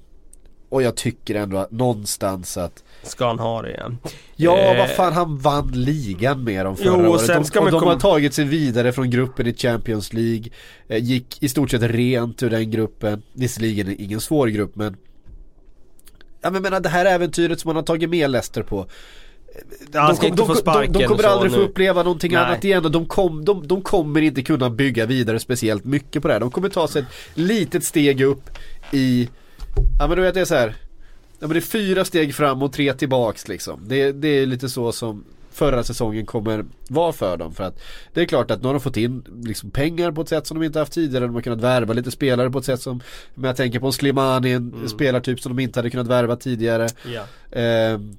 och 0.69 0.83
jag 0.83 0.95
tycker 0.95 1.35
ändå 1.35 1.57
att 1.57 1.71
någonstans 1.71 2.57
att 2.57 2.83
Ska 3.03 3.27
han 3.27 3.39
ha 3.39 3.61
det 3.61 3.69
igen. 3.71 3.97
Ja 4.35 4.57
Eh, 4.57 4.77
vad 4.77 4.89
fan 4.89 5.13
han 5.13 5.37
vann 5.37 5.71
ligan 5.73 6.43
med 6.43 6.65
dem 6.65 6.77
förra 6.77 7.03
Jo, 7.03 7.09
året. 7.11 7.21
sen 7.21 7.41
De, 7.41 7.45
ska 7.45 7.59
och 7.59 7.65
man 7.71 7.73
de 7.81 7.87
har 7.87 7.99
tagit 7.99 8.33
sig 8.33 8.45
vidare 8.45 8.91
från 8.91 9.09
gruppen 9.09 9.47
i 9.47 9.53
Champions 9.53 10.13
League. 10.13 10.45
Eh, 10.87 11.03
gick 11.03 11.43
i 11.43 11.49
stort 11.49 11.71
sett 11.71 11.81
rent 11.81 12.43
ur 12.43 12.49
den 12.49 12.71
gruppen. 12.71 13.21
Visserligen 13.33 13.95
ingen 14.01 14.21
svår 14.21 14.47
grupp 14.47 14.75
men 14.75 14.97
Ja 16.41 16.49
men 16.51 16.61
menar 16.61 16.79
det 16.79 16.89
här 16.89 17.05
äventyret 17.05 17.59
som 17.59 17.69
man 17.69 17.75
har 17.75 17.83
tagit 17.83 18.09
med 18.09 18.29
Leicester 18.29 18.63
på 18.63 18.87
Han 19.93 20.15
ska 20.15 20.21
de, 20.25 20.27
inte 20.27 20.41
de, 20.41 20.47
få 20.47 20.55
sparken 20.55 20.93
de, 20.93 20.99
de 20.99 21.05
kommer 21.05 21.17
och 21.17 21.21
så 21.23 21.29
aldrig 21.29 21.51
få 21.51 21.59
uppleva 21.59 22.03
någonting 22.03 22.31
Nej. 22.33 22.43
annat 22.43 22.63
igen 22.63 22.85
och 22.85 22.91
de, 22.91 23.05
kom, 23.05 23.45
de, 23.45 23.67
de 23.67 23.81
kommer 23.81 24.21
inte 24.21 24.43
kunna 24.43 24.69
bygga 24.69 25.05
vidare 25.05 25.39
speciellt 25.39 25.85
mycket 25.85 26.21
på 26.21 26.27
det 26.27 26.33
här. 26.33 26.39
De 26.41 26.51
kommer 26.51 26.69
ta 26.69 26.87
sig 26.87 27.01
ett 27.01 27.07
litet 27.33 27.83
steg 27.83 28.21
upp 28.21 28.49
i 28.91 29.29
Ja 29.99 30.07
men 30.07 30.17
du 30.17 30.23
vet 30.23 30.33
det 30.33 30.41
är 30.41 30.45
så 30.45 30.55
här. 30.55 30.75
Ja 31.39 31.47
men 31.47 31.49
det 31.49 31.59
är 31.59 31.61
fyra 31.61 32.05
steg 32.05 32.35
fram 32.35 32.63
och 32.63 32.73
tre 32.73 32.93
tillbaks 32.93 33.47
liksom. 33.47 33.79
Det, 33.87 34.11
det 34.11 34.27
är 34.27 34.45
lite 34.45 34.69
så 34.69 34.91
som 34.91 35.23
förra 35.51 35.83
säsongen 35.83 36.25
kommer 36.25 36.65
vara 36.89 37.13
för 37.13 37.37
dem. 37.37 37.53
För 37.53 37.63
att 37.63 37.79
det 38.13 38.21
är 38.21 38.25
klart 38.25 38.51
att 38.51 38.61
nu 38.61 38.67
har 38.67 38.73
de 38.73 38.79
fått 38.81 38.97
in 38.97 39.23
liksom 39.43 39.69
pengar 39.71 40.11
på 40.11 40.21
ett 40.21 40.29
sätt 40.29 40.47
som 40.47 40.59
de 40.59 40.65
inte 40.65 40.79
haft 40.79 40.93
tidigare. 40.93 41.25
De 41.25 41.35
har 41.35 41.41
kunnat 41.41 41.61
värva 41.61 41.93
lite 41.93 42.11
spelare 42.11 42.49
på 42.51 42.59
ett 42.59 42.65
sätt 42.65 42.81
som, 42.81 43.01
om 43.35 43.43
jag 43.43 43.55
tänker 43.55 43.79
på 43.79 43.85
en 43.85 43.93
Slimani, 43.93 44.51
en 44.51 44.73
Mm. 44.73 44.87
spelartyp 44.87 45.39
som 45.39 45.55
de 45.55 45.63
inte 45.63 45.79
hade 45.79 45.89
kunnat 45.89 46.07
värva 46.07 46.35
tidigare. 46.35 46.89
Ja. 47.13 47.23
Ehm, 47.59 48.17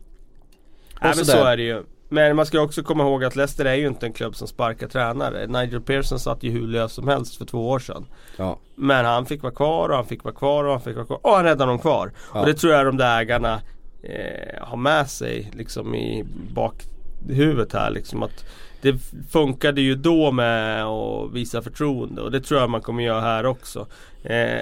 Nej 1.00 1.12
men 1.16 1.24
så 1.24 1.44
är 1.44 1.56
det 1.56 1.62
ju. 1.62 1.84
Men 2.08 2.37
man 2.37 2.46
ska 2.46 2.61
också 2.61 2.82
komma 2.82 3.02
ihåg 3.02 3.24
att 3.24 3.37
Leicester 3.37 3.64
är 3.64 3.74
ju 3.74 3.87
inte 3.87 4.06
en 4.06 4.12
klubb 4.12 4.37
som 4.37 4.48
sparkar 4.48 4.88
tränare. 4.88 5.46
Nigel 5.46 5.80
Pearson 5.80 6.18
satt 6.18 6.42
ju 6.42 6.50
hur 6.50 6.66
lös 6.66 6.92
som 6.92 7.08
helst 7.08 7.37
för 7.37 7.44
två 7.44 7.70
år 7.70 7.78
sedan. 7.78 8.06
Ja. 8.37 8.58
Men 8.74 9.04
han 9.04 9.26
fick 9.26 9.42
vara 9.42 9.54
kvar 9.54 9.88
och 9.88 9.96
han 9.96 10.06
fick 10.06 10.24
vara 10.24 10.34
kvar 10.34 10.64
och 10.64 10.70
han 10.70 10.80
fick 10.80 10.96
vara 10.96 11.06
kvar 11.06 11.20
och 11.22 11.34
han 11.34 11.44
räddade 11.44 11.70
dem 11.70 11.78
kvar. 11.78 12.12
Ja. 12.34 12.40
Och 12.40 12.46
det 12.46 12.54
tror 12.54 12.72
jag 12.72 12.87
de 12.87 12.96
där 12.96 13.20
ägarna 13.20 13.61
eh, 14.02 14.62
har 14.62 14.76
med 14.76 15.11
sig 15.11 15.50
liksom 15.54 15.94
i 15.94 16.24
bakhuvudet 16.54 17.72
här 17.72 17.90
liksom 17.90 18.22
att 18.22 18.44
det 18.82 18.98
funkade 19.30 19.80
ju 19.80 19.94
då 19.94 20.32
med 20.32 20.84
att 20.84 21.32
visa 21.32 21.62
förtroende 21.62 22.22
och 22.22 22.30
det 22.30 22.40
tror 22.40 22.61
jag 22.61 22.70
man 22.70 22.80
kommer 22.80 23.02
göra 23.02 23.20
här 23.20 23.46
också. 23.46 23.87
Eh, 24.22 24.61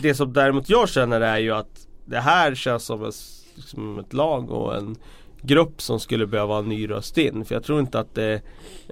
det 0.00 0.14
som 0.14 0.32
däremot 0.32 0.68
jag 0.68 0.88
känner 0.88 1.20
är 1.20 1.38
ju 1.38 1.52
att 1.52 1.86
det 2.04 2.20
här 2.20 2.54
känns 2.54 2.84
som 2.84 3.04
ett, 3.04 3.14
som 3.56 3.98
ett 3.98 4.12
lag 4.12 4.50
och 4.50 4.76
en 4.76 4.96
grupp 5.42 5.82
som 5.82 6.00
skulle 6.00 6.26
behöva 6.26 6.58
en 6.58 6.68
ny 6.68 6.90
röst 6.90 7.18
in. 7.18 7.44
För 7.44 7.54
jag 7.54 7.64
tror 7.64 7.80
inte 7.80 8.00
att 8.00 8.14
det 8.14 8.42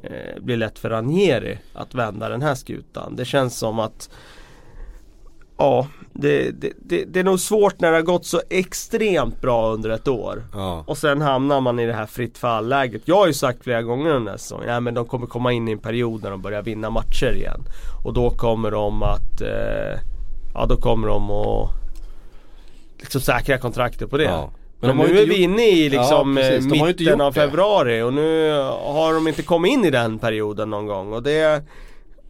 eh, 0.03 0.43
blir 0.43 0.57
lätt 0.57 0.79
för 0.79 0.91
Ranieri 0.91 1.59
att 1.75 1.95
vända 1.95 2.29
den 2.29 2.43
här 2.43 2.55
skutan. 2.55 3.17
Det 3.17 3.25
känns 3.25 3.59
som 3.59 3.79
att 3.79 4.11
Ja, 5.59 5.87
det, 6.13 6.51
det, 6.51 6.73
det, 6.77 7.05
det 7.05 7.21
är 7.21 7.25
nog 7.25 7.41
svårt 7.41 7.81
när 7.81 7.91
det 7.91 7.97
har 7.97 8.03
gått 8.03 8.27
så 8.27 8.41
extremt 8.51 9.41
bra 9.41 9.73
under 9.73 9.91
ett 9.91 10.09
år. 10.09 10.45
Ja. 10.53 10.85
Och 10.87 10.99
sen 10.99 11.21
hamnar 11.21 11.61
man 11.61 11.79
i 11.79 11.87
det 11.87 11.93
här 11.93 12.07
fritt 12.07 12.39
fall-läget. 12.39 13.03
Jag 13.05 13.17
har 13.17 13.27
ju 13.27 13.33
sagt 13.33 13.65
flera 13.65 13.83
gånger 13.83 14.13
den 14.13 14.29
här 14.29 14.37
säsongen, 14.37 14.69
ja, 14.69 14.81
men 14.81 14.95
de 14.95 15.07
kommer 15.07 15.27
komma 15.27 15.53
in 15.53 15.69
i 15.69 15.73
en 15.73 15.79
period 15.79 16.23
när 16.23 16.31
de 16.31 16.43
börjar 16.43 16.63
vinna 16.63 16.91
matcher 16.91 17.35
igen. 17.35 17.61
Och 18.05 18.13
då 18.13 18.31
kommer 18.31 18.71
de 18.71 19.03
att, 19.03 19.41
eh, 19.41 20.01
ja 20.55 20.67
då 20.69 20.77
kommer 20.77 21.09
de 21.09 21.31
att 21.31 21.71
liksom 22.99 23.21
säkra 23.21 23.59
kontraktet 23.59 24.11
på 24.11 24.17
det. 24.17 24.25
Ja. 24.25 24.51
Men, 24.87 24.97
de 24.97 24.99
har 24.99 25.09
nu 25.09 25.19
är 25.19 25.27
vi 25.27 25.43
inne 25.43 25.69
i 25.69 25.89
liksom 25.89 26.37
Ja, 26.37 26.43
precis. 26.43 26.73
eh, 26.73 26.79
inte 26.79 27.03
mitten 27.05 27.21
av 27.21 27.33
februari 27.33 28.03
och 28.03 28.13
nu 28.13 28.51
har 28.81 29.15
de 29.15 29.29
inte 29.29 29.43
kommit 29.43 29.73
in 29.73 29.85
i 29.85 29.91
den 29.91 30.19
perioden 30.19 30.71
någon 30.71 30.87
gång. 30.87 31.13
Och 31.13 31.23
det, 31.23 31.63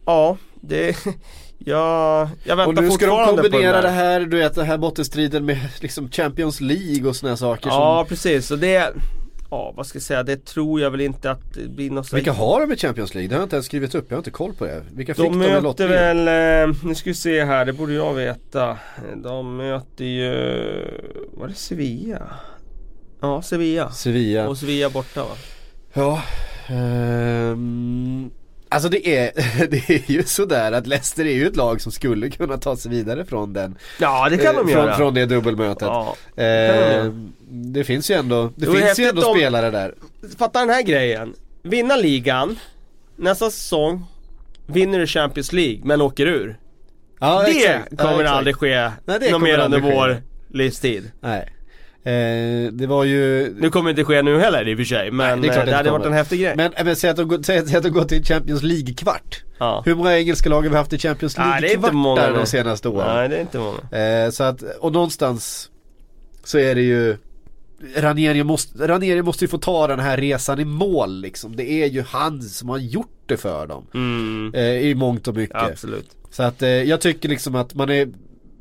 ja, 0.05 0.37
det, 0.61 0.97
jag, 1.57 2.29
jag 2.43 2.55
väntar 2.55 2.67
Och 2.67 2.83
nu 2.83 2.91
ska 2.91 3.05
de 3.05 3.11
fortfarande 3.11 3.43
på 3.43 3.49
kombinera 3.49 3.81
det 3.81 3.89
här, 3.89 4.19
du 4.19 4.37
vet 4.37 4.55
den 4.55 4.65
här 4.65 4.77
bottenstriden 4.77 5.45
med 5.45 5.57
liksom 5.81 6.09
Champions 6.11 6.61
League 6.61 7.09
och 7.09 7.15
här 7.23 7.35
saker 7.35 7.69
Ja 7.69 7.99
som 7.99 8.09
precis, 8.09 8.51
och 8.51 8.59
det 8.59 8.93
ja 9.49 9.73
vad 9.77 9.85
ska 9.87 9.95
jag 9.95 10.03
säga, 10.03 10.23
det 10.23 10.45
tror 10.45 10.81
jag 10.81 10.91
väl 10.91 11.01
inte 11.01 11.31
att 11.31 11.53
det 11.53 11.67
blir 11.69 11.91
något 11.91 12.13
Vilka 12.13 12.31
har 12.33 12.61
de 12.61 12.73
i 12.73 12.77
Champions 12.77 13.15
League? 13.15 13.29
Det 13.29 13.35
har 13.35 13.39
jag 13.41 13.45
inte 13.45 13.55
ens 13.55 13.65
skrivit 13.65 13.95
upp, 13.95 14.05
jag 14.09 14.15
har 14.15 14.19
inte 14.19 14.31
koll 14.31 14.53
på 14.53 14.65
det. 14.65 14.83
Vilka 14.93 15.13
fick 15.13 15.25
De 15.25 15.39
de 15.39 15.45
i 15.45 15.49
möter 15.49 15.61
lottningen? 15.61 15.93
väl, 15.93 16.69
eh, 16.69 16.75
nu 16.83 16.95
ska 16.95 17.09
vi 17.09 17.13
se 17.13 17.43
här, 17.45 17.65
det 17.65 17.73
borde 17.73 17.93
jag 17.93 18.13
veta. 18.13 18.77
De 19.15 19.57
möter 19.57 20.05
ju, 20.05 20.31
var 21.33 21.47
det 21.47 21.53
Sevilla? 21.53 22.29
Ja, 23.21 23.41
Sevilla. 23.41 23.91
Sevilla. 23.91 24.47
Och 24.49 24.57
Sevilla 24.57 24.89
borta 24.89 25.23
va? 25.23 25.35
Ja, 25.93 26.21
ehm, 26.67 28.31
alltså 28.69 28.89
det 28.89 29.07
är, 29.17 29.31
det 29.67 29.89
är 29.89 30.11
ju 30.11 30.23
sådär 30.23 30.71
att 30.71 30.87
Leicester 30.87 31.25
är 31.25 31.33
ju 31.33 31.47
ett 31.47 31.55
lag 31.55 31.81
som 31.81 31.91
skulle 31.91 32.29
kunna 32.29 32.57
ta 32.57 32.77
sig 32.77 32.91
vidare 32.91 33.25
från 33.25 33.53
den 33.53 33.77
Ja 33.99 34.27
det 34.29 34.37
kan 34.37 34.45
eh, 34.55 34.61
de 34.61 34.71
från, 34.73 34.83
göra. 34.85 34.97
från 34.97 35.13
det 35.13 35.25
dubbelmötet. 35.25 35.87
Ja, 35.87 36.15
kan 36.35 36.35
de 36.35 36.43
göra. 36.43 37.01
Ehm, 37.03 37.33
det 37.49 37.83
finns 37.83 38.11
ju 38.11 38.15
ändå, 38.15 38.51
det 38.55 38.65
Det 38.65 38.77
finns 38.79 38.99
ju 38.99 39.03
ändå 39.05 39.27
om- 39.27 39.35
spelare 39.37 39.71
där. 39.71 39.93
Fatta 40.37 40.59
den 40.59 40.69
här 40.69 40.81
grejen. 40.81 41.33
Vinna 41.63 41.95
ligan, 41.95 42.59
nästa 43.15 43.51
säsong 43.51 44.05
vinner 44.65 44.99
du 44.99 45.07
Champions 45.07 45.53
League 45.53 45.79
men 45.83 46.01
åker 46.01 46.25
ur. 46.25 46.57
Ja, 47.19 47.43
det 47.43 47.51
exakt. 47.51 47.87
Ja, 47.91 47.97
kommer 47.97 48.13
exakt. 48.23 48.29
aldrig 48.37 48.55
ske 48.55 48.91
Nej, 49.05 49.17
det 49.19 49.31
kommer 49.31 49.39
mer 49.51 49.59
under 49.59 49.79
vår 49.79 50.21
livstid. 50.51 51.11
Nej. 51.21 51.53
Eh, 52.07 52.71
det 52.71 52.87
var 52.87 53.03
ju 53.03 53.55
Nu 53.59 53.69
kommer 53.69 53.89
det 53.89 53.91
inte 53.91 54.03
ske 54.03 54.21
nu 54.21 54.39
heller 54.39 54.67
i 54.67 54.73
och 54.73 54.77
för 54.77 54.85
sig 54.85 55.11
men 55.11 55.41
det 55.41 55.47
är 55.47 55.51
klart 55.53 55.57
eh, 55.59 55.65
det 55.65 55.71
det 55.71 55.77
hade 55.77 55.91
varit 55.91 56.05
en 56.05 56.13
häftig 56.13 56.39
grej. 56.41 56.53
Men, 56.57 56.71
men 56.85 56.95
säg 56.95 57.09
att 57.09 57.17
de, 57.17 57.43
säg, 57.43 57.67
säg 57.67 57.77
att 57.77 57.83
de 57.83 57.89
går 57.89 58.03
till 58.05 58.23
Champions 58.23 58.63
League-kvart. 58.63 59.43
ja. 59.57 59.81
Hur 59.85 59.95
många 59.95 60.17
engelska 60.17 60.49
lag 60.49 60.61
har 60.61 60.69
vi 60.69 60.75
haft 60.75 60.93
i 60.93 60.97
Champions 60.97 61.37
Nej, 61.37 61.61
det 61.61 61.67
League-kvartar 61.67 62.33
de 62.33 62.45
senaste 62.45 62.89
åren? 62.89 63.15
Nej 63.15 63.29
det 63.29 63.37
är 63.37 63.41
inte 63.41 63.57
många. 63.59 64.03
Eh, 64.25 64.29
så 64.29 64.43
att, 64.43 64.61
och 64.79 64.91
någonstans 64.91 65.69
så 66.43 66.57
är 66.59 66.75
det 66.75 66.81
ju 66.81 67.17
Ranieri 67.97 68.43
måste, 68.43 68.87
Ranieri 68.87 69.21
måste 69.21 69.43
ju 69.43 69.47
få 69.49 69.57
ta 69.57 69.87
den 69.87 69.99
här 69.99 70.17
resan 70.17 70.59
i 70.59 70.65
mål 70.65 71.21
liksom. 71.21 71.55
Det 71.55 71.71
är 71.71 71.87
ju 71.87 72.01
han 72.07 72.41
som 72.41 72.69
har 72.69 72.77
gjort 72.77 73.19
det 73.25 73.37
för 73.37 73.67
dem. 73.67 73.85
Mm, 73.93 74.53
Eh, 74.55 74.61
I 74.89 74.95
mångt 74.95 75.27
och 75.27 75.35
mycket. 75.35 75.55
absolut. 75.55 76.09
Så 76.31 76.43
att 76.43 76.61
eh, 76.61 76.69
jag 76.69 77.01
tycker 77.01 77.29
liksom 77.29 77.55
att 77.55 77.73
man 77.75 77.89
är 77.89 78.07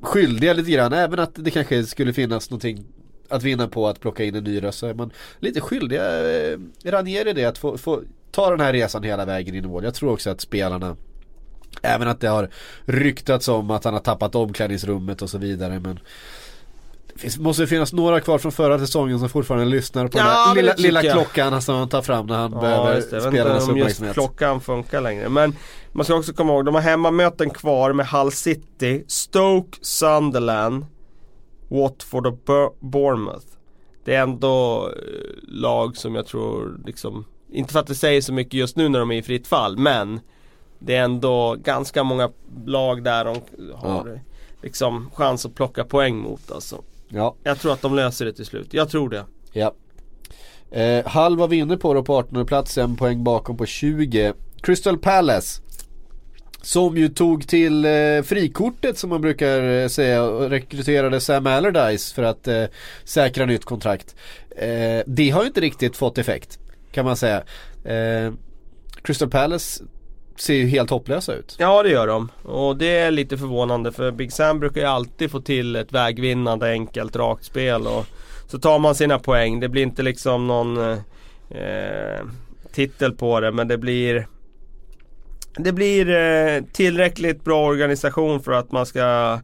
skyldiga 0.02 0.52
lite 0.52 0.70
grann, 0.70 0.92
även 0.92 1.18
att 1.18 1.30
det 1.34 1.50
kanske 1.50 1.84
skulle 1.84 2.12
finnas 2.12 2.50
någonting 2.50 2.84
att 3.28 3.42
vinna 3.42 3.68
på 3.68 3.88
att 3.88 4.00
plocka 4.00 4.24
in 4.24 4.34
en 4.34 4.44
ny 4.44 4.62
röst 4.62 4.78
så 4.78 4.86
är 4.86 4.94
man 4.94 5.10
lite 5.38 5.60
skyldiga 5.60 6.02
eh, 6.52 6.58
Ranieri 6.84 7.32
det 7.32 7.44
att 7.44 7.58
få, 7.58 7.78
få 7.78 8.02
ta 8.30 8.50
den 8.50 8.60
här 8.60 8.72
resan 8.72 9.02
hela 9.02 9.24
vägen 9.24 9.54
in 9.54 9.64
i 9.64 9.68
mål. 9.68 9.84
Jag 9.84 9.94
tror 9.94 10.12
också 10.12 10.30
att 10.30 10.40
spelarna 10.40 10.96
Även 11.82 12.08
att 12.08 12.20
det 12.20 12.28
har 12.28 12.48
ryktats 12.84 13.48
om 13.48 13.70
att 13.70 13.84
han 13.84 13.92
har 13.94 14.00
tappat 14.00 14.34
omklädningsrummet 14.34 15.22
och 15.22 15.30
så 15.30 15.38
vidare 15.38 15.80
men 15.80 15.98
det 17.14 17.20
finns, 17.20 17.38
måste 17.38 17.66
finnas 17.66 17.92
några 17.92 18.20
kvar 18.20 18.38
från 18.38 18.52
förra 18.52 18.78
säsongen 18.78 19.18
som 19.18 19.28
fortfarande 19.28 19.66
lyssnar 19.66 20.08
på 20.08 20.18
Ja, 20.18 20.22
den 20.24 20.32
här 20.32 20.54
det 20.54 20.62
lilla, 20.62 20.74
lilla 21.00 21.12
klockan 21.12 21.62
som 21.62 21.74
han 21.74 21.88
tar 21.88 22.02
fram 22.02 22.26
när 22.26 22.34
han 22.36 22.52
Ja, 22.52 22.60
behöver 22.60 23.00
spelarnas 23.00 23.68
uppmärksamhet. 23.68 24.14
klockan 24.14 24.60
funkar 24.60 25.00
längre. 25.00 25.28
Men 25.28 25.56
man 25.92 26.04
ska 26.04 26.14
också 26.14 26.32
komma 26.32 26.52
ihåg, 26.52 26.64
de 26.64 26.74
har 26.74 26.82
hemmamöten 26.82 27.50
kvar 27.50 27.92
med 27.92 28.06
Hull 28.06 28.32
City, 28.32 29.04
Stoke, 29.08 29.78
Sunderland, 29.82 30.84
Watford 31.68 32.26
och 32.26 32.38
Bournemouth. 32.80 33.46
Det 34.04 34.14
är 34.14 34.22
ändå 34.22 34.88
eh, 34.88 35.38
lag 35.42 35.96
som 35.96 36.14
jag 36.14 36.26
tror 36.26 36.80
liksom, 36.86 37.24
inte 37.52 37.72
för 37.72 37.80
att 37.80 37.86
det 37.86 37.94
säger 37.94 38.20
så 38.20 38.32
mycket 38.32 38.54
just 38.54 38.76
nu 38.76 38.88
när 38.88 38.98
de 38.98 39.10
är 39.10 39.16
i 39.16 39.22
fritt 39.22 39.46
fall, 39.46 39.78
men 39.78 40.20
det 40.78 40.96
är 40.96 41.02
ändå 41.04 41.56
ganska 41.64 42.04
många 42.04 42.30
lag 42.66 43.04
där 43.04 43.24
de 43.24 43.40
har 43.74 44.20
liksom 44.62 45.10
chans 45.14 45.46
att 45.46 45.54
plocka 45.54 45.84
poäng 45.84 46.16
mot 46.16 46.52
alltså. 46.52 46.82
Ja. 47.08 47.34
Jag 47.42 47.58
tror 47.58 47.72
att 47.72 47.82
de 47.82 47.94
löser 47.94 48.24
det 48.24 48.32
till 48.32 48.46
slut, 48.46 48.74
jag 48.74 48.88
tror 48.88 49.08
det. 49.08 49.24
Ja. 49.52 49.74
Eh, 50.70 51.06
Hall 51.06 51.36
var 51.36 51.48
vi 51.48 51.56
inne 51.56 51.76
på 51.76 51.94
då 51.94 52.02
på 52.02 52.16
18 52.16 52.46
plats, 52.46 52.78
en 52.78 52.96
poäng 52.96 53.24
bakom 53.24 53.56
på 53.56 53.66
20. 53.66 54.32
Crystal 54.62 54.98
Palace. 54.98 55.62
Som 56.66 56.96
ju 56.96 57.08
tog 57.08 57.48
till 57.48 57.84
eh, 57.84 58.22
frikortet 58.24 58.98
som 58.98 59.10
man 59.10 59.20
brukar 59.20 59.62
eh, 59.62 59.88
säga 59.88 60.22
och 60.22 60.50
rekryterade 60.50 61.20
Sam 61.20 61.46
Allardyce 61.46 62.14
för 62.14 62.22
att 62.22 62.48
eh, 62.48 62.64
säkra 63.04 63.46
nytt 63.46 63.64
kontrakt. 63.64 64.16
Eh, 64.56 65.02
det 65.06 65.30
har 65.30 65.40
ju 65.40 65.46
inte 65.46 65.60
riktigt 65.60 65.96
fått 65.96 66.18
effekt 66.18 66.58
kan 66.92 67.04
man 67.04 67.16
säga. 67.16 67.42
Eh, 67.84 68.32
Crystal 69.02 69.30
Palace 69.30 69.84
ser 70.36 70.54
ju 70.54 70.66
helt 70.66 70.90
hopplösa 70.90 71.34
ut. 71.34 71.56
Ja 71.58 71.82
det 71.82 71.90
gör 71.90 72.06
de. 72.06 72.28
Och 72.42 72.76
det 72.76 72.98
är 72.98 73.10
lite 73.10 73.38
förvånande 73.38 73.92
för 73.92 74.10
Big 74.10 74.32
Sam 74.32 74.60
brukar 74.60 74.80
ju 74.80 74.86
alltid 74.86 75.30
få 75.30 75.40
till 75.40 75.76
ett 75.76 75.92
vägvinnande 75.92 76.70
enkelt 76.70 77.16
rakt 77.16 77.44
spel. 77.44 77.86
Och 77.86 78.06
så 78.46 78.58
tar 78.58 78.78
man 78.78 78.94
sina 78.94 79.18
poäng. 79.18 79.60
Det 79.60 79.68
blir 79.68 79.82
inte 79.82 80.02
liksom 80.02 80.46
någon 80.46 80.76
eh, 80.76 80.98
eh 81.50 82.24
titel 82.72 83.12
på 83.12 83.40
det 83.40 83.52
men 83.52 83.68
det 83.68 83.78
blir 83.78 84.26
det 85.58 85.72
blir 85.72 86.08
eh, 86.10 86.62
tillräckligt 86.72 87.44
bra 87.44 87.66
organisation 87.66 88.40
för 88.42 88.52
att 88.52 88.72
man 88.72 88.86
ska 88.86 89.38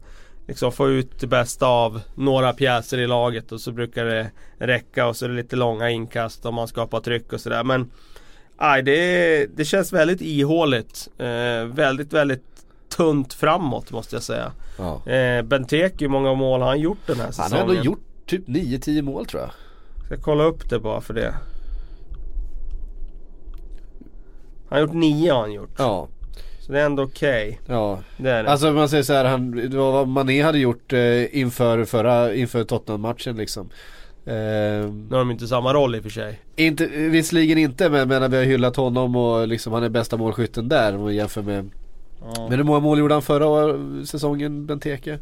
liksom 0.47 0.71
få 0.71 0.89
ut 0.89 1.19
det 1.19 1.27
bästa 1.27 1.67
av 1.67 2.01
några 2.15 2.53
pjäser 2.53 2.97
i 2.97 3.07
laget 3.07 3.51
och 3.51 3.61
så 3.61 3.71
brukar 3.71 4.05
det 4.05 4.31
räcka 4.57 5.07
och 5.07 5.15
så 5.15 5.25
är 5.25 5.29
det 5.29 5.35
lite 5.35 5.55
långa 5.55 5.89
inkast 5.89 6.45
och 6.45 6.53
man 6.53 6.67
skapar 6.67 6.99
tryck 6.99 7.33
och 7.33 7.41
sådär. 7.41 7.63
Men 7.63 7.91
Nej, 8.61 8.83
det, 8.83 9.45
det 9.57 9.65
känns 9.65 9.93
väldigt 9.93 10.21
ihåligt. 10.21 11.07
Eh, 11.17 11.65
väldigt, 11.65 12.13
väldigt 12.13 12.43
tunt 12.89 13.33
framåt 13.33 13.91
måste 13.91 14.15
jag 14.15 14.23
säga. 14.23 14.51
Ja. 14.77 15.11
Eh, 15.11 15.41
Benteke, 15.41 15.95
hur 16.05 16.09
många 16.09 16.33
mål 16.33 16.61
har 16.61 16.67
han 16.67 16.79
gjort 16.79 17.07
den 17.07 17.15
här 17.15 17.23
Han 17.23 17.33
säsongen? 17.33 17.67
har 17.67 17.69
ändå 17.75 17.83
gjort 17.85 18.03
typ 18.25 18.47
9-10 18.47 19.01
mål 19.01 19.25
tror 19.25 19.41
jag. 19.41 19.51
Ska 20.05 20.17
kolla 20.23 20.43
upp 20.43 20.69
det 20.69 20.79
bara 20.79 21.01
för 21.01 21.13
det. 21.13 21.33
Han 24.73 24.81
har 24.81 24.87
gjort 24.87 24.95
nio 24.95 25.31
har 25.33 25.39
han 25.41 25.51
gjort. 25.53 25.75
Ja, 25.77 26.07
Så 26.59 26.71
det 26.71 26.81
är 26.81 26.85
ändå 26.85 27.03
okej. 27.03 27.59
ja. 27.67 27.99
Det 28.17 28.29
är 28.29 28.43
det. 28.43 28.49
Alltså 28.49 28.71
man 28.71 28.89
säger 28.89 29.03
så 29.03 29.13
här, 29.13 29.25
han, 29.25 29.51
det 29.69 29.77
var 29.77 29.91
vad 29.91 30.07
Mané 30.07 30.41
hade 30.43 30.57
gjort 30.59 30.93
eh, 30.93 31.37
inför, 31.39 31.85
förra, 31.85 32.33
inför 32.35 32.63
Tottenham-matchen 32.63 33.37
liksom. 33.37 33.69
Eh, 34.25 34.33
nu 34.33 35.07
har 35.11 35.17
de 35.19 35.31
inte 35.31 35.47
samma 35.47 35.73
roll 35.73 35.95
i 35.95 35.99
och 35.99 36.03
för 36.03 36.09
sig. 36.09 36.39
inte, 36.55 36.85
visserligen 36.87 37.57
inte 37.57 37.89
men, 37.89 38.07
men 38.07 38.31
vi 38.31 38.37
har 38.37 38.43
hyllat 38.43 38.75
honom 38.75 39.15
och 39.15 39.47
liksom 39.47 39.73
han 39.73 39.83
är 39.83 39.89
bästa 39.89 40.17
målskytten 40.17 40.69
där 40.69 40.95
om 40.95 41.01
man 41.01 41.15
jämför 41.15 41.41
med 41.41 41.69
Ja. 42.35 42.47
Men 42.49 42.57
hur 42.57 42.63
många 42.63 42.79
mål 42.79 42.99
gjorde 42.99 43.13
han 43.15 43.21
förra 43.21 43.47
år- 43.47 44.05
säsongen, 44.05 44.65
Benteke? 44.65 45.19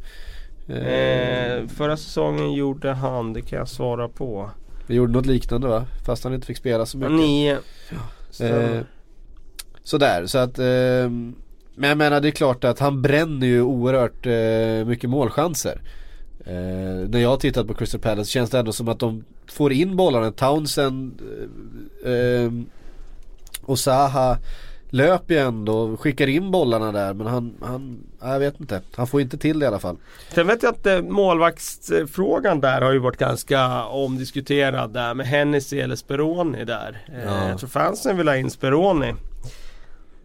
Eh, 0.67 0.87
Eh, 0.87 1.67
förra 1.67 1.97
säsongen 1.97 2.53
gjorde 2.53 2.91
han, 2.93 3.33
det 3.33 3.41
kan 3.41 3.59
jag 3.59 3.67
svara 3.67 4.07
på. 4.09 4.49
Vi 4.87 4.95
gjorde 4.95 5.13
något 5.13 5.25
liknande 5.25 5.67
va? 5.67 5.85
Fast 6.05 6.23
han 6.23 6.33
inte 6.33 6.47
fick 6.47 6.57
spela 6.57 6.85
så 6.85 6.97
mycket. 6.97 7.11
Nio. 7.13 7.57
Så, 8.31 8.45
Eh, 8.45 8.81
sådär, 9.83 10.25
så 10.25 10.37
att 10.37 10.59
eh, 10.59 11.09
Men 11.75 11.89
jag 11.89 11.97
menar 11.97 12.21
det 12.21 12.27
är 12.27 12.31
klart 12.31 12.63
att 12.63 12.79
han 12.79 13.01
bränner 13.01 13.47
ju 13.47 13.61
oerhört 13.61 14.25
eh, 14.25 14.87
mycket 14.87 15.09
målchanser. 15.09 15.81
Eh, 16.45 17.09
när 17.09 17.19
jag 17.19 17.29
har 17.29 17.37
tittat 17.37 17.67
på 17.67 17.73
Crystal 17.73 18.01
Palace 18.01 18.31
känns 18.31 18.49
det 18.49 18.59
ändå 18.59 18.71
som 18.71 18.87
att 18.87 18.99
de 18.99 19.23
får 19.47 19.71
in 19.73 19.95
bollarna. 19.95 20.31
Townsend 20.31 21.21
eh, 22.05 22.11
eh, 22.13 22.51
och 23.61 23.79
Zaha 23.79 24.37
löper 24.89 25.33
ju 25.33 25.39
ändå 25.39 25.97
skickar 25.97 26.27
in 26.27 26.51
bollarna 26.51 26.91
där 26.91 27.13
men 27.13 27.27
han, 27.27 27.53
han, 27.61 27.99
jag 28.21 28.39
vet 28.39 28.59
inte. 28.59 28.81
Han 28.95 29.07
får 29.07 29.21
inte 29.21 29.37
till 29.37 29.59
det 29.59 29.63
i 29.63 29.67
alla 29.67 29.79
fall. 29.79 29.97
Sen 30.33 30.47
vet 30.47 30.63
jag 30.63 30.73
att 30.73 30.85
eh, 30.85 31.01
målvaktsfrågan 31.01 32.59
där 32.61 32.81
har 32.81 32.91
ju 32.91 32.99
varit 32.99 33.17
ganska 33.17 33.85
omdiskuterad 33.85 34.93
där 34.93 35.13
med 35.13 35.25
Hennessy 35.25 35.79
eller 35.79 35.95
Speroni 35.95 36.65
där. 36.65 37.03
Eh, 37.13 37.23
Ja. 37.25 37.49
Jag 37.49 37.59
tror 37.59 37.69
fansen 37.69 38.17
vill 38.17 38.27
ha 38.27 38.35
in 38.35 38.49
Speroni. 38.49 39.13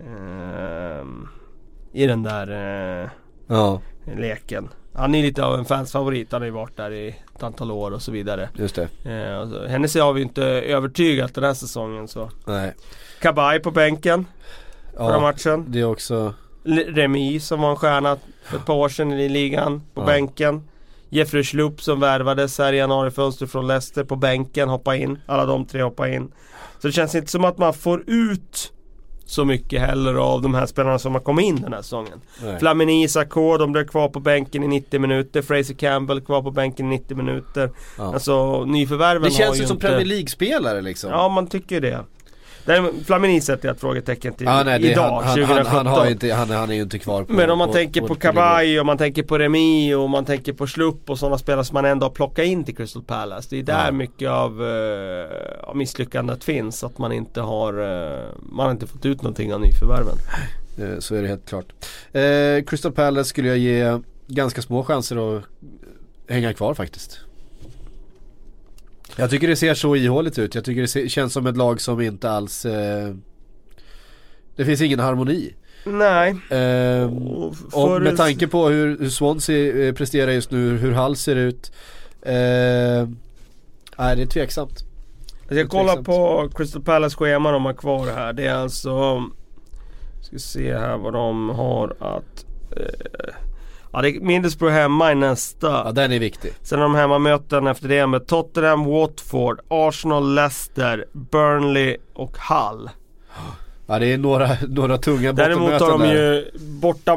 Ehm, 0.01 1.29
I 1.93 2.07
den 2.07 2.23
där 2.23 2.51
eh, 3.03 3.09
Ja, 3.49 3.81
leken. 4.17 4.69
Han 4.95 5.15
är 5.15 5.23
lite 5.23 5.45
av 5.45 5.55
en 5.59 5.65
fansfavorit. 5.65 6.33
Han 6.33 6.41
har 6.41 6.47
ju 6.47 6.53
varit 6.53 6.77
där 6.77 6.91
i 6.93 7.09
ett 7.37 7.43
antal 7.43 7.71
år 7.71 7.91
och 7.91 8.03
så 8.03 8.13
vidare. 8.13 8.49
just 8.55 8.75
det. 8.75 8.89
Eh, 9.13 9.39
och 9.39 9.49
så- 9.49 9.67
Hennessy 9.67 10.01
har 10.01 10.13
vi 10.13 10.23
inte 10.23 10.45
övertygat 10.45 11.35
den 11.35 11.45
här 11.45 11.55
säsongen 11.55 12.09
så. 12.09 12.31
Nej. 12.47 12.75
Kabaj 13.21 13.61
på 13.61 13.71
bänken 13.71 14.27
förra 14.97 15.13
Ja, 15.13 15.21
matchen. 15.21 15.65
det 15.69 15.81
är 15.81 15.85
också 15.85 16.35
Remi 16.89 17.41
som 17.41 17.61
var 17.61 17.71
en 17.71 17.77
stjärna 17.77 18.17
för 18.45 18.57
ett 18.57 18.67
par 18.67 18.75
år 18.75 18.89
sedan 18.89 19.13
i 19.13 19.29
ligan 19.29 19.83
på 19.95 20.01
Ja. 20.03 20.07
bänken. 20.07 20.69
Jeffrey 21.09 21.43
Schlupp 21.45 21.83
som 21.83 22.01
värvades 22.01 22.59
här 22.59 22.73
i 22.73 22.77
januarifönstret 22.77 23.51
från 23.51 23.67
Leicester 23.67 24.05
på 24.05 24.17
bänken, 24.17 24.69
hoppa 24.69 24.97
in. 24.97 25.19
Alla 25.27 25.45
de 25.47 25.65
tre 25.67 25.83
hoppa 25.83 26.09
in. 26.09 26.33
Så 26.79 26.87
det 26.87 26.93
känns 26.93 27.15
inte 27.15 27.31
som 27.31 27.45
att 27.45 27.59
man 27.59 27.75
får 27.75 28.03
ut 28.07 28.73
så 29.27 29.45
mycket 29.45 29.81
heller 29.81 30.15
av 30.15 30.43
de 30.43 30.55
här 30.55 30.67
spelarna 30.67 30.99
som 30.99 31.13
har 31.13 31.21
kommit 31.21 31.45
in 31.45 31.57
den 31.57 31.73
här 31.73 31.83
säsongen. 31.83 32.21
Nej. 32.43 32.59
Flamini 32.59 33.05
Isako, 33.05 33.57
de 33.57 33.73
blev 33.73 33.87
kvar 33.87 34.09
på 34.09 34.21
bänken 34.21 34.63
i 34.65 34.69
90 34.69 35.01
minuter. 35.01 35.43
Fraser 35.43 35.75
Campbell 35.75 36.21
kvar 36.21 36.43
på 36.43 36.51
bänken 36.51 36.87
i 36.87 36.89
90 36.89 37.17
minuter. 37.17 37.71
Ja. 37.99 38.15
Alltså 38.15 38.65
nyförvärven 38.65 39.23
Det 39.23 39.29
har 39.29 39.39
känns 39.39 39.57
ju 39.57 39.61
ju 39.61 39.67
som 39.67 39.77
inte... 39.77 39.87
Premier 39.87 40.07
League-spelare 40.07 40.81
liksom. 40.83 41.11
Ja, 41.11 41.29
man 41.29 41.47
tycker 41.47 41.81
det. 41.81 42.05
Flamini 43.07 43.41
sätter 43.41 43.69
jag 43.69 43.75
ett 43.75 43.81
frågetecken 43.81 44.33
till 44.35 44.47
Ja, 44.47 44.63
nej, 44.65 44.91
idag, 44.91 45.03
han, 45.03 45.25
han, 45.25 45.35
2017. 45.39 45.67
han, 45.77 45.87
han, 45.87 46.09
inte, 46.09 46.33
han, 46.35 46.51
han 46.51 46.71
är 46.71 46.75
ju 46.75 46.83
inte 46.83 46.99
kvar 46.99 47.25
på 47.25 47.33
Men 47.33 47.51
om 47.51 47.59
man 47.59 47.73
tänker 47.73 48.01
på 48.01 48.07
på 48.07 48.15
Kabaj 48.15 48.81
och 48.81 48.87
man 48.87 48.99
tänker 48.99 49.23
på 49.23 49.39
Remi 49.39 49.95
och 49.95 50.11
man 50.11 50.25
tänker 50.25 50.53
på 50.53 50.67
Slupp 50.67 51.11
och 51.11 51.19
sådana 51.19 51.39
spelare 51.39 51.65
som 51.65 51.75
man 51.75 51.85
ändå 51.85 52.07
har 52.07 52.11
plockat 52.11 52.45
in 52.45 52.65
till 52.65 52.77
Crystal 52.77 53.03
Palace. 53.03 53.47
Det 53.51 53.59
är 53.59 53.63
där 53.63 53.87
Ja. 53.87 53.93
mycket 53.93 54.31
av, 54.31 54.63
uh, 54.63 55.75
misslyckandet 55.75 56.45
finns. 56.45 56.85
Att 56.85 56.99
man 56.99 57.13
inte 57.13 57.41
har, 57.41 57.73
eh, 57.73 58.25
man 58.39 58.65
har 58.67 58.71
inte 58.73 58.87
fått 58.87 59.07
ut 59.07 59.23
någonting 59.23 59.55
av 59.55 59.61
nyförvärven. 59.61 60.17
Eh, 60.79 60.99
Så 60.99 61.15
är 61.15 61.23
det 61.23 61.29
helt 61.29 61.49
klart. 61.49 61.67
Eh, 62.13 62.65
Crystal 62.67 62.93
Palace 62.93 63.29
skulle 63.29 63.49
jag 63.49 63.59
ge 63.59 63.99
ganska 64.27 64.63
små 64.63 64.85
chanser 64.85 65.37
att 65.37 65.43
hänga 66.29 66.53
kvar 66.53 66.75
faktiskt. 66.75 67.21
Jag 69.17 69.31
tycker 69.31 69.49
det 69.49 69.57
ser 69.57 69.75
så 69.75 69.97
ihåligt 69.97 70.39
ut. 70.39 70.55
Jag 70.55 70.65
tycker 70.65 70.81
det 70.83 70.89
ser, 70.89 71.09
känns 71.09 71.33
som 71.33 71.47
ett 71.47 71.57
lag 71.57 71.81
som 71.81 72.01
inte 72.01 72.31
alls... 72.31 72.67
Eh, 72.67 73.15
det 74.57 74.65
finns 74.65 74.81
ingen 74.81 75.01
harmoni. 75.01 75.55
Nej. 75.85 76.31
Eh, 76.51 77.11
Och 77.73 78.03
med 78.03 78.17
tanke 78.17 78.47
på 78.47 78.69
hur, 78.69 78.99
hur 78.99 79.09
Swansea 79.11 79.87
eh, 79.89 79.95
presterar 79.95 80.33
just 80.33 80.51
nu, 80.51 80.77
hur 80.79 80.93
Hull 80.93 81.17
ser 81.17 81.37
ut. 81.37 81.73
Eh, 82.23 83.09
nej, 83.99 84.17
det 84.17 84.23
är 84.23 84.27
tveksamt. 84.27 84.85
Jag 85.49 85.59
ska 85.59 85.79
kolla 85.79 86.03
på 86.03 86.49
Crystal 86.55 86.83
Palace 86.83 87.17
schema 87.17 87.53
de 87.53 87.65
har 87.65 87.73
kvar 87.75 88.07
här. 88.07 88.33
Det 88.33 88.47
är 88.47 88.55
alltså... 88.55 89.25
Ska 90.23 90.39
se 90.39 90.75
här 90.75 90.97
vad 90.97 91.13
de 91.13 91.49
har 91.51 91.97
att... 92.01 92.47
Eh, 92.77 93.35
ja 93.97 94.03
det 94.03 94.09
är 94.17 94.21
Middlesbrough 94.21 94.75
hemma 94.75 95.13
i 95.13 95.15
nästa. 95.15 95.67
Ja, 95.85 95.93
den 95.93 96.13
är 96.13 96.19
viktig. 96.19 96.53
Sen 96.63 96.79
har 96.79 96.83
de 96.87 96.95
hemmamöten 96.95 97.67
efter 97.67 97.89
det 97.89 98.07
med 98.07 98.27
Tottenham, 98.27 98.85
Watford, 98.85 99.61
Arsenal, 99.69 100.35
Leicester, 100.35 101.05
Burnley 101.13 101.97
och 102.15 102.37
Hull. 102.39 102.91
Ja, 103.87 103.99
det 103.99 104.07
är 104.13 104.19
några, 104.19 104.49
några 104.69 104.99
tunga 104.99 105.33
Däremot 105.33 105.71
har 105.81 105.91
de 105.91 106.01
där. 106.01 106.15
ju 106.15 106.51
borta... 106.61 107.17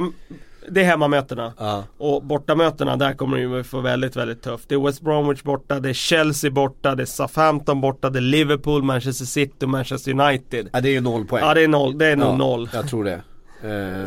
Det 0.72 0.82
är 0.82 0.86
hemmamötena. 0.86 1.54
Ja. 1.58 1.84
Och 1.98 2.24
bortamötena 2.24 2.96
där 2.96 3.14
kommer 3.14 3.38
de 3.38 3.44
ju 3.44 3.64
få 3.64 3.80
väldigt, 3.82 4.16
väldigt 4.16 4.42
tufft. 4.42 4.70
Det 4.70 4.76
är 4.76 4.80
West 4.80 5.02
Bromwich 5.02 5.44
borta, 5.44 5.80
det 5.80 5.90
är 5.90 5.94
Chelsea 5.94 6.52
borta, 6.52 6.96
det 6.96 7.04
är 7.04 7.06
Southampton 7.06 7.82
borta, 7.82 8.10
det 8.10 8.20
är 8.20 8.22
Liverpool, 8.22 8.84
Manchester 8.84 9.26
City 9.26 9.66
och 9.66 9.70
Manchester 9.70 10.12
United. 10.12 10.70
ja, 10.74 10.82
det 10.82 10.90
är 10.90 10.94
ju 10.94 11.02
noll 11.02 11.26
poäng. 11.26 11.44
Ja 11.46 11.54
det 11.54 11.62
är 11.64 11.68
noll, 11.68 11.98
det 11.98 12.06
är 12.08 12.16
nog 12.16 12.28
Ja, 12.28 12.36
noll. 12.38 12.70
Jag 12.74 12.90
tror 12.90 13.04
det. 13.04 13.22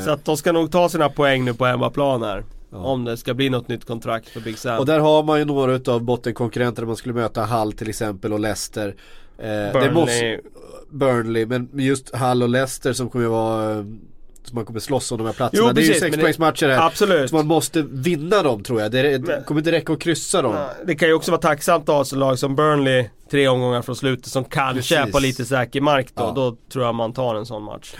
Så 0.01 0.11
att 0.11 0.25
de 0.25 0.37
ska 0.37 0.53
nog 0.53 0.73
ta 0.73 0.89
sina 0.89 1.09
poäng 1.09 1.45
nu 1.45 1.55
på 1.55 1.65
hemmaplan 1.67 2.23
här. 2.23 2.45
Om 2.73 3.05
det 3.05 3.17
ska 3.17 3.35
bli 3.35 3.51
något 3.51 3.69
nytt 3.69 3.85
kontrakt 3.85 4.29
för 4.29 4.41
Big 4.41 4.59
Sam. 4.59 4.79
Och 4.79 4.87
där 4.87 4.99
har 4.99 5.23
man 5.23 5.39
ju 5.39 5.45
några 5.45 5.73
utav 5.75 6.03
bottenkonkurrenter 6.03 6.83
man 6.87 6.97
skulle 6.97 7.15
möta 7.15 7.45
Hull 7.45 7.73
till 7.73 7.89
exempel 7.89 8.33
och 8.33 8.41
Leicester. 8.41 8.89
Eh, 9.39 9.45
Det 9.45 9.71
Burnley. 9.73 9.91
måste, 9.93 10.41
Burnley, 10.91 11.47
men 11.47 11.69
just 11.73 12.15
Hull 12.17 12.43
och 12.43 12.49
Leicester 12.49 12.93
som 12.93 13.11
kommer 13.11 13.27
vara 13.27 13.71
eh, 13.71 13.85
som 14.45 14.55
man 14.57 14.65
kommer 14.65 14.81
slåss 14.81 15.13
om 15.13 15.19
de 15.19 15.27
här 15.27 15.35
platserna. 15.35 15.65
Jo, 15.69 15.73
det 15.73 15.81
är 15.81 15.83
ju 15.83 15.89
precis, 15.89 16.03
sexpoängsmatcher 16.03 16.69
här. 16.69 16.87
Absolut. 16.87 17.31
Så 17.31 17.37
man 17.37 17.47
måste 17.47 17.83
vinna 17.83 18.43
dem 18.43 18.63
tror 18.63 18.81
jag. 18.81 18.91
Det, 18.93 18.99
är, 19.01 19.19
det 19.19 19.43
kommer 19.47 19.61
inte 19.61 19.73
räcka 19.73 19.93
att 19.93 20.01
kryssa 20.01 20.43
dem. 20.43 20.57
Det 20.87 20.95
kan 20.95 21.09
ju 21.09 21.15
också 21.15 21.31
vara 21.31 21.41
tacksamt 21.41 21.89
att 21.89 21.95
ha 21.95 22.03
ett 22.03 22.13
lag 22.13 22.39
som 22.39 22.57
Burnley 22.57 23.09
tre 23.31 23.49
omgångar 23.49 23.83
från 23.83 23.97
slutet 23.97 24.27
som 24.27 24.45
kanske 24.45 24.97
är 24.97 25.01
på 25.07 25.07
Precis. 25.13 25.23
lite 25.23 25.45
säker 25.45 25.81
mark 25.81 26.07
då. 26.15 26.23
Ja. 26.23 26.33
Då 26.35 26.57
tror 26.73 26.85
jag 26.85 26.95
man 26.95 27.13
tar 27.13 27.35
en 27.35 27.47
sån 27.47 27.63
match. 27.63 27.95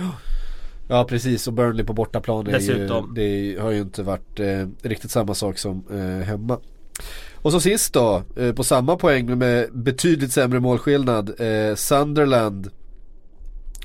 Ja 0.93 1.05
precis 1.05 1.47
och 1.47 1.53
Burnley 1.53 1.87
på 1.87 1.93
bortaplan 1.93 2.47
är 2.47 2.59
ju, 2.59 2.89
det 3.15 3.61
har 3.61 3.71
ju 3.71 3.81
inte 3.81 4.03
varit 4.03 4.41
eh, 4.41 4.67
riktigt 4.83 5.11
samma 5.11 5.35
sak 5.35 5.59
som 5.59 5.85
eh, 5.91 6.27
hemma. 6.27 6.59
Och 7.35 7.53
så 7.53 7.61
sist 7.61 7.95
då, 7.95 8.23
eh, 8.37 8.53
på 8.53 8.65
samma 8.65 8.97
poäng 8.97 9.39
med 9.39 9.69
betydligt 9.73 10.33
sämre 10.33 10.61
målskillnad, 10.61 11.41
eh, 11.41 11.75
Sunderland 11.75 12.71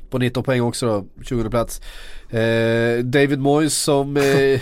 på 0.10 0.18
19 0.18 0.44
poäng 0.44 0.62
också 0.62 0.86
då, 0.86 1.24
20 1.24 1.50
plats. 1.50 1.82
Eh, 2.30 3.04
David 3.04 3.40
Moyes 3.40 3.78
som 3.78 4.18
eh, 4.18 4.62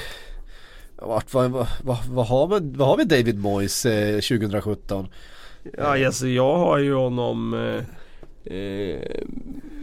vart, 0.96 1.34
vad, 1.34 1.52
vad, 1.52 1.68
vad, 1.84 1.98
vad, 2.10 2.28
har 2.28 2.48
man, 2.48 2.74
vad 2.78 2.88
har 2.88 2.98
vi 2.98 3.04
David 3.04 3.40
Moyes 3.40 3.86
eh, 3.86 4.14
2017? 4.14 5.08
Ja, 5.78 6.06
alltså 6.06 6.28
jag 6.28 6.58
har 6.58 6.78
ju 6.78 6.94
honom 6.94 7.54
eh, 8.46 9.22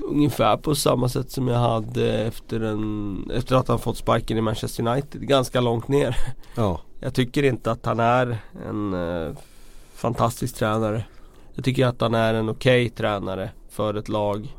ungefär 0.05 0.57
på 0.57 0.75
samma 0.75 1.09
sätt 1.09 1.31
som 1.31 1.49
jag 1.49 1.59
hade 1.59 2.23
efter, 2.23 2.61
en, 2.61 3.31
efter 3.35 3.57
att 3.57 3.69
han 3.69 3.79
fått 3.79 3.97
sparken 3.97 4.39
i 4.39 4.41
Manchester 4.41 4.89
United. 4.89 5.29
Ganska 5.29 5.61
långt 5.61 5.89
ner. 5.89 6.17
Ja. 6.57 6.81
Jag 7.01 7.15
tycker 7.15 7.43
inte 7.43 7.71
att 7.71 7.87
han 7.87 8.01
är 8.01 8.37
en 8.69 8.95
eh, 8.95 9.37
fantastisk 9.95 10.57
tränare. 10.57 11.05
Jag 11.55 11.65
tycker 11.65 11.87
att 11.87 12.01
han 12.01 12.15
är 12.15 12.35
en 12.35 12.49
okej 12.49 12.91
tränare 12.91 13.51
för 13.71 13.95
ett 13.95 14.09
lag 14.09 14.57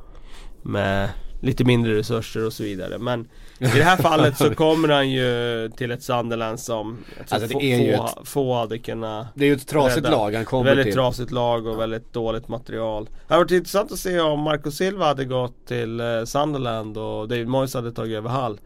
med 0.62 1.10
lite 1.42 1.64
mindre 1.64 1.98
resurser 1.98 2.46
och 2.46 2.54
så 2.54 2.64
vidare. 2.64 2.98
Men 2.98 3.28
i 3.64 3.78
det 3.78 3.84
här 3.84 3.98
fallet 4.02 4.38
så 4.38 4.56
kommer 4.56 4.90
han 4.90 5.10
ju 5.10 5.70
till 5.78 5.92
ett 5.92 6.04
Sunderland 6.04 6.60
som 6.60 6.98
Alltså, 7.20 7.48
det 7.48 7.54
få, 7.54 7.62
är 7.62 7.78
ju 7.92 7.98
få, 7.98 8.06
ett- 8.06 8.28
få 8.28 8.54
hade 8.56 8.78
kunnat 8.80 9.28
Det 9.36 9.46
är 9.46 9.50
ju 9.50 9.54
ett 9.56 9.68
trasigt 9.68 9.98
rädda. 10.06 10.18
lag 10.18 10.36
han 10.36 10.46
kommer 10.46 10.64
Väldigt 10.66 10.86
till. 10.86 10.94
trasigt 10.94 11.32
lag 11.32 11.68
och 11.68 11.80
väldigt 11.80 12.14
dåligt 12.14 12.48
material. 12.48 13.06
Det 13.28 13.34
hade 13.34 13.44
varit 13.44 13.52
intressant 13.52 13.92
att 13.92 14.00
se 14.00 14.20
om 14.20 14.40
Marco 14.40 14.72
Silva 14.72 15.06
hade 15.06 15.26
gått 15.26 15.68
till 15.68 16.00
eh, 16.00 16.06
Sunderland 16.26 16.98
och 16.98 17.28
David 17.28 17.48
Moyes 17.48 17.74
hade 17.74 17.92
tagit 17.92 18.18
över 18.18 18.30
Hall. 18.30 18.60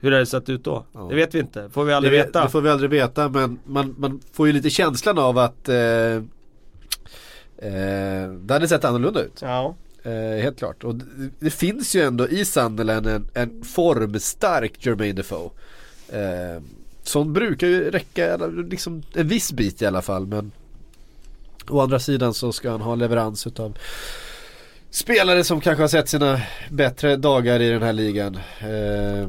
Hur 0.00 0.10
hade 0.10 0.22
det 0.22 0.26
sett 0.26 0.48
ut 0.48 0.64
då? 0.64 0.84
Ja. 0.92 1.06
Det 1.10 1.14
vet 1.14 1.34
vi 1.34 1.38
inte. 1.38 1.68
Får 1.70 1.84
vi 1.84 1.90
Det, 1.90 1.96
aldrig 1.96 2.12
vet- 2.12 2.26
veta. 2.28 2.42
det 2.44 2.48
får 2.50 2.60
vi 2.60 2.70
aldrig 2.70 2.90
veta 2.90 3.28
men 3.28 3.58
man, 3.64 3.94
man 3.98 4.20
får 4.32 4.46
ju 4.46 4.52
lite 4.52 4.70
känslan 4.70 5.18
av 5.18 5.38
att 5.38 5.68
eh, 5.68 5.76
eh, 7.58 8.28
det 8.40 8.52
hade 8.54 8.68
sett 8.68 8.84
annorlunda 8.84 9.20
ut. 9.22 9.38
Ja. 9.42 9.74
Eh, 10.04 10.42
helt 10.42 10.58
klart. 10.58 10.84
Och 10.84 10.94
det, 10.94 11.30
det 11.38 11.50
finns 11.50 11.96
ju 11.96 12.02
ändå 12.02 12.28
i 12.28 12.44
Sunderland 12.44 13.06
en, 13.06 13.28
en 13.34 13.64
formstark 13.64 14.86
Jermaine 14.86 15.16
Defoe. 15.16 15.50
Eh, 16.08 16.62
som 17.02 17.32
brukar 17.32 17.66
ju 17.66 17.90
räcka 17.90 18.36
liksom 18.46 19.02
en 19.14 19.28
viss 19.28 19.52
bit 19.52 19.82
i 19.82 19.86
alla 19.86 20.02
fall 20.02 20.26
men 20.26 20.52
Å 21.68 21.80
andra 21.80 21.98
sidan 21.98 22.34
så 22.34 22.52
ska 22.52 22.70
han 22.70 22.80
ha 22.80 22.94
leverans 22.94 23.46
utav 23.46 23.78
Spelare 24.90 25.44
som 25.44 25.60
kanske 25.60 25.82
har 25.82 25.88
sett 25.88 26.08
sina 26.08 26.40
bättre 26.70 27.16
dagar 27.16 27.60
i 27.60 27.70
den 27.70 27.82
här 27.82 27.92
ligan. 27.92 28.34
Eh, 28.60 29.28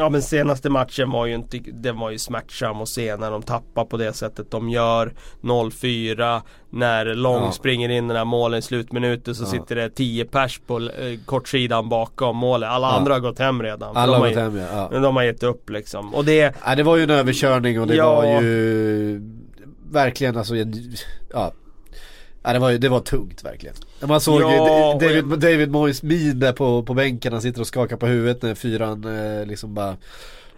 Ja 0.00 0.08
men 0.08 0.22
senaste 0.22 0.70
matchen 0.70 1.10
var 1.10 1.26
ju 1.26 1.34
inte, 1.34 1.58
den 1.72 1.98
var 1.98 2.10
ju 2.10 2.18
smärtsam 2.18 2.80
att 2.80 2.88
se 2.88 3.16
när 3.16 3.30
de 3.30 3.42
tappar 3.42 3.84
på 3.84 3.96
det 3.96 4.12
sättet 4.12 4.50
de 4.50 4.68
gör 4.70 5.12
0-4 5.42 6.40
När 6.70 7.04
Long 7.14 7.42
Ja. 7.44 7.52
springer 7.52 7.88
in 7.88 8.08
den 8.08 8.16
här 8.16 8.24
målen 8.24 8.58
i 8.58 8.62
slutminuten 8.62 9.34
så 9.34 9.42
Ja. 9.44 9.46
sitter 9.46 9.76
det 9.76 9.90
10 9.90 10.24
pers 10.24 10.60
på 10.66 10.78
eh, 10.80 11.18
kortsidan 11.26 11.88
bakom 11.88 12.36
målet 12.36 12.68
Alla 12.70 12.86
Ja. 12.86 12.92
andra 12.92 13.12
har 13.12 13.20
gått 13.20 13.38
hem 13.38 13.62
redan 13.62 13.96
alla 13.96 14.12
de 14.12 14.20
har 14.20 14.28
gått 14.28 14.38
hem 14.38 14.56
ja. 14.56 14.88
Men 14.92 15.02
de 15.02 15.16
har 15.16 15.22
gett 15.22 15.42
upp 15.42 15.70
liksom 15.70 16.14
Och 16.14 16.24
det 16.24 16.54
Ja, 16.66 16.74
det 16.74 16.82
var 16.82 16.96
ju 16.96 17.02
en 17.02 17.10
överkörning 17.10 17.80
och 17.80 17.86
det 17.86 18.02
var 18.02 18.40
ju 18.42 19.20
verkligen 19.90 20.36
alltså 20.36 20.54
en, 20.56 20.74
ja. 21.32 21.52
Ja 22.42 22.52
det 22.52 22.58
var 22.58 22.72
det 22.72 22.88
var 22.88 23.00
tungt 23.00 23.44
verkligen. 23.44 23.74
Man 24.00 24.20
såg 24.20 24.40
Ja, 24.42 24.98
David, 25.00 25.16
jag- 25.16 25.40
David 25.40 25.70
Moyes 25.70 26.02
min 26.02 26.38
där 26.40 26.52
på, 26.52 26.82
på 26.82 26.94
bänken, 26.94 27.32
han 27.32 27.42
sitter 27.42 27.60
och 27.60 27.66
skakar 27.66 27.96
på 27.96 28.06
huvudet 28.06 28.42
när 28.42 28.54
fyran 28.54 29.04
eh, 29.40 29.46
liksom 29.46 29.74
bara 29.74 29.96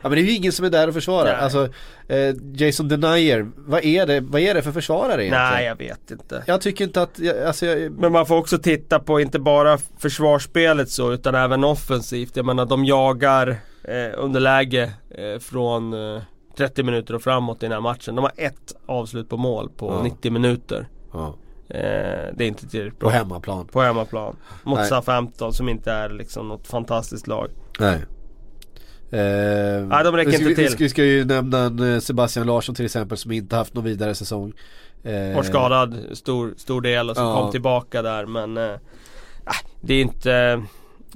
Ja 0.04 0.08
men 0.08 0.16
det 0.16 0.22
är 0.22 0.24
ju 0.24 0.36
ingen 0.36 0.52
som 0.52 0.64
är 0.64 0.70
där 0.70 0.88
och 0.88 0.94
försvarar. 0.94 1.32
Nej. 1.32 1.42
Alltså 1.42 1.68
eh, 2.08 2.34
Jason 2.54 2.88
Denier, 2.88 3.50
vad 3.56 3.84
är, 3.84 4.06
det, 4.06 4.20
vad 4.20 4.40
är 4.40 4.54
det 4.54 4.62
för 4.62 4.72
försvarare 4.72 5.24
egentligen? 5.24 5.44
Nej 5.52 5.64
jag 5.66 5.76
vet 5.76 6.10
inte 6.10 6.42
Jag 6.46 6.60
tycker 6.60 6.84
inte 6.84 7.02
att, 7.02 7.18
jag, 7.18 7.38
alltså 7.42 7.66
jag, 7.66 7.92
Men 7.92 8.12
man 8.12 8.26
får 8.26 8.36
också 8.36 8.58
titta 8.58 8.98
på 8.98 9.20
inte 9.20 9.38
bara 9.38 9.78
försvarsspelet 9.98 10.90
så 10.90 11.12
utan 11.12 11.34
även 11.34 11.64
offensivt. 11.64 12.36
Jag 12.36 12.46
menar 12.46 12.66
de 12.66 12.84
jagar 12.84 13.48
eh, 13.84 13.94
underläge 14.18 14.90
eh, 15.10 15.38
från 15.40 16.14
eh, 16.16 16.22
30 16.56 16.82
minuter 16.82 17.14
och 17.14 17.22
framåt 17.22 17.62
i 17.62 17.66
den 17.66 17.72
här 17.72 17.80
matchen. 17.80 18.14
De 18.14 18.22
har 18.22 18.32
ett 18.36 18.74
avslut 18.86 19.28
på 19.28 19.36
mål 19.36 19.70
på 19.76 19.86
Ja. 19.90 20.02
90 20.02 20.30
minuter. 20.32 20.88
ja, 21.12 21.26
Eh, 21.26 21.32
det 21.72 22.34
är 22.38 22.42
inte 22.42 22.68
tillräckligt 22.68 22.98
på 22.98 23.06
bra. 23.06 23.16
hemmaplan. 23.18 23.66
På 23.66 23.80
hemmaplan. 23.82 24.36
Mot 24.64 24.78
Nej. 24.78 24.88
Southampton 24.88 25.52
som 25.52 25.68
inte 25.68 25.92
är 25.92 26.08
liksom 26.10 26.48
något 26.48 26.66
fantastiskt 26.66 27.26
lag. 27.26 27.50
Nej. 27.78 27.94
Eh, 29.10 29.86
Nej, 29.86 30.04
de 30.04 30.16
räcker 30.16 30.30
vi 30.30 30.36
ska, 30.36 30.48
inte 30.48 30.48
vi 30.48 30.54
till. 30.54 30.68
ska, 30.68 30.84
vi 30.84 30.88
ska 30.88 31.04
ju 31.04 31.24
nämna 31.24 31.58
en 31.58 31.94
eh, 31.94 32.00
Sebastian 32.00 32.46
Larsson 32.46 32.74
till 32.74 32.84
exempel 32.84 33.18
som 33.18 33.32
inte 33.32 33.56
haft 33.56 33.74
någon 33.74 33.84
vidare 33.84 34.14
säsong. 34.14 34.52
Eh, 35.04 35.34
Var 35.36 35.42
skadad 35.42 35.96
stor, 36.12 36.54
stor 36.56 36.80
del 36.80 37.10
och 37.10 37.16
så 37.16 37.22
Ja. 37.22 37.40
kom 37.40 37.50
tillbaka 37.50 38.02
där 38.02 38.26
men 38.26 38.56
eh, 38.56 38.74
Det 39.80 39.94
är 39.94 40.00
inte 40.00 40.30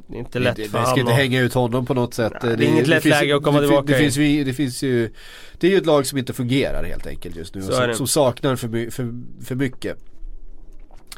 Det 0.07 0.15
är 0.15 0.19
inte 0.19 0.39
lätt 0.39 0.57
det, 0.57 0.63
det, 0.63 0.69
för 0.69 0.79
det 0.79 0.85
ska 0.85 0.91
han 0.91 1.01
inte 1.01 1.13
hänga 1.13 1.41
ut 1.41 1.55
honom 1.55 1.87
på 1.87 1.95
något 1.95 2.15
sätt. 2.15 2.33
Nej, 2.43 2.57
det 2.57 2.65
är 2.65 2.69
inget 2.69 2.87
lätt 2.87 3.03
finns, 3.03 3.21
läge 3.21 3.37
att 3.37 3.43
komma 3.43 3.61
det, 3.61 3.67
tillbaka 3.67 3.87
det, 3.87 3.97
i. 3.99 4.01
finns 4.01 4.17
ju, 4.17 4.45
det 4.45 4.53
finns 4.55 4.83
ju 4.83 5.13
Det 5.59 5.67
är 5.67 5.71
ju 5.71 5.77
ett 5.77 5.87
lag 5.87 6.07
som 6.07 6.19
inte 6.19 6.33
fungerar 6.33 6.85
helt 6.85 7.07
enkelt 7.07 7.37
just 7.37 7.55
nu. 7.55 7.61
Och 7.61 7.67
som, 7.75 7.87
det. 7.89 7.95
som 7.95 8.07
saknar 8.07 8.57
för, 8.57 8.69
my, 8.69 8.91
för, 8.91 9.13
för 9.45 9.55
mycket. 9.55 9.97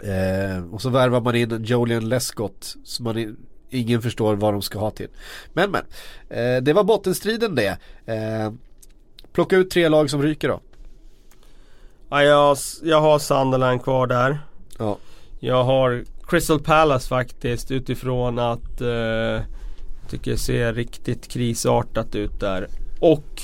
Eh, 0.03 0.75
och 0.75 0.83
så 0.83 0.91
värvar 0.91 1.21
man 1.21 1.35
in 1.35 1.65
Jolian 1.65 2.09
Lescott 2.09 2.77
som 2.85 3.05
man 3.05 3.19
i, 3.19 3.35
ingen 3.71 4.03
förstår 4.03 4.37
vad 4.37 4.55
de 4.55 4.63
ska 4.63 4.79
ha 4.79 4.91
till. 4.91 5.09
Men 5.53 5.71
men, 5.71 5.85
eh, 6.29 6.63
det 6.63 6.73
var 6.73 6.85
bottenstriden 6.85 7.55
det. 7.55 7.79
Eh, 8.07 8.53
plocka 9.33 9.57
ut 9.57 9.71
tre 9.71 9.89
lag 9.89 10.11
som 10.11 10.23
ryker 10.23 10.49
då. 10.49 10.61
Ja, 12.11 12.23
jag, 12.23 12.57
jag 12.83 13.01
har 13.01 13.19
Sunderland 13.19 13.83
kvar 13.83 14.07
där. 14.07 14.39
Ja. 14.79 14.99
Jag 15.41 15.65
har 15.65 16.05
Crystal 16.29 16.61
Palace 16.61 17.09
faktiskt 17.09 17.71
utifrån 17.71 18.39
att 18.39 18.81
eh, 18.81 18.89
jag 18.89 20.11
tycker 20.11 20.31
det 20.31 20.39
ser 20.39 20.73
riktigt 20.73 21.29
krisartat 21.29 22.15
ut 22.15 22.41
där. 22.41 22.69
Och 23.01 23.43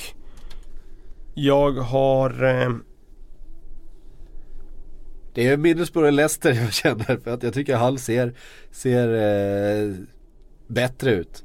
jag 1.33 1.71
har 1.71 2.43
eh, 2.43 2.69
Det 5.35 5.47
är 5.47 5.57
Middlesbrough 5.57 6.07
och 6.07 6.13
Leicester 6.13 6.53
jag 6.53 6.73
känner 6.73 7.17
för 7.23 7.31
att 7.31 7.43
jag 7.43 7.53
tycker 7.53 7.77
Hull 7.77 7.99
ser, 7.99 8.33
ser 8.71 9.07
eh, 9.13 9.95
bättre 10.67 11.11
ut. 11.11 11.43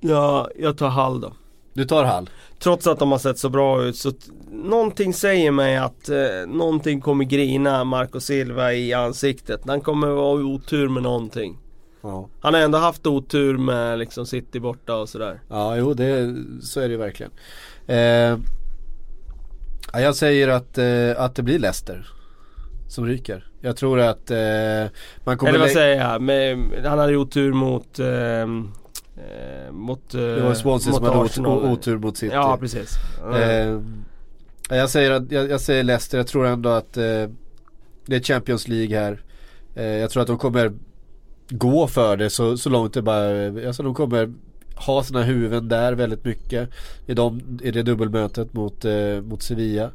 Ja, 0.00 0.48
jag 0.56 0.78
tar 0.78 0.88
Hall 0.88 1.20
då. 1.20 1.32
Du 1.74 1.84
tar 1.84 2.04
Hull. 2.04 2.30
Trots 2.58 2.86
att 2.86 2.98
de 2.98 3.12
har 3.12 3.18
sett 3.18 3.38
så 3.38 3.48
bra 3.48 3.82
ut 3.82 3.96
så 3.96 4.12
någonting 4.50 5.14
säger 5.14 5.50
mig 5.50 5.76
att 5.76 6.08
eh, 6.08 6.46
någonting 6.46 7.00
kommer 7.00 7.24
grina 7.24 7.84
Marco 7.84 8.20
Silva 8.20 8.72
i 8.72 8.92
ansiktet. 8.92 9.60
Han 9.66 9.80
kommer 9.80 10.06
vara 10.06 10.44
otur 10.44 10.88
med 10.88 11.02
någonting. 11.02 11.58
Ja. 12.02 12.28
Han 12.40 12.54
har 12.54 12.60
ändå 12.60 12.78
haft 12.78 13.06
otur 13.06 13.58
med 13.58 13.98
liksom 13.98 14.26
City 14.26 14.60
borta 14.60 14.96
och 14.96 15.08
sådär. 15.08 15.40
Ja, 15.48 15.76
jo 15.76 15.94
det, 15.94 16.34
så 16.62 16.80
är 16.80 16.84
det 16.84 16.92
ju 16.92 16.98
verkligen. 16.98 17.32
Eh, 17.86 18.38
ja, 19.92 20.00
jag 20.00 20.16
säger 20.16 20.48
att, 20.48 20.78
eh, 20.78 21.10
att 21.16 21.34
det 21.34 21.42
blir 21.42 21.58
Leicester 21.58 22.14
som 22.94 23.06
ryker. 23.06 23.44
Jag 23.60 23.76
tror 23.76 24.00
att 24.00 24.30
eh, 24.30 24.36
man 25.24 25.38
kommer 25.38 25.48
Eller 25.48 25.58
vad 25.58 25.70
säger 25.70 26.00
jag? 26.00 26.22
Med, 26.22 26.58
han 26.84 26.98
hade 26.98 27.16
otur 27.16 27.52
mot 27.52 27.98
ehm, 27.98 28.70
eh, 29.16 29.72
mot, 29.72 30.14
eh, 30.14 30.20
Det 30.20 30.40
var 30.42 30.54
Swansea 30.54 30.92
som 30.92 31.04
hade 31.04 31.20
Arsenal. 31.20 31.64
otur 31.64 31.98
mot 31.98 32.16
City. 32.16 32.34
Ja 32.34 32.56
precis. 32.60 32.90
Eh, 33.34 33.80
jag, 34.76 34.90
säger 34.90 35.10
att, 35.10 35.32
jag, 35.32 35.50
jag 35.50 35.60
säger 35.60 35.82
Leicester, 35.82 36.18
jag 36.18 36.26
tror 36.26 36.46
ändå 36.46 36.68
att 36.68 36.96
eh, 36.96 37.02
det 38.06 38.16
är 38.16 38.20
Champions 38.22 38.68
League 38.68 38.98
här. 38.98 39.22
Eh, 39.74 39.84
jag 39.84 40.10
tror 40.10 40.22
att 40.22 40.28
de 40.28 40.38
kommer 40.38 40.72
gå 41.48 41.86
för 41.86 42.16
det 42.16 42.30
så, 42.30 42.56
så 42.56 42.70
långt 42.70 42.94
det 42.94 43.02
bara, 43.02 43.46
alltså 43.66 43.82
de 43.82 43.94
kommer 43.94 44.32
ha 44.76 45.02
sina 45.02 45.22
huvuden 45.22 45.68
där 45.68 45.92
väldigt 45.92 46.24
mycket. 46.24 46.70
I, 47.06 47.14
de, 47.14 47.58
i 47.62 47.70
det 47.70 47.82
dubbelmötet 47.82 48.52
mot, 48.52 48.84
eh, 48.84 49.20
mot 49.22 49.42
Sevilla. 49.42 49.90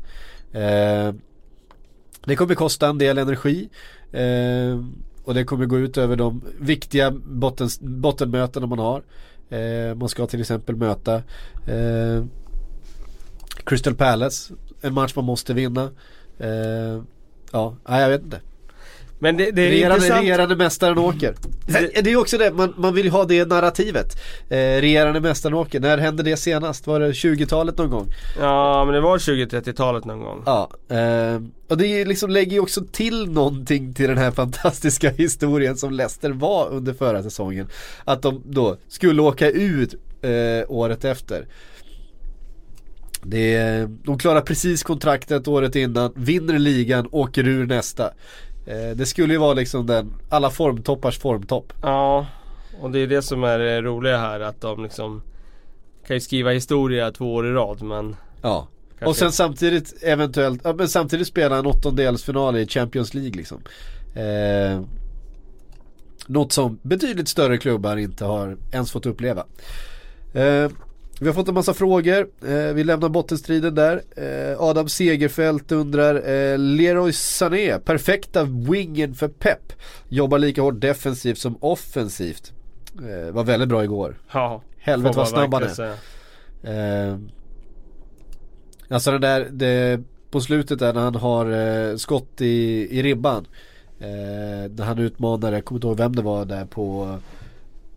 Det 2.25 2.35
kommer 2.35 2.55
kosta 2.55 2.87
en 2.87 2.97
del 2.97 3.17
energi. 3.17 3.69
Eh, 4.11 4.79
och 5.23 5.33
det 5.33 5.43
kommer 5.43 5.65
gå 5.65 5.77
ut 5.77 5.97
över 5.97 6.15
de 6.15 6.41
viktiga 6.59 7.11
botten, 7.11 7.69
bottenmötena 7.81 8.67
man 8.67 8.79
har. 8.79 9.03
Eh, 9.49 9.95
man 9.95 10.09
ska 10.09 10.27
till 10.27 10.41
exempel 10.41 10.75
möta 10.75 11.15
eh, 11.67 12.25
Crystal 13.63 13.95
Palace. 13.95 14.53
En 14.81 14.93
match 14.93 15.15
man 15.15 15.25
måste 15.25 15.53
vinna. 15.53 15.91
Eh, 16.37 17.01
ja, 17.51 17.75
jag 17.85 18.09
vet 18.09 18.21
inte. 18.23 18.41
Men 19.21 19.37
det, 19.37 19.51
det 19.51 19.61
är 19.61 19.69
Regerande, 19.69 19.95
intressant. 19.95 20.21
regerande 20.23 20.55
mästaren 20.55 20.97
åker. 20.97 21.35
Det, 21.67 22.01
det 22.01 22.11
är 22.11 22.17
också 22.17 22.37
det, 22.37 22.51
man, 22.51 22.73
man 22.77 22.93
vill 22.95 23.05
ju 23.05 23.11
ha 23.11 23.25
det 23.25 23.45
narrativet. 23.47 24.21
Eh, 24.49 24.55
regerande 24.57 25.19
mästaren 25.19 25.53
åker. 25.53 25.79
När 25.79 25.97
hände 25.97 26.23
det 26.23 26.37
senast? 26.37 26.87
Var 26.87 26.99
det 26.99 27.11
20-talet 27.11 27.77
någon 27.77 27.89
gång? 27.89 28.07
Ja 28.39 28.85
men 28.85 28.93
det 28.93 29.01
var 29.01 29.17
20-30-talet 29.17 30.05
någon 30.05 30.19
gång. 30.19 30.43
Ja, 30.45 30.69
eh, 30.89 31.41
och 31.69 31.77
det 31.77 32.05
liksom 32.05 32.29
lägger 32.29 32.51
ju 32.51 32.59
också 32.59 32.81
till 32.91 33.31
någonting 33.31 33.93
till 33.93 34.07
den 34.07 34.17
här 34.17 34.31
fantastiska 34.31 35.09
historien 35.17 35.77
som 35.77 35.91
Leicester 35.93 36.29
var 36.31 36.69
under 36.69 36.93
förra 36.93 37.23
säsongen. 37.23 37.67
Att 38.05 38.21
de 38.21 38.43
då 38.45 38.77
skulle 38.87 39.21
åka 39.21 39.49
ut 39.49 39.95
eh, 40.21 40.31
året 40.71 41.05
efter. 41.05 41.45
Det, 43.23 43.85
de 44.03 44.17
klarar 44.17 44.41
precis 44.41 44.83
kontraktet 44.83 45.47
året 45.47 45.75
innan, 45.75 46.11
vinner 46.15 46.59
ligan, 46.59 47.07
åker 47.11 47.47
ur 47.47 47.65
nästa. 47.65 48.11
Eh, 48.69 48.95
det 48.95 49.05
skulle 49.05 49.33
ju 49.33 49.39
vara 49.39 49.53
liksom 49.53 49.85
den, 49.85 50.13
alla 50.29 50.49
formtoppars 50.49 51.19
formtopp. 51.19 51.73
Ja, 51.81 52.25
och 52.81 52.91
det 52.91 52.99
är 52.99 53.07
det 53.07 53.21
som 53.21 53.43
är 53.43 53.59
det 53.59 53.81
roliga 53.81 54.17
här 54.17 54.39
att 54.39 54.61
de 54.61 54.83
liksom 54.83 55.21
kan 56.07 56.15
ju 56.15 56.19
skriva 56.21 56.51
historia 56.51 57.11
två 57.11 57.33
år 57.33 57.47
i 57.47 57.51
rad 57.51 57.81
men 57.81 58.15
Ja. 58.41 58.67
Kanske. 58.89 59.09
Och 59.09 59.15
sen 59.15 59.31
samtidigt 59.31 60.03
eventuellt, 60.03 60.61
ja, 60.63 60.73
men 60.73 60.87
samtidigt 60.87 61.27
spela 61.27 61.57
en 61.57 61.65
åttondelsfinal 61.65 62.57
i 62.57 62.67
Champions 62.67 63.13
League 63.13 63.31
liksom. 63.33 63.61
Eh, 64.15 64.81
något 66.27 66.51
som 66.51 66.79
betydligt 66.81 67.27
större 67.27 67.57
klubbar 67.57 67.97
inte 67.97 68.25
har 68.25 68.57
ens 68.71 68.91
fått 68.91 69.05
uppleva. 69.05 69.45
Eh, 70.33 70.69
vi 71.19 71.27
har 71.27 71.33
fått 71.33 71.47
en 71.47 71.53
massa 71.53 71.73
frågor, 71.73 72.29
eh, 72.47 72.73
vi 72.73 72.83
lämnar 72.83 73.09
bottenstriden 73.09 73.75
där. 73.75 74.01
Eh, 74.15 74.61
Adam 74.61 74.89
Segerfält 74.89 75.71
undrar, 75.71 76.15
eh, 76.15 76.57
Leroy 76.57 77.13
Sané, 77.13 77.79
perfekta 77.79 78.43
wingen 78.43 79.15
för 79.15 79.27
Pep. 79.27 79.73
Jobbar 80.07 80.39
lika 80.39 80.61
hårt 80.61 80.81
defensivt 80.81 81.37
som 81.37 81.57
offensivt. 81.59 82.53
Eh, 82.97 83.33
var 83.33 83.43
väldigt 83.43 83.69
bra 83.69 83.83
igår. 83.83 84.21
ja. 84.33 84.61
Helvete 84.81 85.17
vad 85.17 85.27
snabb 85.27 85.53
han 85.53 85.63
är. 85.63 85.91
Eh, 86.63 87.17
alltså 88.89 89.11
det 89.11 89.19
där, 89.19 89.47
det, 89.51 90.01
på 90.31 90.41
slutet 90.41 90.79
där 90.79 90.93
när 90.93 91.01
han 91.01 91.15
har 91.15 91.51
eh, 91.51 91.95
skott 91.95 92.41
i, 92.41 92.87
i 92.99 93.03
ribban. 93.03 93.47
När 94.69 94.83
han 94.83 94.99
utmanar, 94.99 95.51
jag 95.51 95.65
kommer 95.65 95.77
inte 95.77 95.87
ihåg 95.87 95.97
vem 95.97 96.15
det 96.15 96.21
var 96.21 96.45
där 96.45 96.65
på, 96.65 97.17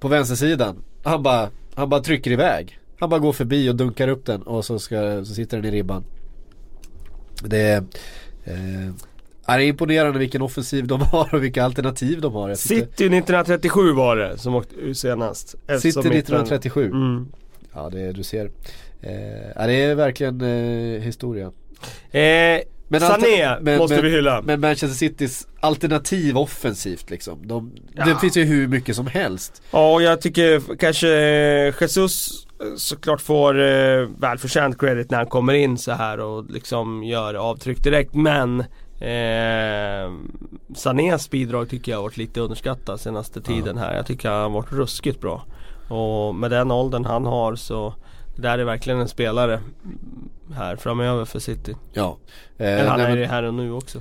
på 0.01 0.09
vänstersidan. 0.09 0.85
Han 1.03 1.23
bara, 1.23 1.51
han 1.75 1.89
bara 1.89 2.01
trycker 2.01 2.31
iväg. 2.31 2.79
Han 3.03 3.11
bara 3.11 3.21
går 3.21 3.33
förbi 3.33 3.71
och 3.71 3.77
dunkar 3.77 4.09
upp 4.09 4.27
den 4.27 4.43
och 4.43 4.65
så, 4.65 4.79
ska, 4.79 5.25
så 5.25 5.35
sitter 5.35 5.57
den 5.57 5.75
i 5.75 5.77
ribban. 5.77 6.05
Det 7.45 7.61
är, 7.61 7.77
eh, 8.45 8.93
det 9.47 9.53
är 9.53 9.59
imponerande 9.61 10.19
vilken 10.19 10.43
offensiv 10.43 10.87
de 10.87 11.01
har 11.01 11.35
och 11.35 11.43
vilka 11.43 11.65
alternativ 11.65 12.21
de 12.21 12.33
har. 12.33 12.55
City 12.55 12.85
1937 12.85 13.93
var 13.93 14.17
det 14.17 14.39
som 14.39 14.55
åkte 14.55 14.75
ur 14.75 14.95
senast. 14.95 15.49
City 15.49 15.59
Eftersom 15.69 16.07
inte- 16.07 16.19
1937. 16.19 16.87
Mm. 16.87 17.27
Ja 17.75 17.91
det 17.91 18.13
du 18.13 18.23
ser. 18.23 18.45
Eh, 19.01 19.67
det 19.67 19.75
är 19.75 19.95
verkligen 19.95 20.41
eh, 20.41 21.01
historia. 21.03 21.53
Eh, 22.11 22.61
Sané 23.01 23.43
alter- 23.45 23.59
men- 23.61 23.79
måste 23.79 23.95
men- 23.97 24.05
vi 24.05 24.11
hylla. 24.11 24.43
Men 24.43 24.61
Manchester 24.61 24.97
Citys 24.97 25.47
alternativ 25.61 26.39
offensivt 26.39 27.11
liksom. 27.11 27.39
De, 27.49 27.73
Ja. 27.95 28.05
Det 28.05 28.17
finns 28.21 28.37
ju 28.37 28.45
hur 28.45 28.69
mycket 28.69 28.97
som 28.97 29.07
helst. 29.07 29.63
Ja, 29.71 29.93
och 29.93 30.03
jag 30.03 30.21
tycker 30.21 30.77
kanske 30.77 31.09
eh, 31.09 31.75
Jesus 31.81 32.47
eh, 32.61 32.67
såklart 32.77 33.21
får 33.21 33.61
eh, 33.61 34.09
välförtjänt 34.19 34.79
credit 34.81 35.11
när 35.11 35.19
han 35.19 35.27
kommer 35.27 35.53
in 35.55 35.79
så 35.79 35.93
här 35.93 36.21
och 36.21 36.51
liksom 36.51 37.03
gör 37.05 37.35
avtryck 37.35 37.85
direkt. 37.85 38.15
Men 38.15 38.61
eh, 39.01 40.13
Sanés 40.75 41.31
bidrag 41.31 41.69
tycker 41.69 41.93
jag 41.93 41.99
har 41.99 42.03
varit 42.03 42.17
lite 42.17 42.41
underskattat 42.41 43.01
senaste 43.01 43.41
tiden 43.41 43.79
här. 43.79 43.97
Jag 43.97 44.07
tycker 44.07 44.29
han 44.31 44.43
har 44.43 44.51
varit 44.51 44.73
ruskigt 44.73 45.21
bra. 45.21 45.45
Och 45.89 46.35
med 46.35 46.51
den 46.51 46.71
åldern 46.71 47.05
han 47.05 47.27
har 47.27 47.55
så 47.57 47.95
det 48.37 48.43
där 48.43 48.59
är 48.59 48.65
verkligen 48.65 49.01
en 49.01 49.09
spelare 49.09 49.55
mm, 49.55 49.99
här 50.55 50.77
framöver 50.77 51.25
för 51.25 51.39
City. 51.39 51.75
Ja. 51.93 52.19
Eh, 52.59 52.67
Men 52.67 52.87
han 52.89 52.99
nej, 53.01 53.13
är 53.13 53.17
det 53.17 53.27
här 53.27 53.43
och 53.43 53.55
nu 53.55 53.73
också. 53.73 53.99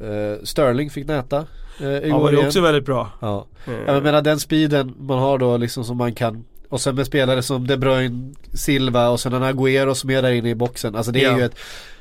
eh, 0.00 0.42
Sterling 0.44 0.90
fick 0.90 1.06
näta 1.06 1.46
eh, 1.80 1.86
igår 1.96 2.10
Han 2.10 2.20
var 2.20 2.32
ju 2.32 2.46
också 2.46 2.60
väldigt 2.60 2.84
bra. 2.84 3.08
Ja. 3.20 3.46
Eh, 3.66 3.72
Jag 3.94 4.02
menar 4.02 4.22
den 4.22 4.40
speeden 4.40 4.94
man 4.98 5.18
har 5.18 5.38
då 5.38 5.56
liksom 5.56 5.84
som 5.84 5.96
man 5.96 6.14
kan 6.14 6.44
och 6.68 6.80
sen 6.80 6.94
med 6.94 7.06
spelare 7.06 7.42
som 7.42 7.66
De 7.66 7.76
Bruyne, 7.76 8.34
Silva 8.52 9.08
och 9.08 9.20
sen 9.20 9.32
en 9.32 9.42
Agüero 9.42 9.94
som 9.94 10.10
är 10.10 10.22
där 10.22 10.30
inne 10.32 10.50
i 10.50 10.54
boxen. 10.54 10.94
Alltså 10.96 11.12
det 11.12 11.24
är 11.24 11.30
Ja. 11.32 11.38
ju 11.38 11.44
ett 11.44 11.54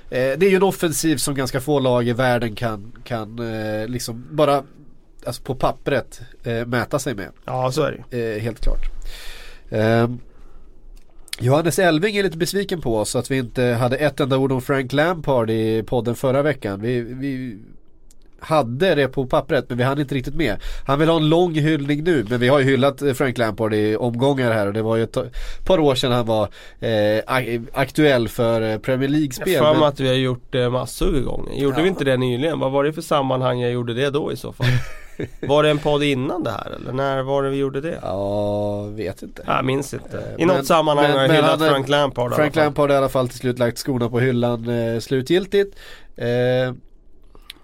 eh, 0.09 0.17
Det 0.39 0.43
är 0.45 0.49
ju 0.49 0.55
en 0.55 0.63
offensiv 0.63 1.17
som 1.17 1.35
ganska 1.35 1.61
få 1.61 1.79
lag 1.79 2.07
i 2.07 2.13
världen 2.13 2.55
kan, 2.55 2.91
kan 3.03 3.39
eh, 3.39 3.87
liksom 3.87 4.27
bara 4.31 4.63
Alltså 5.25 5.43
på 5.43 5.55
pappret 5.55 6.21
eh, 6.43 6.65
mäta 6.65 6.99
sig 6.99 7.15
med. 7.15 7.29
Ja 7.45 7.71
så 7.71 7.81
är 7.83 8.03
det. 8.09 8.35
Eh, 8.35 8.41
helt 8.41 8.59
klart. 8.59 8.85
Johannes 11.39 11.79
Elving 11.79 12.15
är 12.17 12.23
lite 12.23 12.37
besviken 12.37 12.81
på 12.81 12.97
oss 12.97 13.15
att 13.15 13.31
vi 13.31 13.37
inte 13.37 13.63
hade 13.63 13.95
ett 13.97 14.19
enda 14.19 14.37
ord 14.37 14.51
om 14.51 14.61
Frank 14.61 14.93
Lampard 14.93 15.49
i 15.49 15.83
podden 15.83 16.15
förra 16.15 16.41
veckan. 16.41 16.81
Vi, 16.81 17.01
vi 17.01 17.57
hade 18.39 18.95
det 18.95 19.07
på 19.07 19.25
pappret 19.25 19.65
men 19.69 19.77
vi 19.77 19.83
hann 19.83 19.99
inte 19.99 20.15
riktigt 20.15 20.35
med. 20.35 20.55
Han 20.87 20.99
vill 20.99 21.09
ha 21.09 21.15
en 21.17 21.29
lång 21.29 21.53
hyllning 21.53 22.03
nu 22.03 22.25
men 22.29 22.39
vi 22.39 22.47
har 22.47 22.59
ju 22.59 22.65
hyllat 22.65 23.01
eh, 23.01 23.13
Frank 23.13 23.37
Lampard 23.37 23.73
i 23.73 23.95
omgångar 23.95 24.51
här 24.51 24.67
och 24.67 24.73
det 24.73 24.81
var 24.81 24.95
ju 24.95 25.03
ett 25.03 25.17
par 25.65 25.79
år 25.79 25.95
sedan 25.95 26.11
han 26.11 26.25
var 26.25 26.43
eh, 26.79 26.89
ak- 27.27 27.67
aktuell 27.73 28.27
för 28.27 28.61
eh, 28.61 28.77
Premier 28.77 29.09
Jag 29.09 29.17
League-spel. 29.17 29.57
för 29.57 29.63
mig 29.65 29.73
men- 29.73 29.83
att 29.83 29.99
vi 29.99 30.07
har 30.07 30.15
gjort 30.15 30.43
det 30.49 30.69
massor 30.69 31.15
av 31.17 31.21
gånger. 31.23 31.53
Gjorde 31.61 31.77
Ja. 31.77 31.83
vi 31.83 31.89
inte 31.89 32.03
det 32.03 32.17
nyligen? 32.17 32.59
Vad 32.59 32.71
var 32.71 32.83
det 32.83 32.93
för 32.93 33.01
sammanhang 33.01 33.59
jag 33.59 33.71
gjorde 33.71 33.93
det 33.93 34.09
då 34.09 34.31
i 34.31 34.35
så 34.37 34.53
fall? 34.53 34.67
var 35.47 35.63
det 35.63 35.69
en 35.69 35.79
podd 35.79 36.03
innan 36.03 36.43
det 36.43 36.51
här 36.51 36.71
eller 36.75 36.91
när 36.93 37.21
var 37.23 37.43
det 37.43 37.49
vi 37.49 37.57
gjorde 37.57 37.81
det? 37.81 37.99
Ja, 38.01 38.81
vet 38.83 39.21
inte. 39.21 39.43
Jag 39.47 39.65
minns 39.65 39.93
inte. 39.93 40.35
I 40.37 40.45
Men- 40.45 40.57
något 40.57 40.65
sammanhang 40.67 41.05
men- 41.05 41.13
har 41.15 41.21
jag 41.21 41.27
men 41.27 41.35
hyllat 41.35 41.61
är- 41.61 41.69
Frank 41.69 41.89
Lampard 41.89 42.33
Frank. 42.33 42.55
Lampard 42.55 42.89
har 42.89 42.95
i 42.95 42.97
alla 42.97 43.09
fall 43.09 43.29
till 43.29 43.39
slut 43.39 43.59
lagt 43.59 43.77
skorna 43.77 44.09
på 44.09 44.19
hyllan 44.19 44.69
eh, 44.69 44.99
slutgiltigt. 44.99 45.77
Eh, 46.15 46.73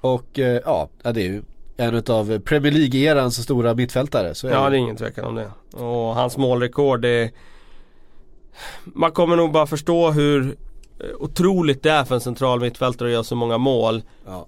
och 0.01 0.39
eh, 0.39 0.61
ja, 0.65 0.89
det 1.03 1.09
är 1.09 1.13
ju 1.27 1.41
en 1.77 2.03
av 2.09 2.39
Premier 2.39 2.71
League-erans 2.73 3.41
stora 3.41 3.73
mittfältare. 3.73 4.35
Så 4.35 4.47
är 4.47 4.51
Ja 4.51 4.63
det. 4.63 4.69
det 4.69 4.75
är 4.75 4.79
ingen 4.79 4.95
tvekan 4.97 5.25
om 5.25 5.35
det. 5.35 5.51
Och 5.77 6.15
hans 6.15 6.37
målrekord 6.37 7.01
det 7.01 7.31
Man 8.83 9.11
kommer 9.11 9.35
nog 9.35 9.51
bara 9.51 9.67
förstå 9.67 10.11
hur 10.11 10.55
eh, 10.99 11.05
otroligt 11.19 11.83
det 11.83 11.91
är 11.91 12.03
för 12.03 12.15
en 12.15 12.21
central 12.21 12.59
mittfältare 12.59 13.07
att 13.07 13.13
göra 13.13 13.23
så 13.23 13.35
många 13.35 13.57
mål. 13.57 14.01
Ja. 14.25 14.47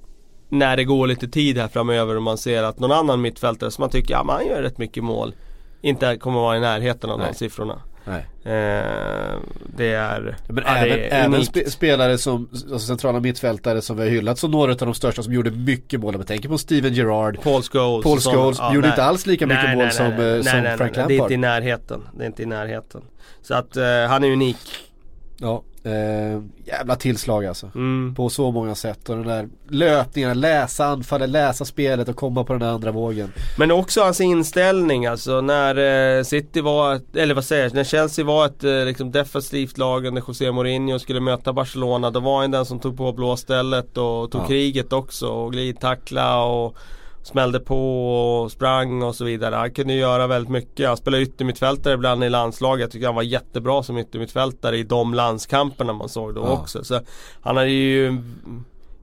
När 0.52 0.78
det 0.78 0.84
går 0.84 1.08
lite 1.08 1.28
tid 1.28 1.58
här 1.58 1.68
framöver 1.68 2.16
och 2.16 2.24
man 2.24 2.38
ser 2.38 2.64
att 2.64 2.80
någon 2.80 2.92
annan 2.92 3.22
mittfältare 3.22 3.72
som 3.72 3.82
man 3.82 3.90
tycker, 3.90 4.14
ja 4.14 4.24
men 4.24 4.36
han 4.36 4.46
gör 4.48 4.62
rätt 4.62 4.78
mycket 4.78 5.04
mål. 5.04 5.34
Inte 5.82 6.18
kommer 6.18 6.40
vara 6.40 6.58
i 6.58 6.60
närheten 6.60 7.10
av 7.10 7.20
Nej. 7.20 7.28
de 7.32 7.38
siffrorna. 7.38 7.82
Nej. 8.06 8.26
Eh, 8.44 9.36
det 9.78 9.94
är, 9.94 10.38
Men 10.48 10.64
ja, 10.68 10.76
även, 10.78 11.00
är 11.00 11.10
även 11.12 11.72
spelare 11.72 12.18
som, 12.18 12.50
alltså 12.52 12.80
centrala 12.80 13.20
mittfältare 13.20 13.82
som 13.82 13.98
vi 13.98 14.04
har 14.04 14.10
hyllat 14.10 14.40
som 14.40 14.52
några 14.52 14.72
av 14.72 14.78
de 14.78 14.94
största 14.94 15.24
som 15.24 15.34
gjorde 15.34 15.52
mycket 15.52 16.00
mål. 16.00 16.18
Man 16.18 16.26
tänker 16.26 16.50
på 16.50 16.58
Steven 16.58 16.94
Gerrard. 16.94 17.42
Paul 17.42 17.62
Scholes. 17.64 18.04
Paul. 18.04 18.20
Scholes 18.20 18.60
gjorde 18.74 18.88
inte 18.88 19.04
alls 19.04 19.26
lika 19.26 19.48
mycket 19.48 19.78
mål 19.78 19.92
som, 19.92 20.06
eh, 20.06 20.42
som 20.42 20.44
Frank 20.78 20.94
Det 20.94 21.00
är 21.00 21.08
Lampard. 21.08 21.12
inte 21.12 21.34
i 21.34 21.38
närheten. 21.38 22.02
Det 22.18 22.24
är 22.24 22.28
inte 22.28 22.44
i 22.44 22.46
närheten. 22.46 23.02
Så 23.42 23.54
att 23.54 23.78
eh, 23.78 23.84
han 24.10 24.24
är 24.24 24.32
unik. 24.32 24.58
Ja, 25.38 25.64
eh, 25.84 26.42
jävla 26.66 26.96
tillslag 26.96 27.46
alltså. 27.46 27.72
Mm. 27.76 28.16
På 28.16 28.30
så 28.30 28.52
många 28.52 28.76
sätt 28.76 29.10
och 29.10 29.16
den 29.16 29.28
där 29.28 29.50
löpningen, 29.70 30.40
läsa 30.40 30.86
anfallet, 30.86 31.30
läsa 31.30 31.66
spelet 31.66 32.10
och 32.10 32.16
komma 32.16 32.44
på 32.44 32.54
den 32.54 32.60
där 32.60 32.68
andra 32.70 32.92
vågen. 32.92 33.34
Men 33.58 33.72
också 33.72 34.02
hans 34.02 34.22
inställning 34.22 35.06
alltså 35.06 35.42
när 35.42 36.18
eh, 36.18 36.24
City 36.24 36.62
var, 36.62 36.96
ett, 36.96 37.16
eller 37.16 37.34
vad 37.36 37.46
säger 37.46 37.64
jag, 37.64 37.74
när 37.74 37.84
Chelsea 37.84 38.26
var 38.26 38.46
ett 38.46 38.64
eh, 38.64 38.86
liksom 38.86 39.12
defensivt 39.12 39.78
lag 39.78 40.06
under 40.06 40.24
José 40.28 40.52
Mourinho 40.52 41.00
skulle 41.00 41.20
möta 41.20 41.54
Barcelona. 41.54 42.10
Då 42.12 42.20
var 42.20 42.42
han 42.42 42.52
den 42.52 42.66
som 42.66 42.80
tog 42.80 42.98
på 42.98 43.12
blåstället 43.14 43.98
och 43.98 44.32
tog 44.32 44.42
Ja. 44.42 44.48
kriget 44.48 44.94
också 44.94 45.28
och 45.28 45.52
glidtackla 45.52 46.44
och 46.44 46.78
smällde 47.24 47.60
på 47.60 48.14
och 48.42 48.52
sprang 48.52 49.04
och 49.04 49.16
så 49.16 49.26
vidare. 49.26 49.56
Han 49.56 49.72
kunde 49.72 49.94
göra 49.94 50.28
väldigt 50.28 50.52
mycket. 50.52 50.88
Han 50.88 50.98
spelade 50.98 51.24
yttermittfältare 51.24 51.94
ibland 51.94 52.24
i 52.24 52.30
landslaget. 52.30 52.82
Jag 52.82 52.92
tycker 52.92 53.06
han 53.06 53.16
var 53.16 53.22
jättebra 53.24 53.84
som 53.84 53.98
yttermittfältare 53.98 54.78
i 54.78 54.84
de 54.84 55.14
landskamperna 55.14 55.94
man 55.94 56.10
såg 56.10 56.36
då 56.36 56.42
Ja. 56.42 56.52
också. 56.52 56.84
Så 56.84 57.00
han 57.42 57.58
hade 57.58 57.70
ju 57.70 58.18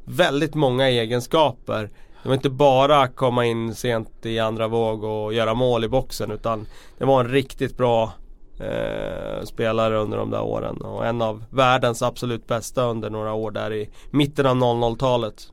väldigt 0.04 0.54
många 0.54 0.88
egenskaper. 0.88 1.90
Det 2.22 2.28
var 2.28 2.34
inte 2.34 2.50
bara 2.50 3.08
komma 3.08 3.44
in 3.46 3.74
sent 3.74 4.26
i 4.26 4.38
andra 4.38 4.68
våg 4.68 5.04
och 5.04 5.34
göra 5.34 5.54
mål 5.54 5.84
i 5.84 5.88
boxen 5.88 6.30
utan 6.30 6.66
det 6.98 7.04
var 7.04 7.20
en 7.20 7.28
riktigt 7.30 7.76
bra 7.76 8.12
eh, 8.60 9.44
spelare 9.44 9.96
under 9.98 10.18
de 10.18 10.30
där 10.30 10.42
åren 10.42 10.76
och 10.76 11.06
en 11.06 11.22
av 11.22 11.44
världens 11.50 12.02
absolut 12.02 12.46
bästa 12.46 12.84
under 12.84 13.10
några 13.10 13.32
år 13.32 13.50
där 13.50 13.72
i 13.72 13.90
mitten 14.10 14.46
av 14.46 14.56
00-talet. 14.56 15.52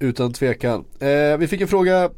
Utan 0.00 0.32
tvekan. 0.32 0.84
Eh, 1.00 1.38
vi 1.38 1.46
fick 1.46 1.60
en 1.60 1.68
fråga 1.68 2.04
eh, 2.04 2.10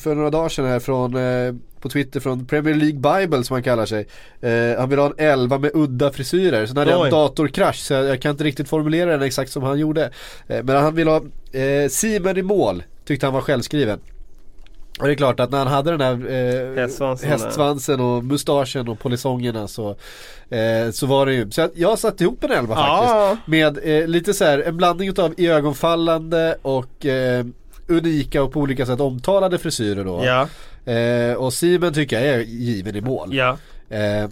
för 0.00 0.14
några 0.14 0.30
dagar 0.30 0.48
sedan 0.48 0.66
här 0.66 0.80
från, 0.80 1.16
eh, 1.16 1.54
på 1.80 1.88
Twitter 1.88 2.20
från 2.20 2.46
Premier 2.46 2.74
League 2.74 3.20
Bible 3.20 3.44
som 3.44 3.54
han 3.54 3.62
kallar 3.62 3.86
sig. 3.86 4.06
Eh, 4.40 4.78
han 4.78 4.88
vill 4.88 4.98
ha 4.98 5.06
en 5.06 5.14
11 5.16 5.58
med 5.58 5.70
udda 5.74 6.12
frisyrer. 6.12 6.66
Sen 6.66 6.76
hade 6.76 6.90
jag 6.90 7.04
en 7.04 7.10
datorkrasch 7.10 7.76
så 7.76 7.94
jag, 7.94 8.04
jag 8.04 8.22
kan 8.22 8.30
inte 8.30 8.44
riktigt 8.44 8.68
formulera 8.68 9.10
den 9.10 9.22
exakt 9.22 9.50
som 9.52 9.62
han 9.62 9.78
gjorde. 9.78 10.10
Eh, 10.46 10.64
men 10.64 10.76
han 10.76 10.94
vill 10.94 11.08
ha 11.08 11.16
eh, 11.52 11.88
Simon 11.88 12.36
i 12.36 12.42
mål, 12.42 12.82
tyckte 13.04 13.26
han 13.26 13.34
var 13.34 13.40
självskriven. 13.40 14.00
Och 15.00 15.06
det 15.06 15.12
är 15.12 15.16
klart 15.16 15.40
att 15.40 15.50
när 15.50 15.58
han 15.58 15.66
hade 15.66 15.90
den 15.96 16.00
här 16.00 16.12
eh, 16.30 16.76
Hästsvansen, 16.82 17.28
hästsvansen 17.28 18.00
och 18.00 18.24
mustaschen 18.24 18.88
och 18.88 18.98
polisongerna 18.98 19.68
så, 19.68 19.90
eh, 20.50 20.90
så 20.92 21.06
var 21.06 21.26
det 21.26 21.34
ju. 21.34 21.50
Så 21.50 21.62
att 21.62 21.70
jag 21.74 21.98
satte 21.98 22.24
ihop 22.24 22.44
en 22.44 22.50
elva 22.50 22.74
faktiskt. 22.74 23.12
Ja. 23.14 23.36
Med 23.46 23.78
eh, 24.02 24.06
lite 24.06 24.34
så 24.34 24.44
här 24.44 24.58
en 24.58 24.76
blandning 24.76 25.08
utav 25.08 25.34
iögonfallande 25.40 26.56
och 26.62 27.06
eh, 27.06 27.44
unika 27.88 28.42
och 28.42 28.52
på 28.52 28.60
olika 28.60 28.86
sätt 28.86 29.00
omtalade 29.00 29.58
frisyrer 29.58 30.04
då. 30.04 30.24
Ja, 30.24 30.48
Eh, 30.92 31.34
och 31.34 31.52
Simon 31.52 31.92
tycker 31.94 32.20
jag 32.20 32.34
är 32.34 32.40
given 32.40 32.96
i 32.96 33.00
mål. 33.00 33.34
ja, 33.34 33.56
Eh, 33.90 34.28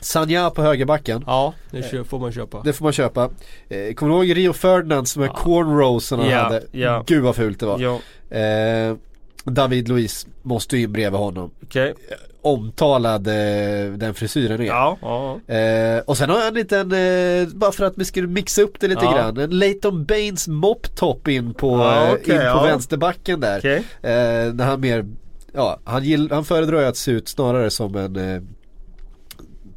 Sanja 0.00 0.50
på 0.50 0.62
högerbacken. 0.62 1.24
ja 1.26 1.54
det 1.70 2.04
får 2.08 2.18
man 2.18 2.32
köpa. 2.32 2.60
Det 2.64 2.72
får 2.72 2.84
man 2.84 2.92
köpa. 2.92 3.30
Eh, 3.68 3.94
kommer 3.94 4.12
du 4.14 4.26
ihåg 4.26 4.36
Rio 4.36 4.52
Ferdinand 4.52 5.08
som 5.08 5.22
är 5.22 5.28
cornrowsen 5.28 6.18
han 6.18 6.28
Ja, 6.30 6.38
hade? 6.38 6.62
ja. 6.72 7.04
Gud 7.06 7.22
vad 7.22 7.36
fult 7.36 7.60
det 7.60 7.66
var. 7.66 7.78
Ja, 7.78 7.98
Eh, 8.38 8.96
David 9.44 9.88
Luiz 9.88 10.26
måste 10.42 10.76
ju 10.76 10.82
in 10.82 10.92
bredvid 10.92 11.20
honom. 11.20 11.50
okej. 11.62 11.94
Omtalad 12.42 13.26
eh, 13.28 13.92
den 13.96 14.14
frisyren 14.14 14.60
är. 14.60 14.64
Ja, 14.64 14.98
ja. 15.02 15.54
Eh, 15.54 15.98
och 15.98 16.16
sen 16.18 16.30
har 16.30 16.38
jag 16.38 16.48
en 16.48 16.54
liten, 16.54 16.92
eh, 16.92 17.48
bara 17.54 17.72
för 17.72 17.84
att 17.84 17.92
vi 17.98 18.04
skulle 18.04 18.28
mixa 18.28 18.62
upp 18.62 18.80
det 18.80 18.88
lite 18.88 19.04
Ja. 19.04 19.12
grann, 19.16 19.36
en 19.38 19.58
Leighton 19.58 20.04
Baines 20.04 20.48
mop-top 20.48 21.28
in 21.28 21.54
på, 21.54 21.70
Ja, 21.78 22.06
eh, 22.06 22.12
okej, 22.12 22.34
in 22.46 22.52
på 22.52 22.62
vänsterbacken 22.62 23.40
där. 23.40 23.58
Okej. 23.58 23.76
Eh, 24.02 24.54
när 24.54 24.64
han 24.64 24.80
mer, 24.80 25.06
ja 25.52 25.80
han, 25.84 26.04
gill, 26.04 26.30
han 26.30 26.44
föredrar 26.44 26.82
att 26.84 26.96
se 26.96 27.10
ut 27.10 27.28
snarare 27.28 27.70
som 27.70 27.96
en 27.96 28.16
eh, 28.34 28.42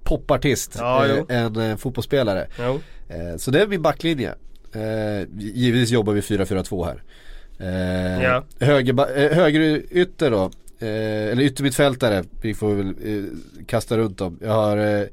popartist 0.04 0.76
eh, 1.30 1.38
än 1.38 1.78
fotbollsspelare. 1.78 2.48
Eh, 3.10 3.38
så 3.38 3.52
det 3.52 3.62
är 3.62 3.68
min 3.68 3.82
backlinje. 3.82 4.30
Eh, 4.74 5.28
givetvis 5.40 5.90
jobbar 5.90 6.14
vi 6.14 6.22
4-4-2 6.22 6.86
här. 6.86 7.04
Eh, 7.60 8.24
Ja. 8.24 8.44
höger, 8.60 9.18
eh, 9.18 9.38
höger 9.38 9.82
ytter 9.92 10.32
då. 10.32 10.52
Eh, 10.80 11.32
eller 11.32 11.42
yttermittfältare. 11.42 12.24
Vi 12.42 12.54
får 12.54 12.74
väl 12.76 12.88
eh, 12.88 13.24
kasta 13.68 13.98
runt 13.98 14.18
dem. 14.18 14.40
Jag 14.42 14.52
har 14.54 14.78
eh, 14.78 15.04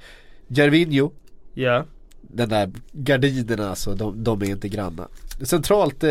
Gervinho. 0.48 1.10
Ja. 1.54 1.84
Den 2.20 2.48
där 2.48 2.70
gardinerna 2.92 3.68
alltså, 3.68 3.94
de, 3.94 4.24
de 4.24 4.42
är 4.42 4.46
inte 4.46 4.68
granna. 4.68 5.08
Centralt 5.42 6.04
eh, 6.04 6.10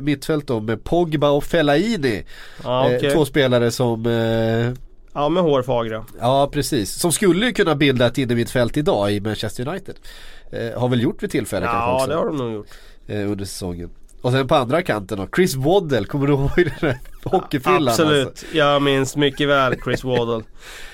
mittfält 0.00 0.46
då 0.46 0.60
med 0.60 0.84
Pogba 0.84 1.30
och 1.30 1.44
Fellaini. 1.44 2.24
Ja, 2.64 2.90
eh, 2.90 2.96
okej. 2.96 3.10
två 3.12 3.24
spelare 3.24 3.70
som 3.70 4.06
eh, 4.06 4.72
Ja, 5.12 5.28
med 5.28 5.42
hårfagra. 5.42 6.04
Ja 6.20 6.48
precis, 6.52 6.92
som 6.92 7.12
skulle 7.12 7.46
ju 7.46 7.52
kunna 7.52 7.74
bilda 7.74 8.06
ett 8.06 8.18
innermittfält 8.18 8.76
idag 8.76 9.12
i 9.12 9.20
Manchester 9.20 9.68
United. 9.68 9.94
Eh, 10.52 10.80
har 10.80 10.88
väl 10.88 11.02
gjort 11.02 11.22
vid 11.22 11.30
tillfälle 11.30 11.66
kanske 11.66 11.80
Ja, 11.90 11.94
också 11.94 12.06
det 12.10 12.14
har 12.16 12.26
de 12.26 12.36
nog 12.36 12.52
gjort. 12.54 12.66
eh, 13.06 13.30
under 13.30 13.44
säsongen. 13.44 13.90
Och 14.22 14.32
sen 14.32 14.48
på 14.48 14.54
andra 14.54 14.82
kanten 14.82 15.18
då, 15.18 15.26
Chris 15.36 15.54
Waddle, 15.54 16.04
kommer 16.04 16.26
du 16.26 16.32
ihåg 16.32 16.50
den 16.56 16.70
där 16.80 16.98
hockeyfrillan? 17.24 17.88
Absolut, 17.88 18.26
Alltså? 18.26 18.46
jag 18.52 18.82
minns 18.82 19.16
mycket 19.16 19.48
väl 19.48 19.74
Chris 19.84 20.04
Waddle. 20.04 20.44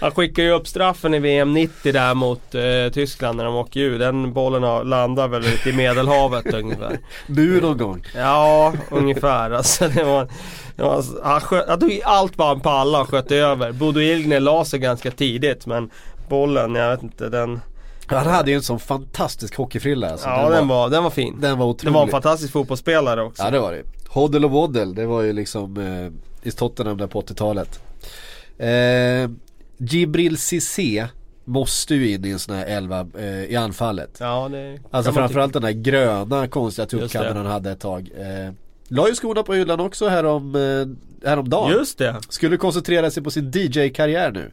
Han 0.00 0.10
skickade 0.10 0.48
ju 0.48 0.54
upp 0.54 0.66
straffen 0.68 1.14
i 1.14 1.18
VM 1.18 1.52
90 1.52 1.92
där 1.92 2.14
mot 2.14 2.54
eh, 2.54 2.92
Tyskland 2.92 3.36
när 3.36 3.44
de 3.44 3.54
åker 3.54 3.80
ur. 3.80 3.98
Den 3.98 4.32
bollen 4.32 4.88
landar 4.88 5.28
väl 5.28 5.46
ute 5.46 5.70
i 5.70 5.72
medelhavet 5.72 6.46
ungefär. 6.54 6.98
Nu 7.26 7.60
någon 7.60 7.78
gång. 7.78 8.04
Ja, 8.14 8.72
ungefär. 8.90 9.50
Alltså, 9.50 9.88
det 9.88 10.04
var, 10.04 10.28
det 10.76 10.82
var, 10.82 11.04
han, 11.22 11.40
sköt, 11.40 11.68
han 11.68 11.80
tog 11.80 12.00
allt 12.04 12.38
vad 12.38 12.48
han 12.48 12.60
pallade 12.60 13.02
och 13.04 13.10
sköt 13.10 13.32
över. 13.32 13.72
Bodo 13.72 14.00
Ilgner 14.00 14.40
la 14.40 14.64
sig 14.64 14.78
ganska 14.78 15.10
tidigt 15.10 15.66
men 15.66 15.90
bollen, 16.28 16.74
jag 16.74 16.90
vet 16.90 17.02
inte 17.02 17.28
den... 17.28 17.60
Han 18.06 18.26
hade 18.26 18.50
ju 18.50 18.56
en 18.56 18.62
sån 18.62 18.78
fantastisk 18.80 19.56
hockeyfrilla 19.56 20.10
alltså. 20.10 20.28
Ja 20.28 20.48
den 20.50 20.68
var, 20.68 20.90
den 20.90 21.02
var 21.02 21.10
fin. 21.10 21.40
den 21.40 21.58
var 21.58 21.66
Det 21.66 21.70
otrolig. 21.70 21.94
var 21.94 22.02
en 22.02 22.08
fantastisk 22.08 22.52
fotbollsspelare 22.52 23.22
också. 23.22 23.42
Ja 23.42 23.50
det 23.50 23.58
var 23.58 23.72
det. 23.72 23.82
Hoddle 24.08 24.46
och 24.46 24.50
Waddle, 24.52 24.84
det 24.84 25.06
var 25.06 25.22
ju 25.22 25.32
liksom 25.32 25.76
eh, 25.76 26.48
i 26.48 26.50
Tottenham 26.52 26.96
där 26.98 27.06
på 27.06 27.20
80-talet. 27.22 27.80
Eh, 28.58 29.30
Gibril 29.78 30.38
Cissé 30.38 31.06
måste 31.44 31.94
ju 31.94 32.10
in 32.12 32.24
i 32.24 32.30
en 32.30 32.38
sån 32.38 32.54
här 32.56 32.66
elva 32.66 33.06
eh, 33.18 33.44
i 33.44 33.56
anfallet. 33.56 34.16
Ja, 34.20 34.48
det 34.52 34.78
Alltså 34.90 35.12
framförallt 35.12 35.52
den 35.52 35.62
där 35.62 35.70
gröna 35.70 36.48
konstiga 36.48 36.86
tuppkammen 36.86 37.32
det. 37.32 37.38
han 37.38 37.46
hade 37.46 37.70
ett 37.70 37.80
tag. 37.80 38.10
Eh, 38.18 38.52
la 38.88 39.08
ju 39.08 39.14
skorna 39.14 39.42
på 39.42 39.54
hyllan 39.54 39.80
också 39.80 40.08
härom, 40.08 40.54
eh, 40.54 40.60
häromdagen. 41.26 41.70
Just 41.72 41.98
det. 41.98 42.16
Skulle 42.28 42.56
koncentrera 42.56 43.10
sig 43.10 43.22
på 43.22 43.30
sin 43.30 43.50
DJ-karriär 43.54 44.30
nu. 44.32 44.50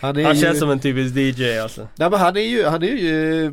Han, 0.00 0.24
Han 0.24 0.34
ju, 0.34 0.40
känns 0.42 0.58
som 0.58 0.70
en 0.70 0.80
typisk 0.80 1.16
DJ 1.16 1.58
alltså. 1.58 1.88
Nej 1.96 2.10
men 2.10 2.20
han 2.20 2.36
är 2.36 2.40
ju, 2.40 2.64
han 2.64 2.82
är 2.82 2.86
ju 2.86 3.52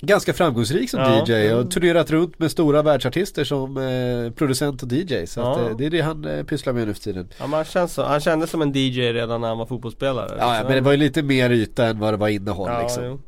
ganska 0.00 0.32
framgångsrik 0.32 0.90
som 0.90 1.00
Ja. 1.00 1.24
DJ 1.28 1.52
och 1.52 1.70
turnerat 1.70 2.10
runt 2.10 2.38
med 2.38 2.50
stora 2.50 2.82
världsartister 2.82 3.44
som 3.44 3.76
eh, 3.76 4.32
producent 4.32 4.82
och 4.82 4.92
DJ. 4.92 5.26
Så 5.26 5.40
Ja. 5.40 5.52
att, 5.52 5.70
eh, 5.70 5.76
det 5.76 5.86
är 5.86 5.90
det 5.90 6.00
han 6.00 6.24
eh, 6.24 6.44
pysslar 6.44 6.72
med 6.72 6.86
nu 6.88 6.94
för 6.94 7.00
tiden. 7.00 7.28
Ja, 7.38 7.46
men 7.46 7.52
han, 7.52 7.64
känns 7.64 7.94
så, 7.94 8.02
han 8.02 8.20
kändes 8.20 8.50
som 8.50 8.62
en 8.62 8.72
DJ 8.76 9.12
redan 9.12 9.40
när 9.40 9.48
han 9.48 9.58
var 9.58 9.66
fotbollsspelare. 9.66 10.36
Ja, 10.38 10.50
liksom. 10.50 10.66
men 10.66 10.74
det 10.76 10.80
var 10.80 10.90
ju 10.92 10.96
lite 10.98 11.22
mer 11.22 11.50
yta 11.50 11.86
än 11.86 11.98
vad 11.98 12.12
det 12.12 12.16
var 12.16 12.28
innehåll 12.28 12.70
liksom. 12.82 13.04
jo. 13.04 13.20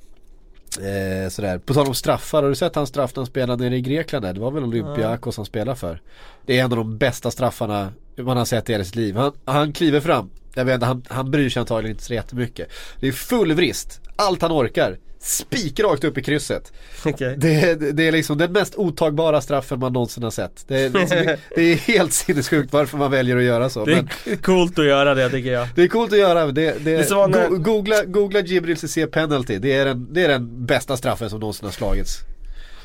Eh, 0.79 1.29
sådär. 1.29 1.59
På 1.59 1.75
tal 1.75 1.87
om 1.87 1.95
straffar, 1.95 2.43
har 2.43 2.49
du 2.49 2.55
sett 2.55 2.75
hans 2.75 2.89
straff 2.89 3.16
när 3.16 3.20
han 3.20 3.27
spelade 3.27 3.64
nere 3.64 3.77
i 3.77 3.81
Grekland? 3.81 4.25
där? 4.25 4.33
Det 4.33 4.41
var 4.41 4.51
väl 4.51 4.64
Olympiakos 4.64 5.37
han 5.37 5.47
spelade 5.47 5.77
för. 5.77 6.01
Det 6.47 6.59
är 6.59 6.64
en 6.64 6.73
av 6.73 6.77
de 6.77 6.99
bästa 6.99 7.31
straffarna 7.31 7.93
man 8.16 8.37
har 8.37 8.45
sett 8.45 8.68
i 8.68 8.73
hela 8.73 8.85
sitt 8.85 8.97
liv. 8.97 9.16
Han, 9.16 9.33
han 9.45 9.73
kliver 9.73 10.01
fram, 10.01 10.31
jag 10.55 10.64
vet 10.64 10.75
inte, 10.75 10.87
han, 10.87 11.03
han 11.09 11.31
bryr 11.31 11.49
sig 11.49 11.61
antagligen 11.61 11.95
inte 11.95 12.05
så 12.05 12.14
jättemycket. 12.14 12.68
Det 13.01 13.09
är 13.09 13.12
full 13.12 13.53
vrist, 13.53 14.01
allt 14.16 14.43
han 14.43 14.53
orkar. 14.53 14.99
Spikrakt 15.23 16.05
upp 16.05 16.18
i 16.18 16.23
krysset. 16.23 16.73
Okej. 17.05 17.35
Det, 17.39 17.81
det, 17.81 17.93
det 17.93 18.09
är 18.09 18.12
liksom 18.12 18.39
den 18.39 18.53
mest 18.53 18.75
otagbara 18.77 19.41
straffen 19.41 19.79
man 19.79 19.93
någonsin 19.93 20.23
har 20.23 20.31
sett. 20.31 20.64
Det, 20.68 20.89
det, 20.89 21.39
är 21.57 21.75
helt 21.75 22.12
sinnessjukt 22.12 22.73
varför 22.73 22.99
man 22.99 23.11
väljer 23.11 23.37
att 23.37 23.43
göra 23.43 23.70
så. 23.70 23.85
Det 23.85 23.95
Men 23.95 24.09
är 24.25 24.37
coolt 24.37 24.79
att 24.79 24.85
göra 24.85 25.14
det 25.14 25.31
tycker 25.31 25.53
jag. 25.53 25.68
det 25.75 25.83
är 25.83 25.89
coolt 25.89 26.12
att 26.12 26.18
göra. 26.18 26.47
Det, 26.47 26.85
det, 26.85 27.11
när- 27.11 27.49
go, 27.49 27.59
googla, 27.59 28.05
googla 28.05 28.41
Jibril 28.41 28.77
Cissé 28.77 29.07
penalty. 29.07 29.59
Det 29.59 29.73
är, 29.73 29.85
den, 29.85 30.09
det 30.12 30.25
är 30.25 30.29
den 30.29 30.66
bästa 30.66 30.97
straffen 30.97 31.31
som 31.31 31.41
någonsin 31.41 31.64
har 31.64 31.73
slagits. 31.73 32.18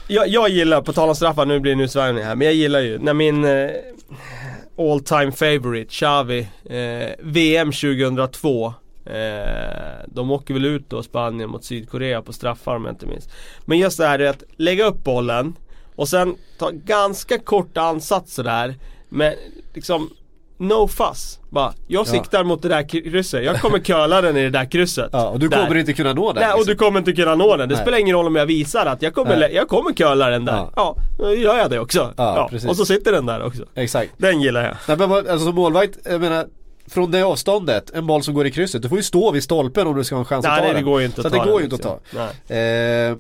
jag. 0.08 0.28
Jag 0.28 0.50
gillar, 0.50 0.82
på 0.82 0.94
tal 0.94 1.10
om 1.10 1.16
straffar, 1.16 1.46
nu 1.46 1.60
blir 1.60 1.72
det 1.72 1.78
nu 1.78 1.88
Sverige 1.88 2.24
här, 2.24 2.36
men 2.36 2.46
jag 2.46 2.54
gillar 2.54 2.80
ju 2.80 3.00
när 3.00 3.14
min 3.14 3.46
eh, 3.46 3.70
all 4.78 5.00
time 5.04 5.32
favorite, 5.32 5.90
Xavi, 5.90 6.48
eh, 6.70 7.10
VM 7.20 7.72
2002 7.72 8.74
Eh, 9.10 10.06
de 10.08 10.32
åker 10.32 10.54
väl 10.54 10.66
ut 10.66 10.90
då 10.90 11.04
Spanien 11.04 11.50
mot 11.50 11.64
Sydkorea 11.64 12.22
på 12.22 12.34
straffar 12.34 12.76
om 12.76 12.86
jag 12.86 12.94
inte 12.94 13.06
minns. 13.06 13.30
Men 13.66 13.78
just 13.78 13.98
det 13.98 14.08
här 14.08 14.20
är 14.20 14.30
att 14.30 14.44
lägga 14.58 14.86
upp 14.86 15.04
bollen 15.04 15.56
Och 15.96 16.10
sen 16.10 16.36
ta 16.60 16.70
ganska 16.74 17.40
kort 17.40 17.78
ansats 17.78 18.34
sådär. 18.34 18.76
Men 19.10 19.34
liksom 19.74 20.10
No 20.60 20.88
fuss. 20.88 21.40
Bara, 21.50 21.74
jag 21.88 22.08
siktar 22.08 22.44
mot 22.44 22.62
det 22.62 22.68
där 22.70 22.90
krysset. 22.90 23.44
Jag 23.44 23.62
kommer 23.62 23.80
curla 23.80 24.22
den 24.22 24.38
i 24.38 24.44
det 24.44 24.50
där 24.50 24.72
krysset. 24.72 25.10
Ja, 25.12 25.30
och 25.30 25.40
du 25.40 25.48
Där. 25.48 25.58
kommer 25.58 25.76
inte 25.76 25.94
kunna 25.94 26.14
nå 26.14 26.34
den 26.34 26.44
Nej, 26.44 26.52
och 26.52 26.58
liksom. 26.60 26.72
du 26.72 26.78
kommer 26.78 27.00
inte 27.00 27.14
kunna 27.14 27.36
nå 27.36 27.58
den. 27.58 27.70
Det 27.70 27.76
Nej. 27.76 27.84
spelar 27.84 27.98
ingen 27.98 28.16
roll 28.16 28.28
om 28.28 28.36
jag 28.36 28.46
visar 28.46 28.86
att 28.86 29.02
jag 29.02 29.14
kommer, 29.14 29.50
jag 29.50 29.68
kommer 29.68 29.94
curla 29.94 30.30
den 30.30 30.46
där. 30.46 30.54
Ja. 30.54 30.72
Ja, 30.76 30.96
då 31.18 31.34
gör 31.34 31.58
jag 31.58 31.70
det 31.70 31.80
också. 31.80 32.14
Ja, 32.18 32.48
precis. 32.52 32.70
Och 32.70 32.76
så 32.76 32.86
sitter 32.86 33.12
den 33.12 33.26
där 33.26 33.44
också. 33.44 33.64
Exakt. 33.76 34.12
Den 34.18 34.42
gillar 34.42 34.64
jag. 34.64 34.98
Nej 34.98 35.08
men 35.08 35.12
alltså 35.12 35.40
som 35.40 35.56
målvakt, 35.56 35.98
jag 36.06 36.22
menar 36.22 36.46
Från 36.88 37.12
det 37.12 37.24
avståndet, 37.24 37.90
en 37.94 38.08
boll 38.08 38.24
som 38.24 38.34
går 38.34 38.48
i 38.48 38.52
krysset, 38.52 38.82
du 38.82 38.90
får 38.90 38.98
ju 38.98 39.04
stå 39.04 39.32
vid 39.32 39.44
stolpen 39.44 39.88
om 39.88 39.96
du 39.96 40.04
ska 40.04 40.16
ha 40.16 40.20
en 40.20 40.26
chans 40.26 40.44
Nej, 40.44 40.52
att 40.52 40.58
ta 40.58 40.64
nej, 40.64 40.74
den. 40.74 40.84
det 40.84 40.92
går 40.92 41.00
ju 41.00 41.06
inte 41.06 41.22
Så 41.22 41.28
att 41.28 41.34
ta 41.34 41.44
det 41.44 41.52
går 41.52 41.60
ju 41.60 41.66
inte 41.66 41.76
att 41.76 42.02
ta. 42.48 42.56
Eh, 42.56 43.16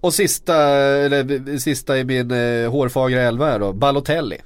och 0.00 0.14
sista, 0.14 0.56
eller 0.56 1.58
sista 1.58 1.98
i 1.98 2.04
min 2.04 2.30
eh, 2.30 2.70
hårfagra 2.70 3.22
elva 3.22 3.46
här 3.46 3.58
då, 3.58 3.72
Balotelli. 3.72 4.38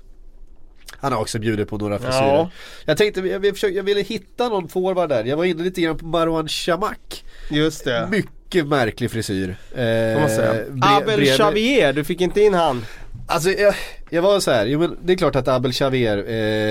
Han 1.01 1.13
har 1.13 1.21
också 1.21 1.39
bjudit 1.39 1.69
på 1.69 1.79
några 1.79 1.99
frisyrer. 1.99 2.27
Ja. 2.27 2.51
Jag 2.85 2.97
tänkte, 2.97 3.21
jag, 3.21 3.45
jag, 3.47 3.55
försökte, 3.55 3.77
jag 3.77 3.83
ville 3.83 4.01
hitta 4.01 4.49
någon 4.49 4.69
forward 4.69 5.09
där. 5.09 5.25
Jag 5.25 5.37
var 5.37 5.45
inne 5.45 5.63
lite 5.63 5.81
grann 5.81 5.99
på 5.99 6.07
Marwan 6.07 6.49
Shamak. 6.49 7.25
Just 7.51 7.85
det. 7.85 8.09
Mycket 8.11 8.67
märklig 8.67 9.11
frisyr. 9.11 9.57
Eh, 9.75 10.97
Abel 10.97 11.27
Xavier, 11.27 11.93
du 11.93 12.05
fick 12.05 12.21
inte 12.21 12.41
in 12.41 12.55
han. 12.55 12.85
Alltså 13.27 13.51
jag, 13.51 13.75
jag 14.11 14.23
var 14.23 14.41
så 14.41 14.51
här, 14.51 14.67
jo, 14.67 14.79
men 14.79 14.97
det 15.05 15.13
är 15.13 15.17
klart 15.17 15.37
att 15.37 15.49
Abel 15.49 15.73
Xavier 15.73 16.19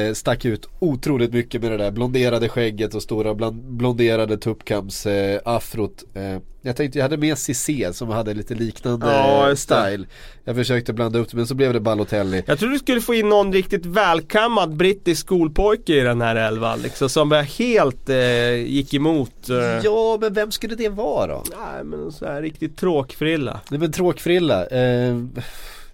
eh, 0.07 0.13
stack 0.13 0.45
ut 0.45 0.69
otroligt 0.79 1.33
mycket 1.33 1.61
med 1.61 1.71
det 1.71 1.77
där 1.77 1.91
blonderade 1.91 2.49
skägget 2.49 2.95
och 2.95 3.03
stora 3.03 3.33
bland, 3.33 3.63
blonderade 3.63 4.37
tuppkams 4.37 5.05
eh, 5.05 5.39
afrot. 5.45 6.03
Eh, 6.13 6.37
jag 6.61 6.75
tänkte, 6.75 6.99
jag 6.99 7.03
hade 7.03 7.17
med 7.17 7.37
Cissé 7.37 7.93
som 7.93 8.09
hade 8.09 8.33
lite 8.33 8.55
liknande 8.55 9.05
Ja, 9.07 9.55
style. 9.55 10.05
Jag 10.43 10.55
försökte 10.55 10.93
blanda 10.93 11.19
upp 11.19 11.31
det 11.31 11.37
men 11.37 11.47
så 11.47 11.55
blev 11.55 11.73
det 11.73 11.79
Balotelli. 11.79 12.43
Jag 12.45 12.59
tror 12.59 12.69
du 12.69 12.79
skulle 12.79 13.01
få 13.01 13.13
in 13.13 13.29
någon 13.29 13.53
riktigt 13.53 13.85
välkammad 13.85 14.75
brittisk 14.75 15.21
skolpojke 15.21 15.93
i 15.93 15.99
den 16.01 16.21
här 16.21 16.35
elvan 16.35 16.79
liksom, 16.81 17.09
som 17.09 17.31
helt 17.31 18.09
eh, 18.09 18.53
gick 18.53 18.93
emot. 18.93 19.49
Eh, 19.49 19.55
Ja 19.83 20.17
men 20.21 20.33
vem 20.33 20.51
skulle 20.51 20.75
det 20.75 20.89
vara 20.89 21.27
då? 21.27 21.43
Nej 21.49 21.83
men 21.83 22.03
en 22.03 22.11
sån 22.11 22.27
här 22.27 22.41
riktigt 22.41 22.77
tråkfrilla. 22.77 23.59
Det 23.69 23.75
är 23.75 23.79
väl 23.79 23.87
en 23.87 23.93
tråkfrilla. 23.93 24.65
Eh, 24.67 25.15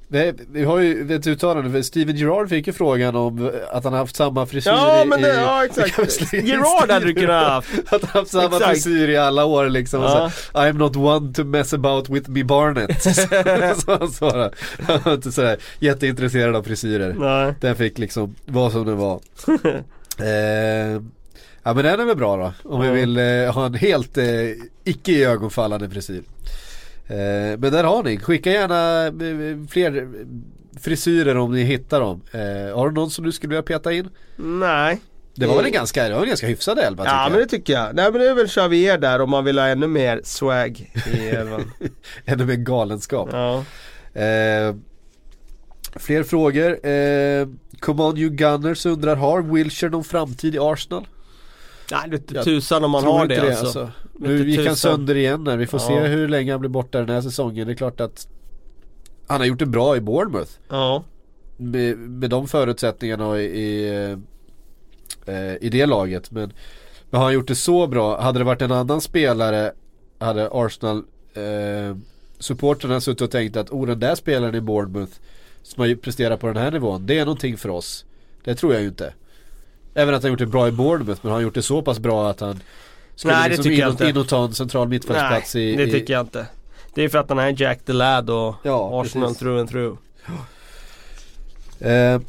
vi, 0.07 0.33
vi 0.51 0.63
har 0.63 0.79
ju 0.79 1.15
ett 1.15 1.27
uttalande, 1.27 1.83
Steven 1.83 2.15
Gerrard 2.15 2.49
fick 2.49 2.67
ju 2.67 2.73
frågan 2.73 3.15
om 3.15 3.51
att 3.71 3.83
han 3.83 3.93
haft 3.93 4.15
samma 4.15 4.45
frisyr 4.45 4.69
Ja 4.71 5.03
i, 5.03 5.05
men 5.05 5.21
det, 5.21 5.33
ja 5.35 5.65
exakt. 5.65 6.33
Gerard 6.33 6.91
hade 6.91 7.05
du 7.05 7.13
kunnat 7.13 7.43
ha 7.43 7.49
haft. 7.53 7.69
Att 7.93 8.01
han 8.03 8.19
haft 8.21 8.31
samma 8.31 8.45
Exakt. 8.57 8.65
frisyr 8.71 9.09
i 9.09 9.17
alla 9.17 9.45
år 9.45 9.69
liksom. 9.69 10.01
Ja. 10.01 10.31
så, 10.51 10.57
I'm 10.59 10.73
not 10.73 10.95
one 10.95 11.33
to 11.33 11.43
mess 11.43 11.73
about 11.73 12.09
with 12.09 12.29
me 12.29 12.43
Barnett. 12.43 13.03
så 13.81 13.91
han 13.99 14.11
svarade. 14.11 14.51
Han 14.87 14.99
var 15.05 15.13
inte 15.13 15.31
sådär 15.31 15.57
jätteintresserad 15.79 16.55
av 16.55 16.63
frisyrer. 16.63 17.13
Nej. 17.19 17.53
Den 17.61 17.75
fick 17.75 17.97
liksom 17.97 18.35
vara 18.45 18.71
som 18.71 18.85
den 18.85 18.97
var. 18.97 19.19
eh, 20.19 21.01
ja 21.63 21.73
men 21.73 21.77
den 21.83 21.99
är 21.99 22.05
väl 22.05 22.17
bra 22.17 22.37
då. 22.37 22.69
Om 22.69 22.81
vi 22.81 22.87
Ja. 22.87 22.93
vill 22.93 23.17
eh, 23.17 23.53
ha 23.53 23.65
en 23.65 23.73
helt 23.73 24.17
eh, 24.17 24.25
icke 24.83 25.11
iögonfallande 25.11 25.89
frisyr. 25.89 26.23
Eh, 27.07 27.59
men 27.59 27.71
där 27.71 27.83
har 27.83 28.03
ni. 28.03 28.17
Skicka 28.19 28.51
gärna 28.51 29.05
eh, 29.05 29.67
fler 29.69 30.09
frisyrer 30.79 31.37
om 31.37 31.51
ni 31.53 31.63
hittar 31.63 31.99
dem. 31.99 32.21
Eh, 32.31 32.77
har 32.77 32.89
du 32.89 32.95
någon 32.95 33.09
som 33.11 33.25
du 33.25 33.31
skulle 33.31 33.49
vilja 33.49 33.63
peta 33.63 33.93
in? 33.93 34.09
Nej. 34.35 34.99
Det 35.37 35.45
var 35.45 35.55
väl 35.55 35.65
en 35.65 35.71
ganska, 35.71 36.07
det 36.09 36.13
var 36.15 36.21
en 36.21 36.27
ganska 36.27 36.47
hyfsad 36.47 36.79
elva 36.79 37.05
Ja 37.05 37.23
jag. 37.23 37.31
men 37.31 37.39
det 37.39 37.45
tycker 37.47 37.73
jag. 37.73 37.95
Nej 37.95 38.11
men 38.11 38.21
det 38.21 38.29
är 38.29 38.33
väl 38.33 38.47
Xavier 38.47 38.97
där 38.97 39.21
om 39.21 39.29
man 39.29 39.45
vill 39.45 39.59
ha 39.59 39.67
ännu 39.67 39.87
mer 39.87 40.21
swag 40.23 40.91
i 41.13 41.19
elvan. 41.29 41.71
Ännu 42.25 42.45
mer 42.45 42.55
galenskap. 42.55 43.29
ja. 43.31 43.63
Eh, 44.21 44.75
fler 45.95 46.23
frågor. 46.23 46.87
Eh, 46.87 47.47
Command 47.79 48.17
You 48.17 48.29
Gunners 48.29 48.85
undrar, 48.85 49.15
har 49.15 49.41
Wilshire 49.41 49.89
någon 49.91 50.03
framtid 50.03 50.55
i 50.55 50.59
Arsenal? 50.61 51.07
Nej 51.91 52.19
det 52.27 52.43
tusan 52.43 52.83
om 52.83 52.91
man 52.91 53.03
har 53.03 53.21
inte 53.21 53.41
det, 53.45 53.59
alltså. 53.59 53.91
Nu 54.19 54.49
gick 54.49 54.57
han 54.57 54.65
tusan. 54.75 54.75
sönder 54.75 55.15
igen 55.15 55.43
där. 55.43 55.57
Vi 55.57 55.67
får 55.67 55.79
se 55.79 55.93
Ja. 55.93 56.03
hur 56.05 56.27
länge 56.27 56.51
han 56.51 56.59
blir 56.59 56.69
borta 56.69 56.99
den 56.99 57.09
här 57.09 57.21
säsongen. 57.21 57.67
Det 57.67 57.73
är 57.73 57.75
klart 57.75 58.01
att 58.01 58.27
han 59.27 59.39
har 59.39 59.47
gjort 59.47 59.59
det 59.59 59.65
bra 59.65 59.95
i 59.97 60.01
Bournemouth. 60.01 60.51
Ja. 60.69 61.03
Med, 61.57 61.97
med 61.97 62.29
de 62.29 62.47
förutsättningarna 62.47 63.27
och 63.27 63.39
i, 63.39 63.43
i, 63.43 63.87
eh, 65.25 65.55
i 65.61 65.69
det 65.69 65.85
laget. 65.85 66.31
Men, 66.31 66.53
men 67.09 67.17
har 67.17 67.25
han 67.25 67.33
gjort 67.33 67.47
det 67.47 67.55
så 67.55 67.87
bra? 67.87 68.21
Hade 68.21 68.39
det 68.39 68.45
varit 68.45 68.61
en 68.61 68.71
annan 68.71 69.01
spelare 69.01 69.71
hade 70.19 70.49
Arsenal 70.51 70.97
eh, 71.33 71.97
supporterna 72.39 73.01
suttit 73.01 73.21
och 73.21 73.31
tänkt 73.31 73.57
att 73.57 73.69
oh 73.69 73.87
den 73.87 73.99
där 73.99 74.15
spelaren 74.15 74.55
i 74.55 74.61
Bournemouth 74.61 75.11
som 75.63 75.81
har 75.81 75.95
presterat 75.95 76.39
på 76.39 76.47
den 76.47 76.57
här 76.57 76.71
nivån, 76.71 77.05
det 77.05 77.17
är 77.19 77.25
någonting 77.25 77.57
för 77.57 77.69
oss. 77.69 78.05
Det 78.43 78.55
tror 78.55 78.73
jag 78.73 78.81
ju 78.81 78.87
inte. 78.87 79.13
Även 79.93 80.15
att 80.15 80.21
han 80.23 80.31
gjort 80.31 80.39
det 80.39 80.45
bra 80.45 80.67
i 80.67 80.71
Bournemouth, 80.71 81.19
men 81.23 81.29
har 81.31 81.37
han 81.37 81.43
gjort 81.43 81.53
det 81.53 81.61
så 81.61 81.81
pass 81.81 81.99
bra 81.99 82.29
att 82.29 82.39
han 82.39 82.59
skulle 83.15 83.33
Nej, 83.33 83.43
det 83.43 83.49
liksom 83.49 83.63
tycker 83.63 83.79
jag 83.81 83.87
in, 83.87 83.91
inte. 83.91 84.09
in 84.09 84.17
och 84.17 84.27
ta 84.27 84.43
en 84.45 84.53
central 84.53 84.87
mittfältsplats 84.87 85.55
Nej, 85.55 85.73
i... 85.73 85.75
det 85.75 85.83
i- 85.83 85.91
tycker 85.91 86.13
jag 86.13 86.21
inte. 86.21 86.45
Det 86.93 87.03
är 87.03 87.09
för 87.09 87.17
att 87.17 87.29
han 87.29 87.39
är 87.39 87.61
Jack 87.61 87.79
the 87.85 87.93
Lad 87.93 88.29
och 88.29 88.55
Ja, 88.63 89.01
Arsenal 89.01 89.27
precis. 89.27 89.39
through 89.39 89.59
and 89.59 89.69
through. 89.69 89.97
Eh, 91.79 92.19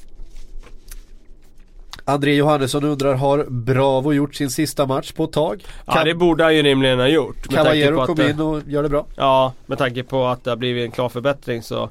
André 2.05 2.35
Johannesson 2.35 2.85
undrar, 2.85 3.15
har 3.15 3.45
Bravo 3.49 4.13
gjort 4.13 4.35
sin 4.35 4.51
sista 4.51 4.87
match 4.87 5.13
på 5.13 5.25
ett 5.25 5.33
tag? 5.33 5.65
Ja 5.87 6.05
det 6.05 6.15
borde 6.15 6.45
han 6.45 6.57
ju 6.57 6.63
rimligen 6.63 6.99
ha 6.99 7.09
gjort. 7.09 7.49
Caballero 7.49 8.01
att 8.01 8.07
kom 8.07 8.17
det- 8.17 8.31
in 8.31 8.41
och 8.41 8.61
gör 8.67 8.83
det 8.83 8.89
bra. 8.89 9.07
Ja, 9.17 9.53
med 9.67 9.79
tanke 9.79 10.03
på 10.03 10.27
att 10.27 10.45
det 10.45 10.51
har 10.51 10.57
blivit 10.57 10.85
en 10.85 10.91
klar 10.91 11.09
förbättring 11.09 11.63
så 11.63 11.91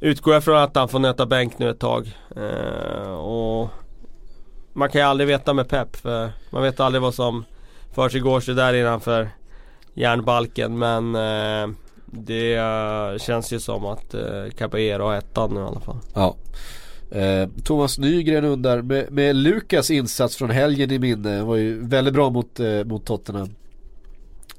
utgår 0.00 0.34
jag 0.34 0.44
från 0.44 0.56
att 0.56 0.76
han 0.76 0.88
får 0.88 0.98
nöta 0.98 1.26
bänk 1.26 1.58
nu 1.58 1.70
ett 1.70 1.78
tag. 1.78 2.16
Eh, 2.36 3.10
och 3.12 3.68
man 4.72 4.90
kan 4.90 5.00
ju 5.00 5.06
aldrig 5.06 5.28
veta 5.28 5.52
med 5.54 5.68
Pep 5.68 5.96
för 5.96 6.30
man 6.50 6.62
vet 6.62 6.80
aldrig 6.80 7.02
vad 7.02 7.14
som 7.14 7.44
försiggår 8.02 8.40
sig 8.40 8.54
där 8.54 8.74
innanför 8.74 9.28
järnbalken 9.94 10.78
men 10.78 11.14
eh, 11.14 11.74
det 12.06 12.60
känns 13.20 13.52
ju 13.52 13.60
som 13.60 13.86
att 13.86 14.14
eh, 14.14 14.20
Caballero 14.58 15.02
har 15.02 15.14
ettan 15.14 15.54
nu 15.54 15.60
i 15.60 15.62
alla 15.64 15.80
fall. 15.80 15.96
Ja. 16.14 16.36
Eh, 17.18 17.48
Thomas 17.64 17.98
Nygren 17.98 18.44
undrar, 18.44 18.82
med, 18.82 19.12
med 19.12 19.36
Lukas 19.36 19.90
insats 19.90 20.36
från 20.36 20.50
helgen 20.50 20.90
i 20.90 20.98
minne, 20.98 21.42
var 21.42 21.56
ju 21.56 21.86
väldigt 21.86 22.14
bra 22.14 22.30
mot, 22.30 22.60
eh, 22.60 22.84
mot 22.84 23.06
Tottenham. 23.06 23.48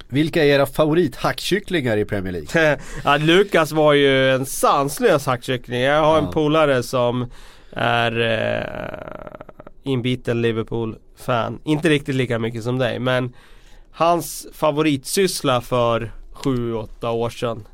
Vilka 0.08 0.44
är 0.44 0.48
era 0.48 0.66
favorithackkycklingar 0.66 1.98
i 1.98 2.06
Premier 2.06 2.34
League? 2.34 2.78
ja, 3.04 3.18
Lukas 3.18 3.72
var 3.72 3.94
ju 3.94 4.32
en 4.32 4.46
sanslös 4.46 5.26
hackkyckling. 5.26 5.82
Jag 5.82 6.02
har 6.04 6.18
en 6.18 6.24
Ja. 6.26 6.32
polare 6.32 6.84
som 6.84 7.26
är 7.72 8.20
eh, 8.22 9.59
inbiten 9.90 10.42
Liverpool-fan. 10.42 11.60
Inte 11.64 11.90
riktigt 11.90 12.16
lika 12.16 12.40
mycket 12.40 12.64
som 12.64 12.78
dig 12.78 13.00
men 13.00 13.34
hans 13.92 14.48
favoritsyssla 14.54 15.62
för 15.62 16.12
7-8 16.34 17.08
år 17.10 17.30
sedan 17.30 17.68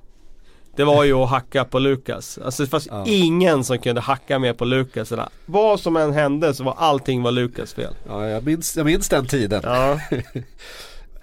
det 0.75 0.83
var 0.83 1.03
ju 1.03 1.13
att 1.13 1.29
hacka 1.29 1.65
på 1.65 1.79
Lukas. 1.79 2.37
Alltså 2.45 2.63
det 2.63 2.69
fanns 2.69 2.87
Ja. 2.91 3.03
ingen 3.07 3.63
som 3.63 3.77
kunde 3.77 4.01
hacka 4.01 4.39
mer 4.39 4.53
på 4.53 4.65
Lukas. 4.65 5.13
Vad 5.45 5.79
som 5.79 5.95
än 5.97 6.13
hände 6.13 6.53
så 6.53 6.63
var 6.63 6.75
allting 6.77 7.21
var 7.21 7.31
Lukas 7.31 7.73
fel. 7.73 7.93
Ja, 8.07 8.27
jag 8.27 8.45
minns, 8.45 8.77
jag 8.77 8.85
minns 8.85 9.09
den 9.09 9.27
tiden. 9.27 9.61
Ja. 9.63 9.99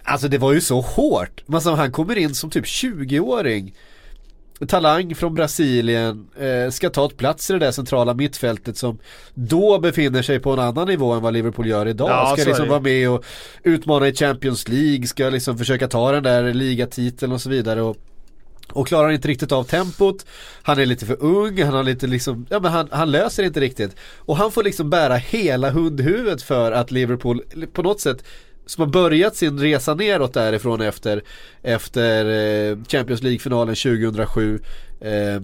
Alltså 0.05 0.29
det 0.29 0.39
var 0.39 0.53
ju 0.53 0.61
så 0.61 0.81
hårt. 0.81 1.45
Alltså, 1.53 1.71
han 1.75 1.93
kommer 1.93 2.19
in 2.19 2.35
som 2.35 2.51
typ 2.51 2.65
20-åring. 2.65 3.75
Talang 4.69 5.15
från 5.15 5.35
Brasilien, 5.35 6.27
eh, 6.39 6.71
ska 6.71 6.91
ta 6.91 7.07
ett 7.07 7.17
plats 7.17 7.51
i 7.51 7.53
det 7.53 7.59
där 7.59 7.71
centrala 7.71 8.15
mittfältet 8.15 8.77
som 8.77 8.99
då 9.35 9.79
befinner 9.79 10.23
sig 10.23 10.41
på 10.41 10.53
en 10.53 10.59
annan 10.59 10.89
nivå 10.89 11.13
än 11.13 11.23
vad 11.23 11.33
Liverpool 11.33 11.67
gör 11.67 11.89
idag. 11.89 12.11
Ja, 12.11 12.37
ska 12.37 12.49
liksom 12.49 12.69
vara 12.69 12.81
med 12.81 13.11
och 13.11 13.25
utmana 13.63 14.09
i 14.09 14.15
Champions 14.15 14.69
League, 14.69 15.07
ska 15.07 15.29
liksom 15.29 15.59
försöka 15.59 15.89
ta 15.89 16.13
den 16.13 16.23
där 16.23 16.55
ligatiteln 16.55 17.33
och 17.33 17.41
så 17.41 17.51
vidare. 17.51 17.83
Och, 17.83 17.97
och 18.73 18.87
klarar 18.87 19.11
inte 19.11 19.29
riktigt 19.29 19.53
av 19.53 19.65
tempot. 19.65 20.27
Han 20.63 20.79
är 20.79 20.87
lite 20.87 21.07
för 21.07 21.23
ung, 21.23 21.63
han 21.63 21.75
har 21.75 21.83
lite 21.83 22.07
liksom, 22.07 22.47
ja 22.51 22.61
men 22.61 22.73
han, 22.73 22.89
han 22.91 23.11
löser 23.11 23.43
inte 23.43 23.61
riktigt. 23.61 23.97
Och 24.19 24.37
han 24.37 24.53
får 24.53 24.63
liksom 24.63 24.91
bära 24.91 25.17
hela 25.17 25.71
hundhuvudet 25.71 26.43
för 26.43 26.73
att 26.73 26.91
Liverpool 26.91 27.43
på 27.73 27.83
något 27.83 28.01
sätt 28.01 28.25
som 28.67 28.83
har 28.83 28.89
börjat 28.89 29.37
sin 29.37 29.59
resa 29.61 29.95
neråt 29.95 30.33
därifrån 30.35 30.81
efter, 30.81 31.23
efter 31.63 32.25
eh, 32.71 32.77
Champions 32.89 33.23
League-finalen 33.23 33.75
2007 33.75 34.61
eh, 35.01 35.43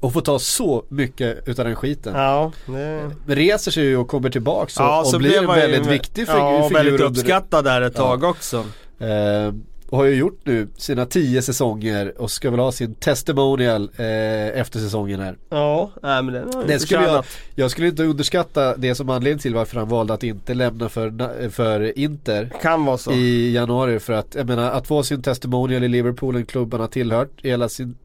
och 0.00 0.12
får 0.12 0.20
ta 0.20 0.38
så 0.38 0.84
mycket 0.88 1.48
utav 1.48 1.64
den 1.64 1.76
skiten. 1.76 2.14
Ja, 2.14 2.52
det... 2.66 3.10
Reser 3.26 3.70
sig 3.70 3.84
ju 3.84 3.96
och 3.96 4.08
kommer 4.08 4.30
tillbaks 4.30 4.76
och, 4.76 4.82
Ja, 4.84 5.04
och 5.12 5.18
blir 5.18 5.38
en 5.38 5.46
väldigt 5.46 5.80
med- 5.82 5.90
viktig 5.92 6.26
fig- 6.28 6.34
Ja, 6.36 6.58
och 6.58 6.68
figur 6.68 6.74
väldigt 6.84 7.00
uppskattad 7.00 7.64
där 7.64 7.80
ett 7.80 7.92
Ja. 7.96 8.00
tag 8.02 8.24
också. 8.24 8.56
Eh, 8.98 9.52
har 9.90 10.04
ju 10.04 10.14
gjort 10.14 10.40
nu 10.44 10.68
sina 10.76 11.06
tio 11.06 11.42
säsonger 11.42 12.20
och 12.20 12.30
ska 12.30 12.50
väl 12.50 12.60
ha 12.60 12.72
sin 12.72 12.94
testimonial 12.94 13.90
eh, 13.96 14.60
efter 14.60 14.78
säsongen 14.78 15.20
här. 15.20 15.36
Ja, 15.48 15.90
nej 16.02 16.22
men 16.22 16.34
den 16.34 16.54
har 16.54 16.64
Det 16.64 16.78
skulle 16.78 17.02
jag, 17.02 17.24
jag 17.54 17.70
skulle 17.70 17.88
inte 17.88 18.04
underskatta 18.04 18.76
det 18.76 18.94
som 18.94 19.10
anledning 19.10 19.38
till 19.38 19.54
varför 19.54 19.78
han 19.78 19.88
valde 19.88 20.14
att 20.14 20.22
inte 20.22 20.54
lämna 20.54 20.88
för, 20.88 21.48
för 21.50 21.98
Inter 21.98 22.52
Kan 22.62 22.84
vara 22.84 22.98
så. 22.98 23.12
i 23.12 23.52
januari 23.52 23.98
för 23.98 24.12
att, 24.12 24.34
jag 24.34 24.46
menar 24.46 24.70
att 24.70 24.86
få 24.86 25.02
sin 25.02 25.22
testimonial 25.22 25.84
i 25.84 25.88
Liverpool, 25.88 26.36
en 26.36 26.46
klubb 26.46 26.72
han 26.72 26.80
har 26.80 26.88
tillhört 26.88 27.30
hela 27.42 27.68
sin 27.68 27.96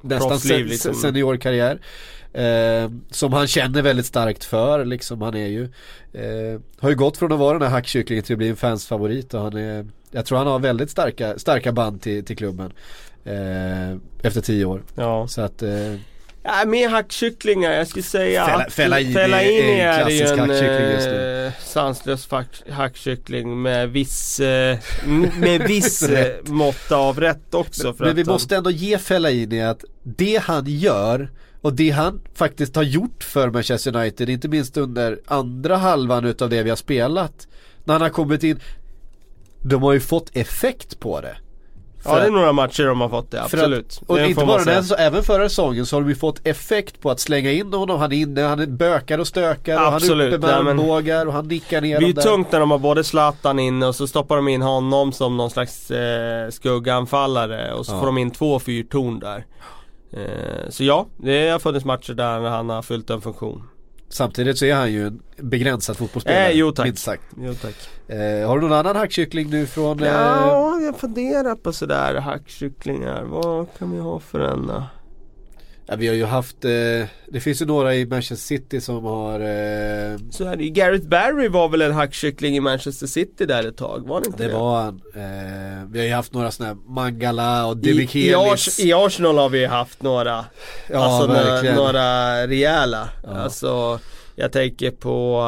nästan 0.00 0.40
sen, 0.40 0.62
liksom. 0.62 0.94
seniorkarriär. 0.94 1.80
Eh, 2.32 2.90
som 3.10 3.32
han 3.32 3.46
känner 3.46 3.82
väldigt 3.82 4.06
starkt 4.06 4.44
för 4.44 4.84
liksom. 4.84 5.22
Han 5.22 5.34
är 5.34 5.46
ju, 5.46 5.64
eh, 6.12 6.60
har 6.78 6.88
ju 6.88 6.96
gått 6.96 7.16
från 7.16 7.32
att 7.32 7.38
vara 7.38 7.58
den 7.58 7.68
här 7.68 7.74
hackkycklingen 7.74 8.24
till 8.24 8.34
att 8.34 8.38
bli 8.38 8.48
en 8.48 8.56
fansfavorit 8.56 9.34
och 9.34 9.40
han 9.40 9.56
är, 9.56 9.86
jag 10.16 10.26
tror 10.26 10.38
han 10.38 10.46
har 10.46 10.58
väldigt 10.58 10.90
starka, 10.90 11.38
starka 11.38 11.72
band 11.72 12.02
till, 12.02 12.24
till 12.24 12.36
klubben. 12.36 12.72
Eh, 13.24 13.96
efter 14.22 14.40
tio 14.40 14.64
år. 14.64 14.82
Ja. 14.94 15.28
Så 15.28 15.40
att 15.40 15.62
eh, 15.62 15.94
Ja, 16.42 16.64
mer 16.66 16.88
hackkycklingar, 16.88 17.72
jag 17.72 17.88
skulle 17.88 18.02
säga 18.02 18.44
att 18.44 18.72
Fellaini 18.72 19.12
Fellaini 19.14 19.58
är 19.80 19.88
en 19.88 20.06
är 20.06 20.10
ju 20.10 20.18
klassisk 20.18 20.32
en 20.32 20.38
hackkyckling 20.38 20.90
just 20.90 21.06
nu. 21.06 21.46
eh, 21.46 21.52
sanslös 21.64 22.28
fack- 22.28 22.70
hackkyckling 22.70 23.62
med 23.62 23.90
viss, 23.90 24.40
eh, 24.40 24.78
med 25.38 25.62
viss 25.62 26.02
eh, 26.08 26.34
mått 26.44 26.92
av 26.92 27.20
rätt 27.20 27.54
också. 27.54 27.92
För 27.94 28.04
Men 28.04 28.10
att 28.10 28.16
vi 28.18 28.22
han- 28.22 28.32
måste 28.32 28.56
ändå 28.56 28.70
ge 28.70 28.98
Fellaini 28.98 29.62
att 29.62 29.84
det 30.02 30.42
han 30.42 30.64
gör 30.66 31.30
och 31.60 31.72
det 31.72 31.90
han 31.90 32.20
faktiskt 32.34 32.76
har 32.76 32.82
gjort 32.82 33.24
för 33.24 33.50
Manchester 33.50 33.96
United, 33.96 34.28
inte 34.30 34.48
minst 34.48 34.76
under 34.76 35.18
andra 35.26 35.76
halvan 35.76 36.24
utav 36.24 36.50
det 36.50 36.62
vi 36.62 36.70
har 36.70 36.76
spelat. 36.76 37.48
När 37.84 37.94
han 37.94 38.02
har 38.02 38.08
kommit 38.08 38.42
in, 38.42 38.60
de 39.68 39.82
har 39.82 39.92
ju 39.92 40.00
fått 40.00 40.36
effekt 40.36 41.00
på 41.00 41.20
det. 41.20 41.36
Ja 42.04 42.14
det 42.18 42.26
är 42.26 42.30
några 42.30 42.52
matcher 42.52 42.84
de 42.86 43.00
har 43.00 43.08
fått 43.08 43.30
det, 43.30 43.36
För 43.48 43.58
absolut. 43.58 43.98
Att, 44.02 44.10
och 44.10 44.16
Det 44.16 44.28
inte 44.28 44.44
bara 44.46 44.64
den, 44.64 44.84
så 44.84 44.94
även 44.94 45.22
förra 45.22 45.48
säsongen 45.48 45.86
så 45.86 45.96
har 45.96 46.00
de 46.00 46.08
ju 46.08 46.14
fått 46.14 46.46
effekt 46.46 47.00
på 47.00 47.10
att 47.10 47.20
slänga 47.20 47.50
in 47.52 47.72
honom. 47.72 48.00
Han 48.00 48.12
är 48.12 48.16
inne, 48.16 48.42
han 48.42 48.76
bökar 48.76 49.18
och 49.18 49.26
stökar 49.26 49.76
och 49.86 49.94
Absolut, 49.94 50.32
han 50.32 50.32
är 50.32 50.36
uppe 50.36 50.46
med 50.64 50.70
armbågar 50.70 51.26
och 51.26 51.32
han 51.32 51.48
nickar 51.48 51.80
ner 51.80 51.98
Det 51.98 52.04
är 52.04 52.06
ju 52.06 52.12
tungt 52.12 52.52
när 52.52 52.60
de 52.60 52.70
har 52.70 52.78
både 52.78 53.04
Zlatan 53.04 53.58
inne 53.58 53.86
och 53.86 53.94
så 53.94 54.06
stoppar 54.06 54.36
de 54.36 54.48
in 54.48 54.62
honom 54.62 55.12
som 55.12 55.36
någon 55.36 55.50
slags 55.50 55.90
eh, 55.90 56.50
skugganfallare 56.50 57.72
och 57.72 57.86
så 57.86 57.92
Ja. 57.92 57.98
får 57.98 58.06
de 58.06 58.18
in 58.18 58.30
två 58.30 58.58
fyrtorn 58.58 59.20
där. 59.20 59.46
Eh, 60.12 60.70
så 60.70 60.84
ja, 60.84 61.06
det 61.16 61.48
har 61.48 61.58
funnits 61.58 61.84
matcher 61.84 62.12
där 62.12 62.40
han 62.40 62.68
har 62.70 62.82
fyllt 62.82 63.10
en 63.10 63.20
funktion. 63.20 63.62
Samtidigt 64.08 64.58
så 64.58 64.64
är 64.64 64.74
han 64.74 64.92
ju 64.92 65.06
en 65.06 65.22
begränsad 65.36 65.96
fotbollsspelare. 65.96 66.46
Eh, 66.46 66.58
jo, 66.58 66.72
tack. 66.72 66.86
Minst 66.86 67.04
sagt. 67.04 67.22
Jo 67.36 67.54
tack. 67.54 67.74
Eh, 68.08 68.48
har 68.48 68.58
du 68.58 68.68
någon 68.68 68.78
annan 68.78 68.96
hackkyckling 68.96 69.50
nu 69.50 69.66
från 69.66 70.02
eh, 70.02 70.08
Ja, 70.08 70.80
jag 70.80 70.98
funderar 70.98 71.54
på 71.54 71.72
sådär 71.72 72.14
hackkycklingar. 72.14 73.22
Vad 73.22 73.66
kan 73.78 73.92
vi 73.92 73.98
ha 73.98 74.20
för 74.20 74.40
en 74.40 74.66
då? 74.66 74.82
Ja, 75.88 75.96
vi 75.96 76.08
har 76.08 76.14
ju 76.14 76.24
haft, 76.24 76.64
eh, 76.64 76.70
det 77.28 77.40
finns 77.40 77.62
ju 77.62 77.66
några 77.66 77.94
i 77.94 78.06
Manchester 78.06 78.46
City 78.46 78.80
som 78.80 79.04
har 79.04 79.40
eh, 79.40 80.18
Så 80.30 80.44
är 80.44 80.56
det 80.56 80.64
ju. 80.64 80.70
Gareth 80.70 81.08
Barry 81.08 81.48
var 81.48 81.68
väl 81.68 81.82
en 81.82 81.92
hackkyckling 81.92 82.56
i 82.56 82.60
Manchester 82.60 83.06
City 83.06 83.46
där 83.46 83.68
ett 83.68 83.76
tag? 83.76 84.08
Var 84.08 84.20
det 84.20 84.26
inte 84.26 84.42
Det 84.42 84.48
det? 84.48 84.54
var 84.54 84.82
han. 84.82 85.00
Eh, 85.14 85.84
vi 85.90 85.98
har 85.98 86.06
ju 86.06 86.12
haft 86.12 86.32
några 86.32 86.50
sådana 86.50 86.74
här 86.74 86.92
Mangala 86.92 87.66
och 87.66 87.76
I, 87.76 87.78
i, 87.78 87.92
Demichelis. 87.92 88.34
Ars- 88.36 88.80
I 88.84 88.92
Arsenal 88.92 89.38
har 89.38 89.48
vi 89.48 89.66
haft 89.66 90.02
några 90.02 90.44
Ja, 90.90 90.98
Alltså 91.04 91.26
några, 91.32 91.74
några 91.76 92.46
rejäla 92.46 93.08
Ja. 93.22 93.28
Alltså 93.30 93.98
Jag 94.36 94.52
tänker 94.52 94.90
på 94.90 95.40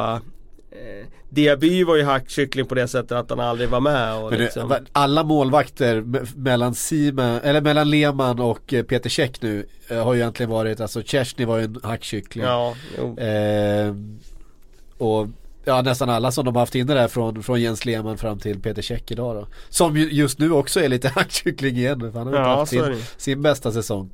eh, 0.70 1.07
Diaby 1.31 1.85
var 1.85 1.97
ju 1.97 2.03
hackkyckling 2.03 2.66
på 2.66 2.74
det 2.74 2.89
sättet 2.89 3.12
att 3.12 3.31
han 3.31 3.41
aldrig 3.41 3.68
var 3.68 3.81
med 3.81 4.14
och 4.16 4.31
det, 4.31 4.39
liksom. 4.39 4.74
alla 4.93 5.22
målvakter 5.24 6.01
me- 6.01 6.37
mellan 6.37 6.74
Siemen, 6.74 7.41
eller 7.43 7.61
mellan 7.61 7.91
Lehmann 7.91 8.41
och 8.41 8.72
eh, 8.74 8.83
Peter 8.85 9.11
Käck 9.11 9.43
nu 9.43 9.66
eh, 9.89 10.05
har 10.05 10.14
ju 10.14 10.20
egentligen 10.20 10.51
varit, 10.51 10.81
alltså 10.81 11.03
Chesney 11.03 11.47
var 11.47 11.59
ju 11.59 11.64
en 11.64 11.81
hackkyckling. 11.83 12.45
Ja. 12.45 12.74
Eh, 13.22 13.95
och 14.99 15.26
ja, 15.64 15.83
nästan 15.83 16.11
alla 16.11 16.33
som 16.33 16.45
de 16.45 16.55
har 16.57 16.62
haft 16.62 16.74
inne 16.74 16.95
där 16.95 17.09
från, 17.09 17.43
från 17.43 17.61
Jens 17.61 17.85
Lehmann 17.85 18.18
fram 18.18 18.39
till 18.39 18.61
Peter 18.61 18.83
Käck 18.83 19.11
idag 19.11 19.37
då. 19.37 19.47
Som 19.68 19.97
ju 19.97 20.11
just 20.11 20.39
nu 20.39 20.53
också 20.53 20.81
är 20.81 20.89
lite 20.89 21.09
hackkyckling 21.14 21.76
igen. 21.76 22.01
För 22.01 22.18
han 22.18 22.26
har 22.26 22.35
ju 22.35 22.39
inte 22.39 22.51
Ja, 22.51 22.57
haft 22.59 22.70
sin, 22.70 23.03
sin 23.16 23.43
bästa 23.43 23.72
säsong. 23.72 24.11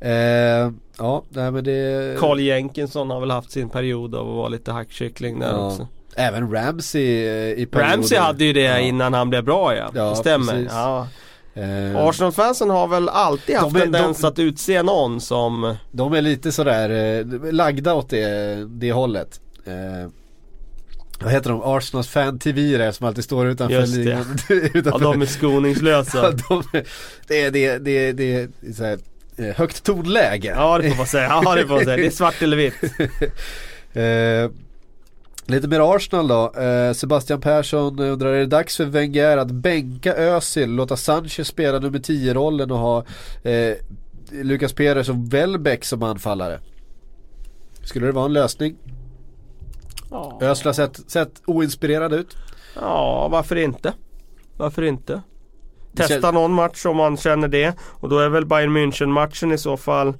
Eh, 0.00 0.70
ja, 0.98 1.22
nej 1.28 1.50
men 1.50 1.64
det... 1.64 2.16
Carl 2.20 2.40
Jenkinson 2.40 3.10
har 3.10 3.20
väl 3.20 3.30
haft 3.30 3.50
sin 3.50 3.68
period 3.68 4.14
av 4.14 4.28
att 4.30 4.36
vara 4.36 4.48
lite 4.48 4.72
hackkyckling 4.72 5.38
där 5.40 5.66
också. 5.66 5.88
Även 6.14 6.52
Ramsey 6.52 7.26
eh, 7.26 7.52
i 7.62 7.66
perioder. 7.66 7.90
Ramsey 7.96 8.18
hade 8.18 8.44
ju 8.44 8.52
det 8.52 8.60
Ja. 8.60 8.78
innan 8.78 9.14
han 9.14 9.30
blev 9.30 9.44
bra 9.44 9.76
ja, 9.76 9.90
Ja, 9.94 10.10
det 10.10 10.16
stämmer. 10.16 10.66
Ja. 10.70 11.06
Eh, 11.54 11.96
Arsenal-fansen 11.96 12.70
har 12.70 12.88
väl 12.88 13.08
alltid 13.08 13.56
haft 13.56 13.74
De 13.74 13.78
är- 13.78 13.82
tendens 13.82 14.20
de- 14.20 14.26
att 14.26 14.38
utse 14.38 14.82
någon 14.82 15.20
som 15.20 15.76
De 15.92 16.12
är 16.12 16.22
lite 16.22 16.52
sådär 16.52 16.90
eh, 17.20 17.52
lagda 17.52 17.94
åt 17.94 18.10
det, 18.10 18.54
det 18.68 18.92
hållet. 18.92 19.40
Eh, 19.66 20.10
vad 21.20 21.32
heter 21.32 21.50
de? 21.50 21.62
Arsenals 21.64 22.08
fan 22.08 22.38
TV 22.38 22.60
där 22.78 22.92
som 22.92 23.06
alltid 23.06 23.24
står 23.24 23.46
utanför 23.48 23.80
Just 23.80 23.94
det. 23.94 23.98
ligan. 24.00 24.24
Ja 24.48 24.54
utanför. 24.74 24.98
de 25.04 25.22
är 25.22 25.26
skoningslösa. 25.26 26.18
Ja, 26.22 26.30
de, 26.48 26.62
det, 27.28 27.40
är, 27.42 27.50
det, 27.50 27.78
det, 27.78 28.08
är- 28.08 28.12
det 28.12 28.34
är 28.34 28.72
så 28.72 28.84
här, 28.84 28.98
högt 29.56 29.84
tonläge. 29.84 30.54
Ja 30.56 30.78
det 30.78 30.90
får 30.90 30.96
man 30.96 31.06
säga, 31.06 31.40
ja 31.44 31.54
det 31.54 31.66
får 31.66 31.74
man 31.74 31.84
säga. 31.84 31.96
Det 31.96 32.06
är 32.06 32.10
svart 32.10 32.42
eller 32.42 32.56
vitt. 32.56 32.74
Eh, 33.92 34.50
lite 35.46 35.68
mer 35.68 35.96
Arsenal 35.96 36.28
då. 36.28 36.52
Eh, 36.60 36.92
Sebastian 36.92 37.40
Persson 37.40 37.98
undrar, 37.98 38.32
är 38.32 38.38
det 38.38 38.46
dags 38.46 38.76
för 38.76 38.84
Wenger 38.84 39.36
att 39.36 39.50
bänka 39.50 40.14
Özil, 40.14 40.70
låta 40.70 40.96
Sanchez 40.96 41.48
spela 41.48 41.78
nummer 41.78 41.98
10-rollen 41.98 42.70
och 42.70 42.78
ha 42.78 43.04
eh, 43.42 43.74
Lucas 44.30 44.72
Perez 44.72 45.08
och 45.08 45.34
Welbeck 45.34 45.84
som 45.84 46.02
anfallare? 46.02 46.60
Skulle 47.82 48.06
det 48.06 48.12
vara 48.12 48.24
en 48.24 48.32
lösning? 48.32 48.76
Ja. 50.10 50.38
Özil 50.42 50.66
har 50.66 50.72
sett, 50.72 51.10
sett 51.10 51.42
oinspirerad 51.46 52.12
ut. 52.12 52.36
Ja, 52.74 53.28
varför 53.28 53.56
inte? 53.56 53.92
Varför 54.56 54.82
inte? 54.82 55.22
Det 55.98 56.08
Testa 56.08 56.30
någon 56.30 56.52
match 56.52 56.86
om 56.86 56.96
man 56.96 57.16
känner 57.16 57.48
det. 57.48 57.74
Och 57.80 58.08
då 58.08 58.18
är 58.18 58.28
väl 58.28 58.46
Bayern 58.46 58.76
München 58.76 59.06
matchen 59.06 59.52
i 59.52 59.58
så 59.58 59.76
fall 59.76 60.14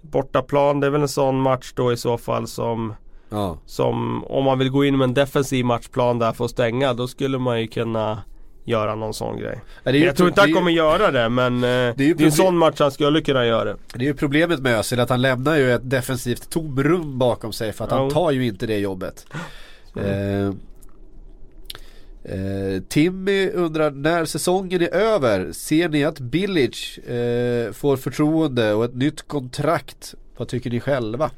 Bortaplan, 0.00 0.80
det 0.80 0.86
är 0.86 0.90
väl 0.90 1.00
en 1.02 1.08
sån 1.08 1.40
match 1.40 1.72
då 1.76 1.92
i 1.92 1.96
så 1.96 2.18
fall 2.18 2.46
som 2.46 2.94
Ja. 3.30 3.58
Som 3.66 4.24
om 4.24 4.44
man 4.44 4.58
vill 4.58 4.70
gå 4.70 4.84
in 4.84 4.96
med 4.98 5.04
en 5.04 5.14
defensiv 5.14 5.64
matchplan 5.64 6.18
där 6.18 6.32
för 6.32 6.44
att 6.44 6.50
stänga 6.50 6.94
Då 6.94 7.08
skulle 7.08 7.38
man 7.38 7.60
ju 7.60 7.66
kunna 7.66 8.22
Göra 8.64 8.94
någon 8.94 9.14
sån 9.14 9.36
grej 9.38 9.60
Ja, 9.84 9.92
det 9.92 9.98
är 9.98 10.06
Jag 10.06 10.16
tror 10.16 10.28
inte 10.28 10.40
det 10.40 10.42
han 10.42 10.48
är 10.48 10.50
ju- 10.50 10.54
kommer 10.54 10.70
göra 10.70 11.10
det 11.10 11.28
men 11.28 11.54
eh, 11.56 11.60
Det 11.60 11.66
är, 11.68 12.00
ju 12.00 12.10
en 12.10 12.16
proble- 12.18 12.30
sån 12.30 12.56
match 12.58 12.76
han 12.80 12.90
skulle 12.90 13.20
kunna 13.20 13.46
göra 13.46 13.76
Det 13.92 13.98
är 14.04 14.08
ju 14.08 14.14
problemet 14.14 14.60
med 14.60 14.78
Özil 14.78 15.00
att 15.00 15.10
han 15.10 15.22
lämnar 15.22 15.56
ju 15.56 15.72
ett 15.72 15.90
defensivt 15.90 16.50
tomrum 16.50 17.18
bakom 17.18 17.52
sig 17.52 17.72
för 17.72 17.84
att 17.84 17.90
han 17.90 18.04
Ja. 18.04 18.10
tar 18.10 18.30
ju 18.30 18.46
inte 18.46 18.66
det 18.66 18.78
jobbet. 18.78 19.26
Eh, 19.96 20.52
eh, 22.28 22.82
Timmy 22.88 23.50
undrar 23.50 23.90
när 23.90 24.24
säsongen 24.24 24.82
är 24.82 24.94
över 24.94 25.52
ser 25.52 25.88
ni 25.88 26.04
att 26.04 26.18
Billich 26.20 26.98
eh, 26.98 27.72
får 27.72 27.96
förtroende 27.96 28.74
och 28.74 28.84
ett 28.84 28.94
nytt 28.94 29.28
kontrakt? 29.28 30.14
Vad 30.36 30.48
tycker 30.48 30.70
ni 30.70 30.80
själva? 30.80 31.30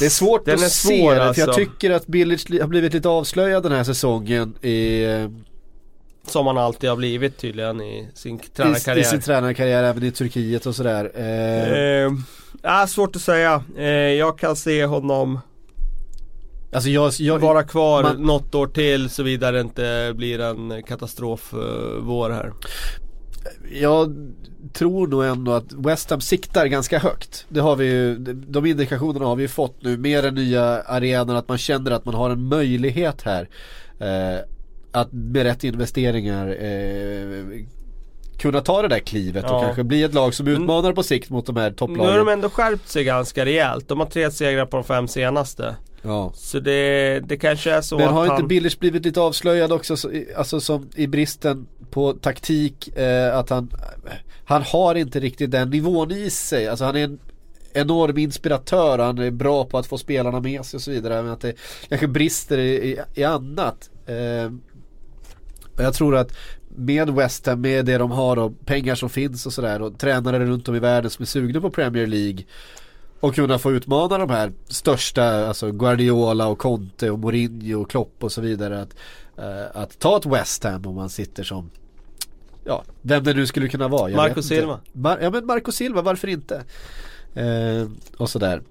Det 0.00 0.04
är 0.06 0.10
svårt 0.10 0.44
Den 0.44 0.54
att 0.54 0.60
är 0.60 0.68
se 0.68 0.88
svår, 0.98 1.10
för 1.14 1.16
jag 1.20 1.28
alltså. 1.28 1.52
tycker 1.52 1.90
att 1.90 2.08
li- 2.50 2.60
har 2.60 2.68
blivit 2.68 2.92
lite 2.94 3.08
avslöjad 3.08 3.62
den 3.62 3.72
här 3.72 3.84
säsongen 3.84 4.54
i, 4.62 5.04
eh, 5.04 5.30
Som 6.26 6.46
han 6.46 6.58
alltid 6.58 6.90
har 6.90 6.96
blivit 6.96 7.36
tydligen 7.38 7.80
i 7.80 8.08
sin 8.14 8.36
i, 8.36 8.38
i 8.38 8.48
tränarkarriär 8.56 9.02
sin 9.04 9.20
tränarkarriär 9.20 9.82
även 9.84 10.02
i 10.04 10.10
Turkiet 10.10 10.66
och 10.66 10.74
sådär. 10.74 11.10
Eh, 11.14 12.02
Eh, 12.04 12.12
svårt 12.86 13.16
att 13.16 13.22
säga. 13.22 13.62
Eh, 13.78 13.84
jag 13.88 14.38
kan 14.38 14.56
se 14.56 14.84
honom 14.84 15.38
alltså 16.72 16.90
jag, 16.90 17.12
jag, 17.18 17.38
vara 17.38 17.62
kvar 17.62 18.02
man- 18.02 18.22
något 18.22 18.54
år 18.54 18.66
till 18.66 19.10
såvida 19.10 19.50
det 19.50 19.60
inte 19.60 20.12
blir 20.16 20.40
en 20.40 20.82
katastrof 20.82 21.54
eh, 21.54 21.58
vår 22.00 22.30
här. 22.30 22.52
Jag 23.72 24.32
tror 24.72 25.06
nog 25.06 25.24
ändå 25.24 25.52
att 25.52 25.72
West 25.72 26.10
Ham 26.10 26.20
siktar 26.20 26.66
ganska 26.66 26.98
högt. 26.98 27.46
Det 27.48 27.60
har 27.60 27.76
vi 27.76 27.84
ju, 27.86 28.16
de 28.34 28.66
indikationerna 28.66 29.26
har 29.26 29.36
vi 29.36 29.42
ju 29.42 29.48
fått 29.48 29.82
nu 29.82 29.96
med 29.96 30.24
den 30.24 30.34
nya 30.34 30.62
arenan 30.82 31.36
att 31.36 31.48
man 31.48 31.58
känner 31.58 31.90
att 31.90 32.04
man 32.04 32.14
har 32.14 32.30
en 32.30 32.42
möjlighet 32.48 33.22
här. 33.22 33.48
Eh, 34.00 34.40
att 34.92 35.12
med 35.12 35.42
rätt 35.42 35.64
investeringar 35.64 36.48
eh, 36.48 37.60
kunna 38.38 38.60
ta 38.60 38.82
det 38.82 38.88
där 38.88 38.98
klivet 38.98 39.44
och 39.44 39.50
Ja. 39.50 39.60
kanske 39.62 39.84
bli 39.84 40.02
ett 40.02 40.14
lag 40.14 40.34
som 40.34 40.48
utmanar 40.48 40.92
på 40.92 41.02
sikt 41.02 41.30
mot 41.30 41.46
de 41.46 41.56
här 41.56 41.62
Nu 41.62 41.66
har 41.70 41.74
topplagen. 41.76 42.16
de 42.26 42.28
ändå 42.32 42.48
skärpt 42.50 42.88
sig 42.88 43.04
ganska 43.04 43.44
rejält. 43.44 43.88
De 43.88 44.00
har 44.00 44.06
tre 44.06 44.30
segrar 44.30 44.66
på 44.66 44.76
de 44.76 44.84
fem 44.84 45.08
senaste. 45.08 45.76
Ja. 46.02 46.32
Så 46.34 46.60
det, 46.60 47.20
det 47.20 47.36
kanske 47.36 47.70
är 47.70 47.80
så 47.80 47.98
Men 47.98 48.08
att 48.08 48.14
har 48.14 48.24
inte 48.24 48.34
han... 48.34 48.48
Billers 48.48 48.78
blivit 48.78 49.04
lite 49.04 49.20
avslöjad 49.20 49.72
också, 49.72 49.96
alltså 50.36 50.60
som 50.60 50.88
i 50.94 51.06
bristen 51.06 51.66
på 51.90 52.12
taktik, 52.12 52.96
eh, 52.96 53.36
att 53.36 53.50
han, 53.50 53.70
han 54.44 54.62
har 54.62 54.94
inte 54.94 55.20
riktigt 55.20 55.50
den 55.50 55.70
nivån 55.70 56.12
i 56.12 56.30
sig. 56.30 56.68
Alltså 56.68 56.84
han 56.84 56.96
är 56.96 57.04
en 57.04 57.18
enorm 57.72 58.18
inspiratör, 58.18 58.98
han 58.98 59.18
är 59.18 59.30
bra 59.30 59.64
på 59.64 59.78
att 59.78 59.86
få 59.86 59.98
spelarna 59.98 60.40
med 60.40 60.64
sig 60.64 60.76
och 60.76 60.82
så 60.82 60.90
vidare. 60.90 61.22
Men 61.22 61.32
att 61.32 61.40
det 61.40 61.54
kanske 61.88 62.08
brister 62.08 62.58
i, 62.58 62.74
i, 62.74 62.98
i 63.14 63.24
annat. 63.24 63.90
Eh, 64.06 64.50
jag 65.78 65.94
tror 65.94 66.16
att 66.16 66.32
med 66.76 67.10
West 67.10 67.46
Ham, 67.46 67.60
med 67.60 67.84
det 67.84 67.98
de 67.98 68.10
har 68.10 68.38
och 68.38 68.52
pengar 68.66 68.94
som 68.94 69.10
finns 69.10 69.46
och 69.46 69.52
sådär 69.52 69.82
och 69.82 69.98
tränare 69.98 70.38
runt 70.38 70.68
om 70.68 70.74
i 70.76 70.78
världen 70.78 71.10
som 71.10 71.22
är 71.22 71.26
sugna 71.26 71.60
på 71.60 71.70
Premier 71.70 72.06
League 72.06 72.44
och 73.20 73.34
kunna 73.34 73.58
få 73.58 73.72
utmana 73.72 74.18
de 74.18 74.30
här 74.30 74.52
största, 74.68 75.24
alltså 75.48 75.72
Guardiola 75.72 76.46
och 76.46 76.58
Conte 76.58 77.10
och 77.10 77.18
Mourinho 77.18 77.82
och 77.82 77.90
Klopp 77.90 78.24
och 78.24 78.32
så 78.32 78.40
vidare 78.40 78.80
att, 78.80 78.96
eh, 79.38 79.82
att 79.82 79.98
ta 79.98 80.16
ett 80.16 80.26
West 80.26 80.64
Ham 80.64 80.86
om 80.86 80.94
man 80.94 81.10
sitter 81.10 81.42
som 81.42 81.70
ja, 82.64 82.84
vem 83.02 83.24
det 83.24 83.34
nu 83.34 83.46
skulle 83.46 83.68
kunna 83.68 83.88
vara. 83.88 84.10
jag 84.10 84.16
Marco. 84.16 84.42
Silva. 84.42 84.80
Mar- 84.92 85.18
ja 85.22 85.30
men 85.30 85.46
Marco 85.46 85.72
Silva, 85.72 86.02
varför 86.02 86.28
inte? 86.28 86.64
Eh, 87.34 87.88
och 88.16 88.30
sådär. 88.30 88.62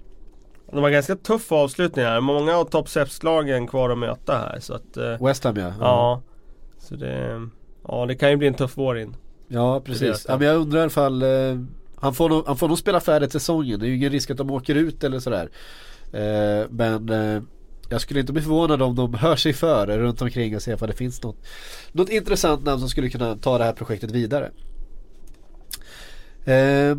Det 0.72 0.80
var 0.80 0.90
ganska 0.90 1.16
tuff 1.16 1.52
avslutning 1.52 2.04
här. 2.04 2.20
Många 2.20 2.56
av 2.56 2.64
topp 2.64 2.86
6-lagen 2.86 3.66
kvar 3.66 3.90
att 3.90 3.98
möta 3.98 4.38
här. 4.38 4.60
Så 4.60 4.74
att, 4.74 4.96
eh, 4.96 5.26
West 5.26 5.44
Ham 5.44 5.56
ja. 5.56 5.72
ja. 5.80 6.22
Så 6.78 6.94
det, 6.96 7.48
ja, 7.88 8.06
det 8.06 8.14
kan 8.14 8.30
ju 8.30 8.36
bli 8.36 8.48
en 8.48 8.54
tuff 8.54 8.72
vår 8.76 8.98
in. 8.98 9.16
Ja 9.48 9.80
precis. 9.80 10.26
Ja, 10.28 10.38
men 10.38 10.46
jag 10.46 10.56
undrar 10.56 10.86
ifall 10.86 11.22
eh, 11.22 11.28
han, 12.00 12.14
får 12.14 12.28
nog, 12.28 12.46
han 12.46 12.56
får 12.56 12.68
nog 12.68 12.78
spela 12.78 13.00
färdigt 13.00 13.32
säsongen. 13.32 13.80
Det 13.80 13.86
är 13.86 13.88
ju 13.88 13.96
ingen 13.96 14.12
risk 14.12 14.30
att 14.30 14.36
de 14.36 14.50
åker 14.50 14.74
ut 14.74 15.04
eller 15.04 15.20
sådär. 15.20 15.48
Eh, 16.12 16.66
men 16.70 17.08
eh, 17.08 17.42
jag 17.88 18.00
skulle 18.00 18.20
inte 18.20 18.32
bli 18.32 18.42
förvånad 18.42 18.82
om 18.82 18.94
de 18.94 19.14
hör 19.14 19.36
sig 19.36 19.52
för 19.52 19.86
runt 19.86 20.22
omkring 20.22 20.56
och 20.56 20.62
ser 20.62 20.74
ifall 20.74 20.88
det 20.88 20.94
finns 20.94 21.22
något, 21.22 21.46
något 21.92 22.08
intressant 22.08 22.64
namn 22.64 22.80
som 22.80 22.88
skulle 22.88 23.08
kunna 23.08 23.36
ta 23.36 23.58
det 23.58 23.64
här 23.64 23.72
projektet 23.72 24.10
vidare. 24.10 24.50
Eh, 26.44 26.96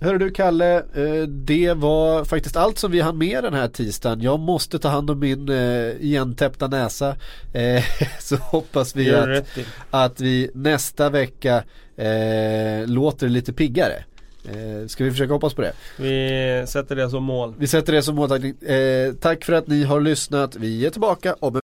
Hörru 0.00 0.18
du 0.18 0.30
Kalle, 0.30 0.76
eh, 0.76 1.22
det 1.28 1.72
var 1.72 2.24
faktiskt 2.24 2.56
allt 2.56 2.78
som 2.78 2.90
vi 2.90 3.00
hann 3.00 3.18
med 3.18 3.44
den 3.44 3.54
här 3.54 3.68
tisdagen. 3.68 4.20
Jag 4.20 4.40
måste 4.40 4.78
ta 4.78 4.88
hand 4.88 5.10
om 5.10 5.18
min 5.18 5.48
eh, 5.48 5.90
igentäppta 6.00 6.68
näsa. 6.68 7.16
Eh, 7.52 7.84
så 8.20 8.36
hoppas 8.36 8.96
vi 8.96 9.14
att 9.14 9.48
att 9.90 10.20
vi 10.20 10.50
nästa 10.54 11.10
vecka 11.10 11.64
låter 12.86 13.28
lite 13.28 13.52
piggare. 13.52 14.04
Eh, 14.44 14.86
ska 14.86 15.04
vi 15.04 15.10
försöka 15.10 15.32
hoppas 15.32 15.54
på 15.54 15.62
det? 15.62 15.72
Vi 15.96 16.64
sätter 16.66 16.96
det 16.96 17.10
som 17.10 17.24
mål. 17.24 17.54
Vi 17.58 17.66
sätter 17.66 17.92
det 17.92 18.02
som 18.02 18.14
måltagning. 18.14 18.54
Eh, 18.62 19.12
tack 19.12 19.44
för 19.44 19.52
att 19.52 19.66
ni 19.66 19.82
har 19.84 20.00
lyssnat. 20.00 20.56
Vi 20.56 20.86
är 20.86 20.90
tillbaka 20.90 21.36
om 21.40 21.60